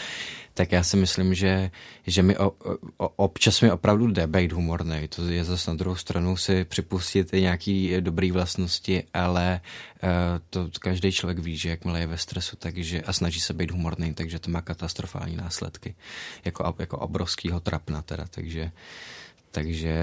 tak 0.54 0.72
já 0.72 0.82
si 0.82 0.96
myslím, 0.96 1.34
že, 1.34 1.70
že 2.06 2.22
mi 2.22 2.38
o, 2.38 2.52
o, 2.96 3.08
občas 3.08 3.60
mi 3.60 3.72
opravdu 3.72 4.06
jde 4.06 4.26
být 4.26 4.52
humorný. 4.52 5.08
To 5.08 5.24
je 5.24 5.44
zase 5.44 5.70
na 5.70 5.76
druhou 5.76 5.96
stranu 5.96 6.36
si 6.36 6.64
připustit 6.64 7.32
nějaký 7.32 7.94
dobrý 8.00 8.32
vlastnosti, 8.32 9.04
ale 9.14 9.60
uh, 10.02 10.10
to 10.50 10.68
každý 10.80 11.12
člověk 11.12 11.38
ví, 11.38 11.56
že 11.56 11.68
jakmile 11.68 12.00
je 12.00 12.06
ve 12.06 12.18
stresu 12.18 12.56
takže, 12.56 13.02
a 13.02 13.12
snaží 13.12 13.40
se 13.40 13.52
být 13.52 13.70
humorný, 13.70 14.14
takže 14.14 14.38
to 14.38 14.50
má 14.50 14.60
katastrofální 14.60 15.36
následky. 15.36 15.94
Jako, 16.44 16.74
jako 16.78 16.98
obrovskýho 16.98 17.60
trapna 17.60 18.02
teda, 18.02 18.24
takže 18.30 18.72
takže 19.52 19.94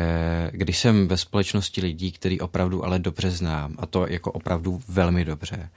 když 0.52 0.78
jsem 0.78 1.08
ve 1.08 1.18
společnosti 1.18 1.82
lidí, 1.82 2.12
který 2.12 2.40
opravdu 2.40 2.86
ale 2.86 3.00
dobře 3.00 3.32
znám, 3.32 3.76
a 3.78 3.86
to 3.86 4.08
jako 4.08 4.32
opravdu 4.32 4.82
velmi 4.88 5.26
dobře, 5.26 5.70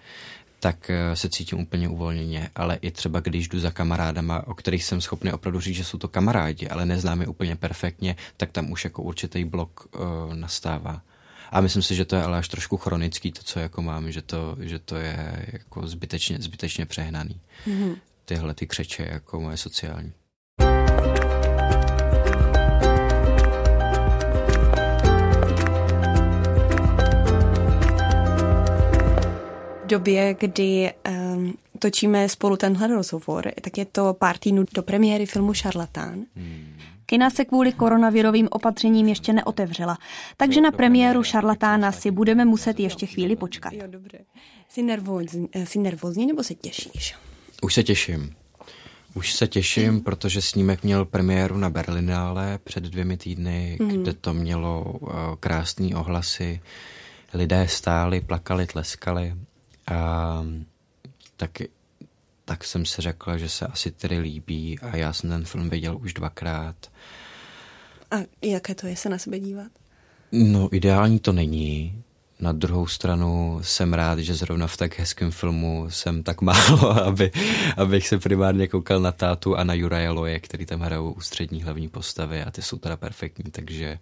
tak 0.60 0.90
eh, 0.90 1.16
se 1.16 1.28
cítím 1.28 1.60
úplně 1.60 1.88
uvolněně, 1.88 2.50
ale 2.54 2.76
i 2.76 2.90
třeba 2.90 3.20
když 3.20 3.48
jdu 3.48 3.60
za 3.60 3.70
kamarádama, 3.70 4.46
o 4.46 4.54
kterých 4.54 4.84
jsem 4.84 5.00
schopný 5.00 5.32
opravdu 5.32 5.60
říct, 5.60 5.76
že 5.76 5.84
jsou 5.84 5.98
to 5.98 6.08
kamarádi, 6.08 6.68
ale 6.68 6.86
neznám 6.86 7.20
je 7.20 7.26
úplně 7.26 7.56
perfektně, 7.56 8.16
tak 8.36 8.50
tam 8.50 8.70
už 8.72 8.84
jako 8.84 9.02
určitý 9.02 9.44
blok 9.44 9.88
uh, 9.94 10.34
nastává. 10.34 11.02
A 11.50 11.60
myslím 11.60 11.82
si, 11.82 11.94
že 11.94 12.04
to 12.04 12.16
je 12.16 12.22
ale 12.22 12.38
až 12.38 12.48
trošku 12.48 12.76
chronický, 12.76 13.32
to, 13.32 13.42
co 13.42 13.60
jako 13.60 13.82
mám, 13.82 14.12
že 14.12 14.22
to, 14.22 14.56
že 14.60 14.78
to 14.78 14.96
je 14.96 15.46
jako 15.52 15.86
zbytečně, 15.86 16.36
zbytečně 16.40 16.86
přehnaný. 16.86 17.40
Mm-hmm. 17.66 17.96
Tyhle 18.24 18.54
ty 18.54 18.66
křeče 18.66 19.08
jako 19.12 19.40
moje 19.40 19.56
sociální. 19.56 20.12
Době, 29.86 30.36
kdy 30.40 30.92
um, 31.08 31.54
točíme 31.78 32.28
spolu 32.28 32.56
tenhle 32.56 32.88
rozhovor, 32.88 33.52
tak 33.60 33.78
je 33.78 33.84
to 33.84 34.14
pár 34.14 34.38
týdnů 34.38 34.64
do 34.74 34.82
premiéry 34.82 35.26
filmu 35.26 35.54
Šarlatán. 35.54 36.24
Hmm. 36.36 36.76
Kina 37.06 37.30
se 37.30 37.44
kvůli 37.44 37.72
koronavirovým 37.72 38.48
opatřením 38.50 39.08
ještě 39.08 39.32
neotevřela, 39.32 39.98
takže 40.36 40.60
na 40.60 40.70
premiéru 40.70 41.22
Šarlatána 41.22 41.92
si 41.92 42.10
budeme 42.10 42.44
muset 42.44 42.80
ještě 42.80 43.06
chvíli 43.06 43.36
počkat. 43.36 43.72
Jo, 43.72 43.82
dobře. 43.86 44.18
Jsi 44.68 44.82
nervózní, 44.82 45.48
jsi 45.64 45.78
nervózní 45.78 46.26
nebo 46.26 46.42
se 46.42 46.54
těšíš? 46.54 47.14
Už 47.62 47.74
se 47.74 47.82
těším. 47.82 48.34
Už 49.14 49.32
se 49.32 49.48
těším, 49.48 50.00
protože 50.00 50.42
snímek 50.42 50.82
měl 50.82 51.04
premiéru 51.04 51.56
na 51.56 51.70
Berlinále 51.70 52.58
před 52.64 52.84
dvěmi 52.84 53.16
týdny, 53.16 53.78
mm. 53.80 53.88
kde 53.88 54.12
to 54.12 54.34
mělo 54.34 54.84
uh, 54.84 55.10
krásné 55.40 55.96
ohlasy. 55.96 56.60
Lidé 57.34 57.68
stáli, 57.68 58.20
plakali, 58.20 58.66
tleskali. 58.66 59.34
A 59.86 60.44
tak, 61.36 61.50
tak 62.44 62.64
jsem 62.64 62.86
si 62.86 63.02
řekla, 63.02 63.38
že 63.38 63.48
se 63.48 63.66
asi 63.66 63.90
tedy 63.90 64.18
líbí 64.18 64.78
a 64.78 64.96
já 64.96 65.12
jsem 65.12 65.30
ten 65.30 65.44
film 65.44 65.70
viděl 65.70 65.98
už 66.02 66.14
dvakrát. 66.14 66.76
A 68.10 68.16
jaké 68.42 68.74
to 68.74 68.86
je 68.86 68.96
se 68.96 69.08
na 69.08 69.18
sebe 69.18 69.38
dívat? 69.38 69.72
No, 70.32 70.74
ideální 70.74 71.18
to 71.18 71.32
není. 71.32 72.02
Na 72.42 72.52
druhou 72.52 72.86
stranu 72.86 73.58
jsem 73.62 73.94
rád, 73.94 74.18
že 74.18 74.34
zrovna 74.34 74.66
v 74.66 74.76
tak 74.76 74.98
hezkém 74.98 75.30
filmu 75.30 75.86
jsem 75.88 76.22
tak 76.22 76.40
málo, 76.40 77.02
aby, 77.06 77.30
abych 77.76 78.08
se 78.08 78.18
primárně 78.18 78.68
koukal 78.68 79.00
na 79.00 79.12
tátu 79.12 79.56
a 79.56 79.64
na 79.64 79.74
Juraje 79.74 80.10
Loje, 80.10 80.40
který 80.40 80.66
tam 80.66 80.80
hrajou 80.80 81.12
ústřední 81.12 81.62
hlavní 81.62 81.88
postavy 81.88 82.42
a 82.42 82.50
ty 82.50 82.62
jsou 82.62 82.78
teda 82.78 82.96
perfektní, 82.96 83.50
takže 83.50 83.98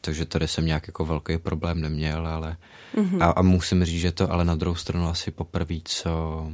to, 0.00 0.12
že 0.12 0.26
tady 0.26 0.48
jsem 0.48 0.66
nějak 0.66 0.86
jako 0.86 1.04
velký 1.04 1.38
problém 1.38 1.80
neměl, 1.80 2.26
ale 2.26 2.56
mm-hmm. 2.94 3.22
a, 3.22 3.30
a 3.30 3.42
musím 3.42 3.84
říct, 3.84 4.00
že 4.00 4.12
to 4.12 4.32
ale 4.32 4.44
na 4.44 4.54
druhou 4.54 4.76
stranu 4.76 5.08
asi 5.08 5.30
poprvé, 5.30 5.76
co 5.84 6.46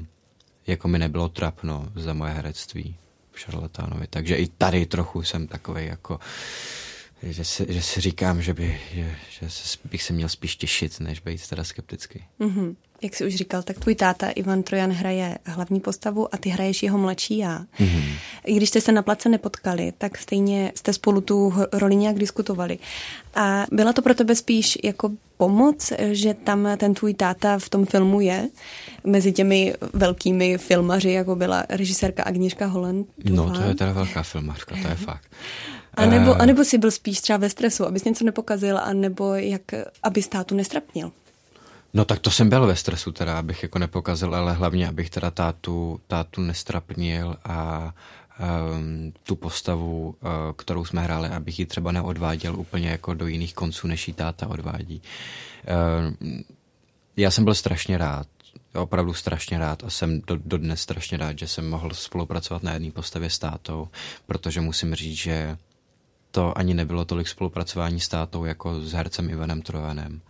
jako 0.67 0.89
mi 0.89 0.99
nebylo 0.99 1.29
trapno 1.29 1.89
za 1.95 2.13
moje 2.13 2.33
herectví 2.33 2.97
v 3.33 3.41
Šarlatánovi, 3.41 4.07
takže 4.11 4.37
i 4.37 4.49
tady 4.49 4.87
trochu 4.87 5.23
jsem 5.23 5.47
takový 5.47 5.87
jako 5.87 6.19
že 7.23 7.45
si, 7.45 7.67
že 7.69 7.83
si 7.83 8.01
říkám, 8.01 8.43
že, 8.43 8.55
by, 8.55 8.81
že, 8.95 9.17
že 9.31 9.49
bych 9.91 10.03
se 10.03 10.13
měl 10.13 10.29
spíš 10.29 10.57
těšit, 10.57 11.01
než 11.01 11.21
být 11.21 11.49
teda 11.49 11.65
skeptický. 11.65 12.25
Mm-hmm. 12.41 12.75
Jak 13.03 13.17
jsi 13.17 13.27
už 13.27 13.35
říkal, 13.35 13.63
tak 13.63 13.79
tvůj 13.79 13.95
táta 13.95 14.31
Ivan 14.31 14.63
Trojan 14.63 14.93
hraje 14.93 15.39
hlavní 15.45 15.81
postavu 15.81 16.35
a 16.35 16.39
ty 16.39 16.49
hraješ 16.49 16.83
jeho 16.83 16.99
mladší 16.99 17.39
já. 17.39 17.65
Mm-hmm. 17.79 18.13
I 18.45 18.57
když 18.57 18.69
jste 18.69 18.81
se 18.81 18.93
na 18.93 19.03
place 19.03 19.29
nepotkali, 19.29 19.93
tak 19.99 20.19
stejně 20.19 20.73
jste 20.75 20.93
spolu 20.93 21.21
tu 21.21 21.55
roli 21.73 21.97
nějak 21.97 22.19
diskutovali. 22.19 22.79
A 23.35 23.67
byla 23.73 23.93
to 23.93 24.03
pro 24.03 24.15
tebe 24.15 24.35
spíš 24.35 24.79
jako 24.85 25.11
pomoc, 25.37 25.93
že 26.13 26.35
tam 26.35 26.69
ten 26.77 26.95
tvůj 26.95 27.15
táta 27.15 27.59
v 27.59 27.69
tom 27.69 27.87
filmu 27.87 28.21
je, 28.21 28.49
mezi 29.05 29.33
těmi 29.33 29.75
velkými 29.93 30.59
filmaři, 30.59 31.11
jako 31.11 31.37
byla 31.37 31.65
režisérka 31.69 32.23
Agněška 32.23 32.67
Holland. 32.67 33.07
No, 33.31 33.51
to 33.51 33.61
je 33.61 33.75
teda 33.75 33.93
velká 33.93 34.23
filmařka, 34.23 34.77
to 34.83 34.89
je 34.89 34.95
fakt. 34.95 35.31
A 35.97 36.07
nebo, 36.07 36.31
uh, 36.31 36.43
a 36.43 36.47
nebo 36.47 36.65
jsi 36.65 36.79
byl 36.79 36.91
spíš 36.91 37.21
třeba 37.21 37.37
ve 37.37 37.51
stresu, 37.51 37.87
abys 37.87 38.05
něco 38.05 38.25
nepokazil, 38.25 38.79
a 38.79 38.93
nebo 38.93 39.35
jak, 39.35 39.63
aby 40.03 40.23
státu 40.23 40.55
nestrapnil? 40.55 41.13
No 41.95 42.05
tak 42.05 42.19
to 42.19 42.31
jsem 42.31 42.49
byl 42.49 42.67
ve 42.67 42.77
stresu 42.77 43.13
teda, 43.13 43.39
abych 43.39 43.63
jako 43.63 43.79
nepokazil, 43.79 44.35
ale 44.35 44.53
hlavně, 44.53 44.89
abych 44.89 45.11
teda 45.11 45.31
tátu, 45.31 46.01
tátu 46.07 46.41
nestrapnil 46.41 47.37
a 47.45 47.93
um, 48.41 49.13
tu 49.23 49.37
postavu, 49.37 50.09
uh, 50.09 50.31
kterou 50.57 50.85
jsme 50.85 51.03
hráli, 51.03 51.29
abych 51.29 51.59
ji 51.59 51.67
třeba 51.67 51.93
neodváděl 51.93 52.57
úplně 52.57 52.89
jako 52.89 53.15
do 53.15 53.27
jiných 53.27 53.55
konců, 53.55 53.87
než 53.87 54.09
ji 54.09 54.15
táta 54.15 54.47
odvádí. 54.47 55.03
Uh, 56.13 56.29
já 57.17 57.31
jsem 57.31 57.45
byl 57.45 57.55
strašně 57.55 57.99
rád, 57.99 58.27
opravdu 58.75 59.15
strašně 59.15 59.59
rád 59.59 59.85
a 59.85 59.91
jsem 59.91 60.21
do, 60.27 60.37
dodnes 60.45 60.81
strašně 60.81 61.19
rád, 61.19 61.39
že 61.39 61.49
jsem 61.49 61.71
mohl 61.71 61.91
spolupracovat 61.95 62.63
na 62.63 62.73
jedné 62.73 62.91
postavě 62.91 63.31
s 63.31 63.39
tátou, 63.39 63.89
protože 64.27 64.61
musím 64.61 64.95
říct, 64.95 65.17
že 65.17 65.57
to 66.37 66.59
ani 66.59 66.75
nebylo 66.75 67.05
tolik 67.05 67.29
spolupracování 67.29 68.01
s 68.01 68.09
tátou 68.09 68.45
jako 68.45 68.81
s 68.81 68.93
hercem 68.93 69.31
Ivanem 69.31 69.63
Trojanem 69.63 70.21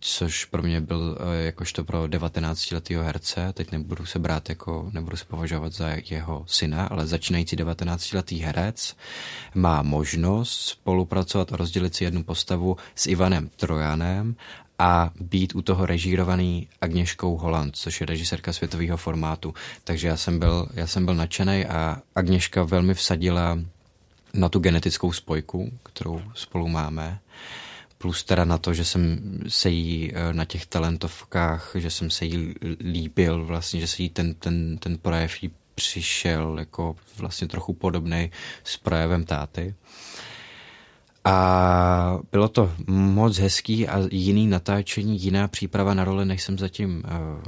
což 0.00 0.44
pro 0.44 0.62
mě 0.62 0.80
byl 0.80 1.18
eh, 1.20 1.44
jakožto 1.44 1.84
pro 1.84 2.04
19-letého 2.04 3.04
herce, 3.04 3.52
teď 3.52 3.72
nebudu 3.72 4.06
se 4.06 4.18
brát 4.18 4.48
jako, 4.48 4.90
nebudu 4.92 5.16
se 5.16 5.24
považovat 5.24 5.72
za 5.72 5.88
jeho 6.10 6.44
syna, 6.46 6.86
ale 6.86 7.06
začínající 7.06 7.56
19-letý 7.56 8.40
herec 8.40 8.96
má 9.54 9.82
možnost 9.82 10.60
spolupracovat 10.60 11.52
a 11.52 11.56
rozdělit 11.56 11.94
si 11.94 12.04
jednu 12.04 12.22
postavu 12.22 12.76
s 12.94 13.06
Ivanem 13.06 13.50
Trojanem 13.56 14.36
a 14.78 15.10
být 15.20 15.54
u 15.54 15.62
toho 15.62 15.86
režírovaný 15.86 16.68
Agněškou 16.80 17.36
Holland, 17.36 17.76
což 17.76 18.00
je 18.00 18.06
režisérka 18.06 18.52
světového 18.52 18.96
formátu. 18.96 19.54
Takže 19.84 20.08
já 20.08 20.16
jsem 20.16 20.38
byl, 20.38 20.68
já 20.74 20.86
jsem 20.86 21.04
byl 21.04 21.14
nadšený 21.14 21.66
a 21.66 22.02
Agněška 22.14 22.62
velmi 22.62 22.94
vsadila 22.94 23.58
na 24.34 24.48
tu 24.48 24.58
genetickou 24.58 25.12
spojku, 25.12 25.70
kterou 25.82 26.22
spolu 26.34 26.68
máme. 26.68 27.20
Plus 27.98 28.24
teda 28.24 28.44
na 28.44 28.58
to, 28.58 28.74
že 28.74 28.84
jsem 28.84 29.20
se 29.48 29.70
jí 29.70 30.12
eh, 30.14 30.32
na 30.32 30.44
těch 30.44 30.66
talentovkách, 30.66 31.72
že 31.74 31.90
jsem 31.90 32.10
se 32.10 32.24
jí 32.24 32.54
líbil, 32.80 33.44
vlastně, 33.44 33.80
že 33.80 33.86
se 33.86 34.02
jí 34.02 34.08
ten, 34.08 34.34
ten, 34.34 34.78
ten 34.78 34.98
projev 34.98 35.42
jí 35.42 35.50
přišel 35.74 36.56
jako 36.58 36.96
vlastně 37.18 37.48
trochu 37.48 37.72
podobný 37.72 38.30
s 38.64 38.76
projevem 38.76 39.24
táty. 39.24 39.74
A 41.24 42.18
bylo 42.32 42.48
to 42.48 42.72
moc 42.86 43.38
hezký 43.38 43.88
a 43.88 43.98
jiný 44.10 44.46
natáčení, 44.46 45.22
jiná 45.22 45.48
příprava 45.48 45.94
na 45.94 46.04
roli, 46.04 46.24
než 46.24 46.42
jsem 46.42 46.58
zatím 46.58 47.02
uh, 47.04 47.42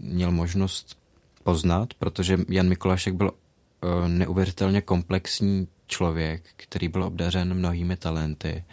měl 0.00 0.32
možnost 0.32 0.98
poznat, 1.44 1.94
protože 1.94 2.38
Jan 2.48 2.68
Mikulášek 2.68 3.14
byl 3.14 3.30
uh, 3.30 4.08
neuvěřitelně 4.08 4.80
komplexní 4.80 5.68
člověk, 5.90 6.42
který 6.56 6.88
byl 6.88 7.04
obdařen 7.04 7.54
mnohými 7.54 7.96
talenty. 7.96 8.64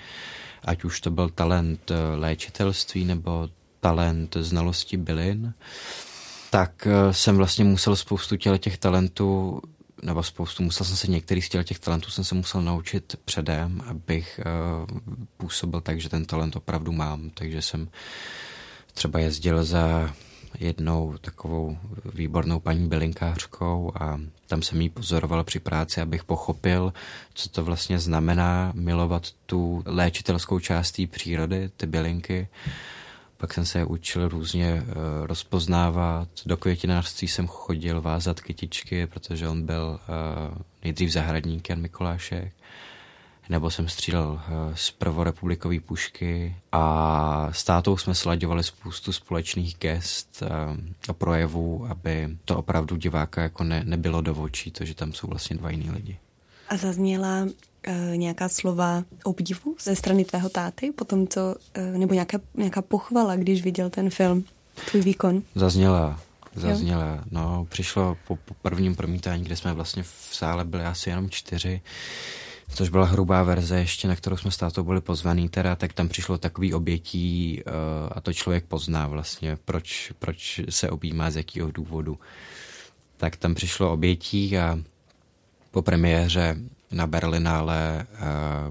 Ať 0.64 0.84
už 0.84 1.02
to 1.02 1.12
byl 1.12 1.30
talent 1.30 1.92
eh, 1.92 2.16
léčitelství 2.16 3.06
nebo 3.06 3.50
talent 3.80 4.38
znalosti 4.40 4.98
bylin, 4.98 5.54
tak 6.50 6.88
eh, 6.88 7.14
jsem 7.14 7.38
vlastně 7.38 7.64
musel 7.66 7.96
spoustu 7.96 8.36
těch 8.36 8.78
talentů 8.78 9.62
nebo 10.04 10.24
spoustu, 10.24 10.64
musel 10.64 10.86
jsem 10.86 10.96
se 10.96 11.08
některý 11.08 11.42
z 11.42 11.50
těch 11.50 11.80
talentů 11.80 12.12
jsem 12.12 12.24
se 12.24 12.36
musel 12.36 12.62
naučit 12.62 13.16
předem, 13.26 13.82
abych 13.88 14.40
uh, 14.40 15.00
působil 15.38 15.82
tak, 15.82 16.02
že 16.02 16.10
ten 16.10 16.26
talent 16.26 16.56
opravdu 16.56 16.92
mám. 16.92 17.30
Takže 17.30 17.62
jsem 17.62 17.90
třeba 18.94 19.20
jezdil 19.20 19.64
za 19.64 20.14
jednou 20.60 21.18
takovou 21.22 21.78
výbornou 22.14 22.60
paní 22.60 22.88
bylinkářkou 22.88 23.92
a 24.00 24.20
tam 24.48 24.62
jsem 24.62 24.82
jí 24.82 24.90
pozoroval 24.90 25.44
při 25.44 25.60
práci, 25.60 26.02
abych 26.02 26.24
pochopil, 26.24 26.94
co 27.34 27.50
to 27.50 27.64
vlastně 27.64 28.00
znamená 28.00 28.72
milovat 28.76 29.32
tu 29.46 29.84
léčitelskou 29.86 30.60
část 30.60 30.92
té 30.92 31.08
přírody, 31.08 31.70
ty 31.78 31.88
bylinky. 31.88 32.48
Pak 33.38 33.54
jsem 33.54 33.66
se 33.66 33.86
učil 33.86 34.30
různě 34.30 34.74
uh, 34.74 35.26
rozpoznávat. 35.26 36.28
Do 36.46 36.58
květinářství 36.58 37.28
jsem 37.28 37.48
chodil 37.48 38.02
vázat 38.02 38.42
kytičky, 38.42 39.08
protože 39.08 39.48
on 39.48 39.66
byl 39.66 40.00
uh, 40.52 40.58
nejdřív 40.84 41.12
zahradník 41.12 41.70
Jan 41.70 41.82
Mikulášek 41.82 42.54
nebo 43.50 43.70
jsem 43.70 43.88
střílel 43.88 44.42
eh, 44.48 44.52
z 44.76 44.92
prvorepublikové 44.92 45.80
pušky 45.80 46.56
a 46.72 47.50
s 47.52 47.64
tátou 47.64 47.98
jsme 47.98 48.16
slaďovali 48.16 48.64
spoustu 48.64 49.12
společných 49.12 49.78
gest 49.78 50.44
eh, 50.44 50.50
a 51.10 51.14
projevů, 51.14 51.88
aby 51.90 52.30
to 52.46 52.58
opravdu 52.58 52.96
diváka 52.96 53.42
jako 53.42 53.64
ne, 53.64 53.82
nebylo 53.86 54.22
do 54.22 54.36
očí, 54.36 54.72
to, 54.72 54.86
že 54.86 54.96
tam 54.96 55.14
jsou 55.14 55.28
vlastně 55.28 55.58
dva 55.58 55.70
jiní 55.70 55.92
lidi. 55.92 56.18
A 56.70 56.78
zazněla 56.78 57.44
uh, 57.88 58.16
nějaká 58.16 58.50
slova 58.50 59.04
obdivu 59.24 59.76
ze 59.82 59.96
strany 59.96 60.26
tvého 60.26 60.50
táty, 60.50 60.92
potom 60.92 61.28
co, 61.28 61.56
uh, 61.78 61.98
nebo 61.98 62.14
nějaká, 62.14 62.38
nějaká 62.54 62.82
pochvala, 62.82 63.36
když 63.36 63.64
viděl 63.64 63.90
ten 63.90 64.10
film, 64.10 64.44
tvůj 64.92 65.02
výkon? 65.02 65.44
Zazněla, 65.56 66.20
zazněla. 66.56 67.06
Jo. 67.06 67.22
No, 67.32 67.68
přišlo 67.70 68.18
po, 68.28 68.36
po 68.36 68.54
prvním 68.54 68.96
promítání, 68.96 69.44
kde 69.44 69.56
jsme 69.56 69.74
vlastně 69.74 70.04
v 70.04 70.30
sále 70.32 70.66
byli 70.66 70.84
asi 70.84 71.10
jenom 71.10 71.30
čtyři, 71.30 71.82
což 72.70 72.90
byla 72.90 73.06
hrubá 73.06 73.44
verze 73.44 73.80
ještě, 73.80 74.08
na 74.08 74.16
kterou 74.16 74.38
jsme 74.38 74.52
s 74.52 74.58
tátou 74.58 74.84
byli 74.84 75.02
pozvaný 75.02 75.50
teda, 75.50 75.76
tak 75.76 75.94
tam 75.94 76.10
přišlo 76.10 76.38
takový 76.38 76.74
obětí 76.74 77.62
uh, 77.66 77.74
a 78.12 78.22
to 78.22 78.34
člověk 78.34 78.66
pozná 78.66 79.08
vlastně, 79.08 79.58
proč, 79.66 80.14
proč 80.20 80.62
se 80.70 80.90
objímá, 80.90 81.32
z 81.32 81.36
jakého 81.36 81.72
důvodu. 81.72 82.20
Tak 83.18 83.36
tam 83.36 83.56
přišlo 83.56 83.94
obětí 83.94 84.58
a 84.58 84.80
po 85.72 85.82
premiéře 85.82 86.56
na 86.92 87.08
Berlinále 87.08 88.08
uh, 88.12 88.18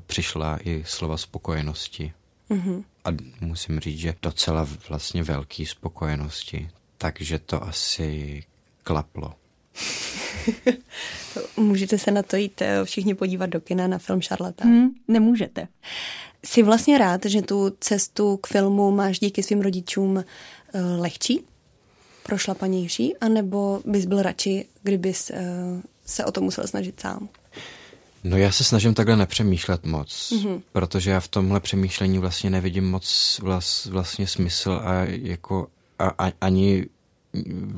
přišla 0.06 0.58
i 0.64 0.84
slova 0.86 1.16
spokojenosti. 1.16 2.12
Mm-hmm. 2.50 2.84
A 3.04 3.08
musím 3.40 3.80
říct, 3.80 3.98
že 3.98 4.14
docela 4.22 4.68
vlastně 4.88 5.22
velký 5.22 5.66
spokojenosti. 5.66 6.70
Takže 6.98 7.38
to 7.38 7.62
asi 7.62 8.44
klaplo. 8.82 9.34
Můžete 11.56 11.98
se 11.98 12.10
na 12.10 12.22
to 12.22 12.36
jít 12.36 12.62
eh, 12.62 12.84
všichni 12.84 13.14
podívat 13.14 13.46
do 13.46 13.60
kina 13.60 13.86
na 13.86 13.98
film 13.98 14.20
Charlotte. 14.20 14.64
Hmm, 14.64 14.88
nemůžete. 15.08 15.68
Jsi 16.44 16.62
vlastně 16.62 16.98
rád, 16.98 17.24
že 17.24 17.42
tu 17.42 17.72
cestu 17.80 18.36
k 18.36 18.46
filmu 18.46 18.90
máš 18.90 19.18
díky 19.18 19.42
svým 19.42 19.60
rodičům 19.60 20.16
uh, 20.16 20.22
lehčí? 21.00 21.44
prošlapanější, 22.26 23.16
anebo 23.16 23.80
bys 23.84 24.04
byl 24.04 24.22
radši, 24.22 24.66
kdybys 24.82 25.30
uh, 25.30 25.36
se 26.06 26.24
o 26.24 26.32
to 26.32 26.40
musel 26.40 26.66
snažit 26.66 27.00
sám? 27.00 27.28
No 28.24 28.36
já 28.36 28.52
se 28.52 28.64
snažím 28.64 28.94
takhle 28.94 29.16
nepřemýšlet 29.16 29.86
moc, 29.86 30.08
mm-hmm. 30.08 30.60
protože 30.72 31.10
já 31.10 31.20
v 31.20 31.28
tomhle 31.28 31.60
přemýšlení 31.60 32.18
vlastně 32.18 32.50
nevidím 32.50 32.90
moc 32.90 33.38
vlast, 33.42 33.86
vlastně 33.86 34.26
smysl 34.26 34.80
a 34.84 35.04
jako 35.04 35.66
a, 35.98 36.26
a, 36.26 36.32
ani 36.40 36.86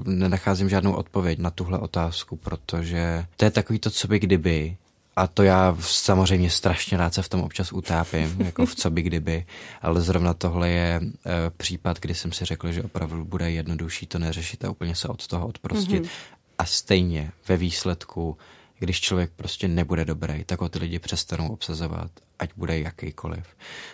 nenacházím 0.05 0.69
žádnou 0.69 0.93
odpověď 0.93 1.39
na 1.39 1.51
tuhle 1.51 1.79
otázku, 1.79 2.37
protože 2.37 3.27
to 3.37 3.45
je 3.45 3.51
takový 3.51 3.79
to, 3.79 3.91
co 3.91 4.09
by 4.09 4.19
kdyby, 4.19 4.77
a 5.19 5.27
to 5.27 5.43
já 5.43 5.77
samozřejmě 5.81 6.51
strašně 6.51 6.97
rád 6.99 7.15
se 7.15 7.23
v 7.23 7.29
tom 7.29 7.41
občas 7.41 7.73
utápím, 7.73 8.37
jako 8.45 8.67
v 8.67 8.75
co 8.75 8.91
by 8.91 9.03
kdyby, 9.03 9.47
ale 9.83 10.01
zrovna 10.01 10.35
tohle 10.35 10.71
je 10.71 11.01
e, 11.01 11.11
případ, 11.57 12.01
kdy 12.01 12.15
jsem 12.15 12.33
si 12.33 12.45
řekl, 12.45 12.73
že 12.73 12.83
opravdu 12.83 13.25
bude 13.25 13.51
jednodušší 13.51 14.07
to 14.07 14.19
neřešit 14.19 14.65
a 14.65 14.71
úplně 14.71 14.95
se 14.95 15.09
od 15.09 15.27
toho 15.27 15.47
odprostit. 15.47 16.05
Mm-hmm. 16.05 16.11
A 16.59 16.65
stejně 16.65 17.33
ve 17.49 17.57
výsledku, 17.57 18.37
když 18.79 19.01
člověk 19.01 19.31
prostě 19.37 19.69
nebude 19.69 20.05
dobrý, 20.05 20.45
tak 20.45 20.61
ho 20.61 20.69
ty 20.69 20.79
lidi 20.79 20.99
přestanou 20.99 21.49
obsazovat, 21.49 22.11
ať 22.39 22.51
bude 22.57 22.79
jakýkoliv. 22.79 23.45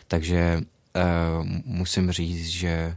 Takže 0.09 0.39
e, 0.39 0.63
musím 1.65 2.11
říct, 2.11 2.49
že 2.49 2.97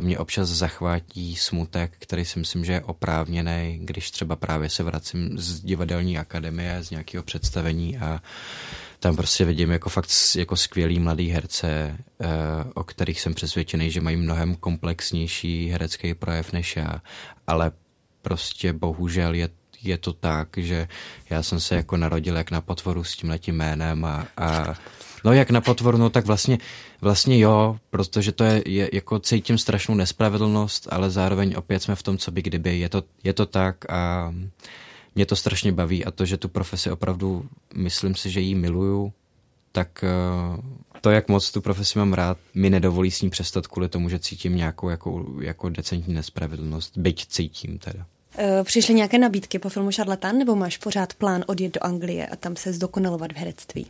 mě 0.00 0.18
občas 0.18 0.48
zachvátí 0.48 1.36
smutek, 1.36 1.92
který 1.98 2.24
si 2.24 2.38
myslím, 2.38 2.64
že 2.64 2.72
je 2.72 2.80
oprávněný, 2.80 3.78
když 3.82 4.10
třeba 4.10 4.36
právě 4.36 4.70
se 4.70 4.82
vracím 4.82 5.38
z 5.38 5.60
divadelní 5.60 6.18
akademie, 6.18 6.82
z 6.82 6.90
nějakého 6.90 7.24
představení 7.24 7.98
a 7.98 8.22
tam 9.00 9.16
prostě 9.16 9.44
vidím 9.44 9.70
jako 9.70 9.88
fakt 9.90 10.10
jako 10.36 10.56
skvělý 10.56 10.98
mladý 10.98 11.30
herce, 11.30 11.98
eh, 12.20 12.26
o 12.74 12.84
kterých 12.84 13.20
jsem 13.20 13.34
přesvědčený, 13.34 13.90
že 13.90 14.00
mají 14.00 14.16
mnohem 14.16 14.54
komplexnější 14.54 15.68
herecký 15.68 16.14
projev 16.14 16.52
než 16.52 16.76
já, 16.76 17.02
ale 17.46 17.72
prostě 18.22 18.72
bohužel 18.72 19.34
je 19.34 19.48
je 19.82 19.98
to 19.98 20.12
tak, 20.12 20.48
že 20.56 20.88
já 21.30 21.42
jsem 21.42 21.60
se 21.60 21.74
jako 21.74 21.96
narodil 21.96 22.36
jak 22.36 22.50
na 22.50 22.60
potvoru 22.60 23.04
s 23.04 23.16
tím 23.16 23.30
letím 23.30 23.56
jménem 23.56 24.04
a, 24.04 24.26
a 24.36 24.74
No 25.24 25.32
jak 25.32 25.50
na 25.50 25.60
potvoru, 25.60 25.98
no 25.98 26.10
tak 26.10 26.26
vlastně, 26.26 26.58
vlastně 27.00 27.38
jo, 27.38 27.78
protože 27.90 28.32
to 28.32 28.44
je, 28.44 28.62
je, 28.66 28.90
jako 28.92 29.18
cítím 29.18 29.58
strašnou 29.58 29.94
nespravedlnost, 29.94 30.88
ale 30.90 31.10
zároveň 31.10 31.54
opět 31.56 31.82
jsme 31.82 31.94
v 31.94 32.02
tom, 32.02 32.18
co 32.18 32.30
by 32.30 32.42
kdyby. 32.42 32.78
Je 32.78 32.88
to, 32.88 33.02
je 33.24 33.32
to 33.32 33.46
tak 33.46 33.90
a 33.90 34.32
mě 35.14 35.26
to 35.26 35.36
strašně 35.36 35.72
baví 35.72 36.04
a 36.04 36.10
to, 36.10 36.24
že 36.24 36.36
tu 36.36 36.48
profesi 36.48 36.90
opravdu, 36.90 37.46
myslím 37.74 38.14
si, 38.14 38.30
že 38.30 38.40
ji 38.40 38.54
miluju, 38.54 39.12
tak 39.72 40.04
eh, 40.04 40.62
to, 41.00 41.10
jak 41.10 41.28
moc 41.28 41.52
tu 41.52 41.60
profesi 41.60 41.98
mám 41.98 42.12
rád, 42.12 42.38
mi 42.54 42.70
nedovolí 42.70 43.10
s 43.10 43.22
ní 43.22 43.30
přestat 43.30 43.66
kvůli 43.66 43.88
tomu, 43.88 44.08
že 44.08 44.18
cítím 44.18 44.56
nějakou 44.56 44.88
jako, 44.88 45.26
jako 45.40 45.68
decentní 45.68 46.14
nespravedlnost, 46.14 46.98
byť 46.98 47.26
cítím 47.26 47.78
teda. 47.78 48.06
Eh, 48.38 48.64
přišly 48.64 48.94
nějaké 48.94 49.18
nabídky 49.18 49.58
po 49.58 49.68
filmu 49.68 49.90
Šarlatán, 49.90 50.38
nebo 50.38 50.56
máš 50.56 50.78
pořád 50.78 51.14
plán 51.14 51.44
odjet 51.46 51.74
do 51.74 51.84
Anglie 51.84 52.26
a 52.26 52.36
tam 52.36 52.56
se 52.56 52.72
zdokonalovat 52.72 53.32
v 53.32 53.36
herectví? 53.36 53.86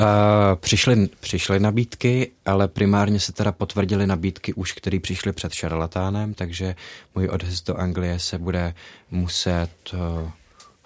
Uh, 0.00 0.06
přišly, 0.54 1.08
přišly 1.20 1.60
nabídky, 1.60 2.30
ale 2.46 2.68
primárně 2.68 3.20
se 3.20 3.32
teda 3.32 3.52
potvrdily 3.52 4.06
nabídky 4.06 4.54
už, 4.54 4.72
které 4.72 5.00
přišly 5.00 5.32
před 5.32 5.52
šarlatánem, 5.52 6.34
takže 6.34 6.74
můj 7.14 7.28
odjezd 7.28 7.66
do 7.66 7.76
Anglie 7.76 8.18
se 8.18 8.38
bude 8.38 8.74
muset, 9.10 9.70
uh, 9.92 10.30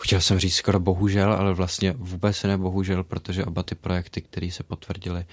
chtěl 0.01 0.21
jsem 0.21 0.39
říct 0.39 0.55
skoro 0.55 0.81
bohužel, 0.81 1.33
ale 1.33 1.55
vlastně 1.55 1.95
vůbec 1.97 2.43
ne 2.43 2.59
bohužel, 2.59 3.05
protože 3.05 3.45
oba 3.45 3.63
ty 3.63 3.75
projekty, 3.75 4.21
které 4.21 4.51
se 4.51 4.63
potvrdily, 4.63 5.25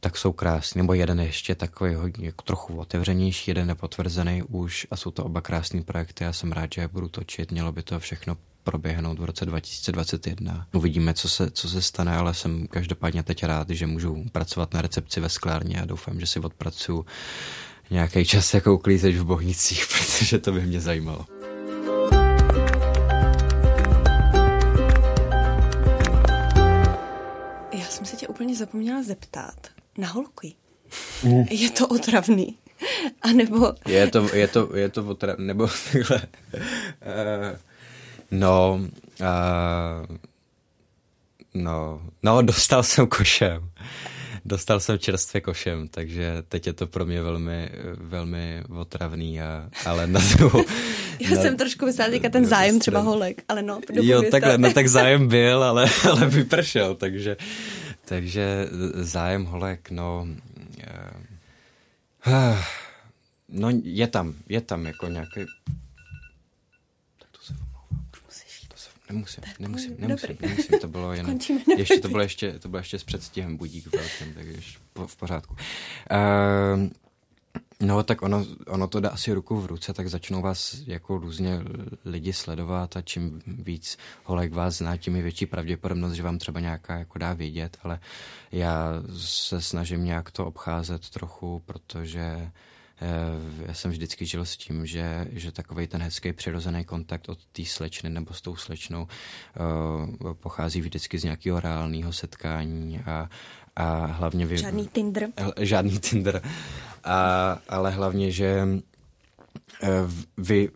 tak 0.00 0.16
jsou 0.16 0.32
krásné. 0.32 0.82
Nebo 0.82 0.94
jeden 0.94 1.20
je 1.20 1.26
ještě 1.26 1.54
takový 1.54 1.94
hodně 1.94 2.32
trochu 2.44 2.76
otevřenější, 2.76 3.50
jeden 3.50 3.68
je 3.68 3.74
potvrzený 3.74 4.42
už 4.42 4.86
a 4.90 4.96
jsou 4.96 5.10
to 5.10 5.24
oba 5.24 5.40
krásné 5.40 5.82
projekty. 5.82 6.24
Já 6.24 6.32
jsem 6.32 6.52
rád, 6.52 6.72
že 6.74 6.80
je 6.80 6.88
budu 6.88 7.08
točit. 7.08 7.52
Mělo 7.52 7.72
by 7.72 7.82
to 7.82 8.00
všechno 8.00 8.36
proběhnout 8.64 9.18
v 9.18 9.24
roce 9.24 9.46
2021. 9.46 10.66
Uvidíme, 10.72 11.14
co 11.14 11.28
se, 11.28 11.50
co 11.50 11.68
se 11.68 11.82
stane, 11.82 12.16
ale 12.16 12.34
jsem 12.34 12.66
každopádně 12.66 13.22
teď 13.22 13.44
rád, 13.44 13.70
že 13.70 13.86
můžu 13.86 14.24
pracovat 14.32 14.74
na 14.74 14.82
recepci 14.82 15.20
ve 15.20 15.28
sklárně 15.28 15.80
a 15.82 15.84
doufám, 15.84 16.20
že 16.20 16.26
si 16.26 16.40
odpracuju 16.40 17.06
nějaký 17.90 18.24
čas 18.24 18.54
jako 18.54 18.74
uklízeč 18.74 19.16
v 19.16 19.24
Bohnicích, 19.24 19.86
protože 19.98 20.38
to 20.38 20.52
by 20.52 20.60
mě 20.60 20.80
zajímalo. 20.80 21.26
Já 27.72 27.84
jsem 27.88 28.06
se 28.06 28.16
tě 28.16 28.28
úplně 28.28 28.56
zapomněla 28.56 29.02
zeptat 29.02 29.66
na 29.98 30.08
holky. 30.08 30.54
Mm. 31.24 31.44
Je 31.50 31.70
to 31.70 31.88
otravný? 31.88 32.58
A 33.22 33.28
nebo... 33.28 33.74
Je 33.86 34.10
to, 34.10 34.34
je 34.34 34.48
to, 34.48 34.76
je 34.76 34.88
to 34.88 35.04
otravný, 35.04 35.46
nebo 35.46 35.68
takhle. 35.92 36.22
Uh, 36.52 37.58
No, 38.32 38.80
uh, 39.20 40.16
no, 41.54 42.02
no, 42.22 42.42
dostal 42.42 42.82
jsem 42.82 43.06
košem. 43.06 43.70
Dostal 44.44 44.80
jsem 44.80 44.98
čerstvě 44.98 45.40
košem, 45.40 45.88
takže 45.88 46.42
teď 46.48 46.66
je 46.66 46.72
to 46.72 46.86
pro 46.86 47.06
mě 47.06 47.22
velmi, 47.22 47.70
velmi 47.94 48.62
otravný, 48.68 49.40
a, 49.40 49.70
ale 49.86 50.06
na 50.06 50.20
druhou... 50.36 50.64
Já 51.20 51.30
na, 51.30 51.42
jsem 51.42 51.56
trošku 51.56 51.86
myslela 51.86 52.10
teďka 52.10 52.28
ten 52.28 52.46
zájem 52.46 52.80
třeba 52.80 53.00
holek, 53.00 53.42
ale 53.48 53.62
no. 53.62 53.80
Jo, 53.92 54.22
takhle, 54.30 54.58
no 54.58 54.72
tak 54.72 54.88
zájem 54.88 55.28
byl, 55.38 55.64
ale, 55.64 55.86
ale 56.10 56.26
vypršel, 56.26 56.94
takže, 56.94 57.36
takže 58.04 58.68
zájem 58.94 59.44
holek, 59.44 59.90
no... 59.90 60.26
Uh, 62.26 62.58
no 63.48 63.68
je 63.82 64.06
tam, 64.06 64.34
je 64.48 64.60
tam 64.60 64.86
jako 64.86 65.06
nějaký 65.06 65.40
Nemusím, 69.12 69.44
nemusím, 69.58 69.94
nemusím, 69.98 70.36
nemusím, 70.40 70.78
to 70.78 70.88
bylo 70.88 71.12
jen, 71.12 71.38
ještě 71.76 72.00
to 72.00 72.08
bylo 72.08 72.22
ještě, 72.22 72.58
to 72.58 72.68
bylo 72.68 72.80
ještě 72.80 72.98
s 72.98 73.04
předstihem 73.04 73.56
budík 73.56 73.86
velkým, 73.96 74.34
takže 74.34 74.60
v 75.06 75.16
pořádku. 75.16 75.54
Uh, 75.54 76.88
No, 77.82 78.02
tak 78.02 78.22
ono, 78.22 78.46
ono 78.66 78.88
to 78.88 79.00
dá 79.00 79.08
asi 79.10 79.32
ruku 79.32 79.60
v 79.60 79.66
ruce, 79.66 79.92
tak 79.92 80.08
začnou 80.08 80.42
vás 80.42 80.76
jako 80.86 81.18
různě 81.18 81.60
lidi 82.04 82.32
sledovat 82.32 82.96
a 82.96 83.02
čím 83.02 83.42
víc 83.46 83.98
holek 84.24 84.52
vás 84.52 84.74
zná, 84.78 84.96
tím 84.96 85.16
je 85.16 85.22
větší 85.22 85.46
pravděpodobnost, 85.46 86.12
že 86.12 86.22
vám 86.22 86.38
třeba 86.38 86.60
nějaká 86.60 86.98
jako 86.98 87.18
dá 87.18 87.32
vědět, 87.32 87.76
ale 87.82 88.00
já 88.52 89.02
se 89.18 89.60
snažím 89.60 90.04
nějak 90.04 90.30
to 90.30 90.46
obcházet 90.46 91.10
trochu, 91.10 91.62
protože 91.66 92.50
já 93.66 93.74
jsem 93.74 93.90
vždycky 93.90 94.26
žil 94.26 94.44
s 94.44 94.56
tím, 94.56 94.86
že, 94.86 95.26
že 95.32 95.52
takový 95.52 95.86
ten 95.86 96.02
hezký 96.02 96.32
přirozený 96.32 96.84
kontakt 96.84 97.28
od 97.28 97.44
té 97.44 97.64
slečny 97.64 98.10
nebo 98.10 98.34
s 98.34 98.40
tou 98.40 98.56
slečnou 98.56 99.02
uh, 99.02 100.32
pochází 100.32 100.80
vždycky 100.80 101.18
z 101.18 101.24
nějakého 101.24 101.60
reálného 101.60 102.12
setkání 102.12 102.98
a, 102.98 103.30
a 103.76 104.06
hlavně... 104.06 104.46
Vy, 104.46 104.58
žádný 104.58 104.88
Tinder. 104.88 105.28
Žádný 105.60 105.98
Tinder. 105.98 106.42
A, 107.04 107.58
ale 107.68 107.90
hlavně, 107.90 108.30
že 108.30 108.68
uh, 109.82 109.88
vy 110.36 110.68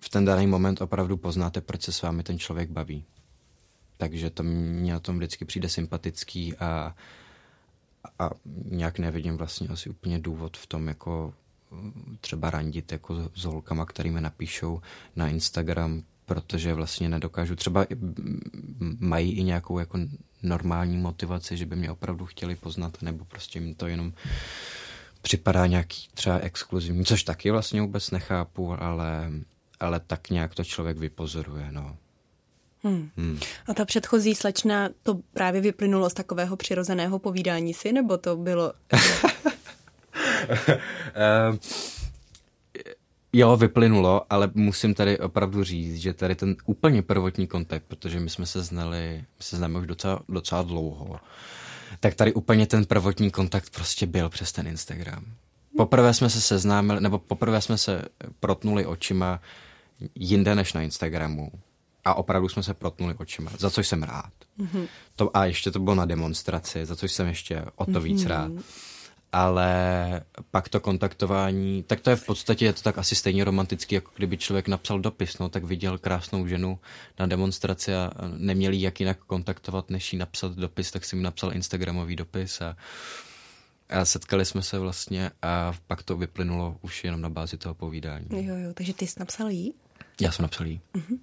v 0.00 0.08
ten 0.08 0.24
daný 0.24 0.46
moment 0.46 0.80
opravdu 0.80 1.16
poznáte, 1.16 1.60
proč 1.60 1.82
se 1.82 1.92
s 1.92 2.02
vámi 2.02 2.22
ten 2.22 2.38
člověk 2.38 2.70
baví. 2.70 3.04
Takže 3.96 4.30
to 4.30 4.42
mě 4.42 4.92
na 4.92 5.00
tom 5.00 5.16
vždycky 5.16 5.44
přijde 5.44 5.68
sympatický 5.68 6.56
a, 6.56 6.94
a 8.18 8.30
nějak 8.64 8.98
nevidím 8.98 9.36
vlastně 9.36 9.68
asi 9.68 9.90
úplně 9.90 10.18
důvod 10.18 10.56
v 10.56 10.66
tom, 10.66 10.88
jako 10.88 11.34
třeba 12.20 12.50
randit 12.50 12.92
jako 12.92 13.30
s 13.34 13.44
holkama, 13.44 13.86
který 13.86 14.10
mi 14.10 14.20
napíšou 14.20 14.80
na 15.16 15.28
Instagram, 15.28 16.02
protože 16.26 16.74
vlastně 16.74 17.08
nedokážu, 17.08 17.56
třeba 17.56 17.86
mají 18.98 19.32
i 19.32 19.42
nějakou 19.42 19.78
jako 19.78 19.98
normální 20.42 20.96
motivaci, 20.96 21.56
že 21.56 21.66
by 21.66 21.76
mě 21.76 21.90
opravdu 21.90 22.26
chtěli 22.26 22.56
poznat, 22.56 23.02
nebo 23.02 23.24
prostě 23.24 23.58
jim 23.58 23.74
to 23.74 23.86
jenom 23.86 24.12
připadá 25.22 25.66
nějaký 25.66 26.08
třeba 26.14 26.38
exkluzivní, 26.38 27.04
což 27.04 27.22
taky 27.22 27.50
vlastně 27.50 27.80
vůbec 27.80 28.10
nechápu, 28.10 28.82
ale, 28.82 29.30
ale 29.80 30.00
tak 30.00 30.30
nějak 30.30 30.54
to 30.54 30.64
člověk 30.64 30.98
vypozoruje, 30.98 31.68
no. 31.70 31.96
Hmm. 32.82 33.10
Hmm. 33.16 33.38
A 33.68 33.74
ta 33.74 33.84
předchozí 33.84 34.34
slečna, 34.34 34.88
to 35.02 35.20
právě 35.32 35.60
vyplynulo 35.60 36.10
z 36.10 36.14
takového 36.14 36.56
přirozeného 36.56 37.18
povídání 37.18 37.74
si, 37.74 37.92
nebo 37.92 38.18
to 38.18 38.36
bylo... 38.36 38.72
uh, 40.48 41.56
jo, 43.32 43.56
vyplynulo, 43.56 44.22
ale 44.30 44.50
musím 44.54 44.94
tady 44.94 45.18
opravdu 45.18 45.64
říct, 45.64 45.96
že 45.96 46.12
tady 46.12 46.34
ten 46.34 46.56
úplně 46.64 47.02
prvotní 47.02 47.46
kontakt, 47.46 47.84
protože 47.88 48.20
my 48.20 48.30
jsme 48.30 48.46
se 48.46 48.62
znali, 48.62 49.24
my 49.38 49.42
se 49.42 49.56
známe 49.56 49.78
už 49.78 49.86
docela, 49.86 50.20
docela 50.28 50.62
dlouho, 50.62 51.20
tak 52.00 52.14
tady 52.14 52.32
úplně 52.32 52.66
ten 52.66 52.84
prvotní 52.84 53.30
kontakt 53.30 53.70
prostě 53.70 54.06
byl 54.06 54.28
přes 54.28 54.52
ten 54.52 54.66
Instagram. 54.66 55.24
Poprvé 55.76 56.14
jsme 56.14 56.30
se 56.30 56.40
seznámili, 56.40 57.00
nebo 57.00 57.18
poprvé 57.18 57.60
jsme 57.60 57.78
se 57.78 58.02
protnuli 58.40 58.86
očima 58.86 59.40
jinde 60.14 60.54
než 60.54 60.72
na 60.72 60.82
Instagramu. 60.82 61.52
A 62.04 62.14
opravdu 62.14 62.48
jsme 62.48 62.62
se 62.62 62.74
protnuli 62.74 63.14
očima, 63.14 63.50
za 63.58 63.70
což 63.70 63.88
jsem 63.88 64.02
rád. 64.02 64.32
Mm-hmm. 64.58 64.86
To, 65.16 65.36
a 65.36 65.44
ještě 65.44 65.70
to 65.70 65.78
bylo 65.78 65.94
na 65.94 66.04
demonstraci, 66.04 66.86
za 66.86 66.96
což 66.96 67.12
jsem 67.12 67.26
ještě 67.26 67.64
o 67.76 67.84
to 67.84 67.90
mm-hmm. 67.90 68.02
víc 68.02 68.26
rád. 68.26 68.52
Ale 69.32 70.22
pak 70.50 70.68
to 70.68 70.80
kontaktování, 70.80 71.82
tak 71.82 72.00
to 72.00 72.10
je 72.10 72.16
v 72.16 72.26
podstatě 72.26 72.64
je 72.64 72.72
to 72.72 72.82
tak 72.82 72.98
asi 72.98 73.14
stejně 73.14 73.44
romantický, 73.44 73.94
jako 73.94 74.10
kdyby 74.16 74.36
člověk 74.36 74.68
napsal 74.68 75.00
dopis, 75.00 75.38
no, 75.38 75.48
tak 75.48 75.64
viděl 75.64 75.98
krásnou 75.98 76.46
ženu 76.46 76.78
na 77.18 77.26
demonstraci 77.26 77.94
a 77.94 78.10
neměl 78.36 78.72
jak 78.72 79.00
jinak 79.00 79.18
kontaktovat, 79.18 79.90
než 79.90 80.12
jí 80.12 80.18
napsat 80.18 80.52
dopis, 80.52 80.90
tak 80.90 81.04
si 81.04 81.16
mi 81.16 81.22
napsal 81.22 81.52
Instagramový 81.52 82.16
dopis 82.16 82.60
a, 82.60 82.76
a 83.88 84.04
setkali 84.04 84.44
jsme 84.44 84.62
se 84.62 84.78
vlastně 84.78 85.30
a 85.42 85.72
pak 85.86 86.02
to 86.02 86.16
vyplynulo 86.16 86.76
už 86.82 87.04
jenom 87.04 87.20
na 87.20 87.28
bázi 87.28 87.56
toho 87.56 87.74
povídání. 87.74 88.26
Jo, 88.30 88.56
jo, 88.56 88.74
takže 88.74 88.94
ty 88.94 89.06
jsi 89.06 89.20
napsal 89.20 89.48
jí? 89.48 89.74
Já 90.20 90.32
jsem 90.32 90.42
napsal 90.42 90.66
jí. 90.66 90.80
Mm-hmm. 90.94 91.18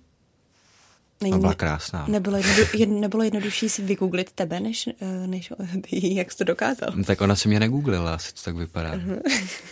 Není, 1.22 1.40
byla 1.40 1.54
krásná. 1.54 2.06
Nebylo, 2.08 2.38
jednodu, 2.38 2.62
jed, 2.74 2.90
nebylo 2.90 3.24
jednodušší 3.24 3.70
si 3.70 3.82
vygooglit 3.82 4.32
tebe, 4.32 4.60
než, 4.60 4.88
eh, 4.88 5.28
než 5.28 5.54
jak 5.92 6.32
jsi 6.32 6.38
to 6.38 6.44
dokázal? 6.44 6.90
No, 6.96 7.04
tak 7.04 7.22
ona 7.22 7.36
si 7.36 7.48
mě 7.48 7.60
negooglila, 7.60 8.16
asi 8.16 8.34
to 8.34 8.42
tak 8.42 8.56
vypadá. 8.56 8.96
Uh-huh. 8.96 9.22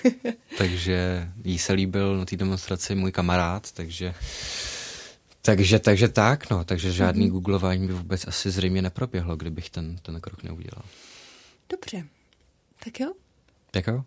takže 0.58 1.30
jí 1.44 1.60
se 1.60 1.74
líbil 1.74 2.18
na 2.18 2.26
té 2.26 2.36
demonstraci 2.36 2.96
můj 2.96 3.12
kamarád, 3.12 3.72
takže 3.72 4.14
takže, 5.42 5.80
takže 5.80 6.08
tak, 6.08 6.50
no, 6.50 6.64
takže 6.64 6.92
žádný 6.92 7.28
uh-huh. 7.28 7.32
googlování 7.32 7.88
by 7.88 7.94
vůbec 7.94 8.28
asi 8.28 8.52
zřejmě 8.52 8.82
neproběhlo, 8.82 9.36
kdybych 9.36 9.70
ten, 9.70 9.98
ten 10.02 10.22
krok 10.22 10.44
neudělal. 10.44 10.84
Dobře, 11.70 12.08
tak 12.84 13.00
jo. 13.00 13.14
Tak 13.72 13.88
jo. 13.88 14.04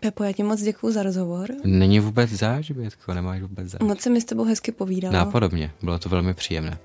Pepo, 0.00 0.24
já 0.24 0.32
ti 0.32 0.42
moc 0.42 0.62
děkuji 0.62 0.92
za 0.92 1.02
rozhovor. 1.02 1.48
Není 1.64 2.00
vůbec 2.00 2.30
záč, 2.30 2.70
Bětko, 2.70 3.14
nemáš 3.14 3.40
vůbec 3.42 3.68
záč. 3.68 3.80
Moc 3.80 4.00
se 4.00 4.10
mi 4.10 4.20
s 4.20 4.24
tebou 4.24 4.44
hezky 4.44 4.72
povídalo. 4.72 5.14
Nápodobně, 5.14 5.70
bylo 5.82 5.98
to 5.98 6.08
velmi 6.08 6.34
příjemné. 6.34 6.78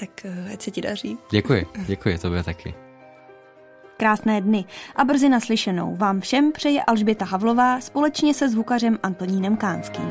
Tak 0.00 0.24
eh, 0.24 0.52
ať 0.52 0.62
se 0.62 0.70
ti 0.70 0.80
daří. 0.80 1.18
Děkuji, 1.30 1.66
děkuji, 1.86 2.18
tobě 2.18 2.42
taky. 2.42 2.74
Krásné 3.96 4.40
dny 4.40 4.64
a 4.96 5.04
brzy 5.04 5.28
naslyšenou 5.28 5.96
vám 5.96 6.20
všem 6.20 6.52
přeje 6.52 6.82
Alžběta 6.82 7.24
Havlová 7.24 7.80
společně 7.80 8.34
se 8.34 8.48
zvukařem 8.48 8.98
Antonínem 9.02 9.56
Kánským. 9.56 10.10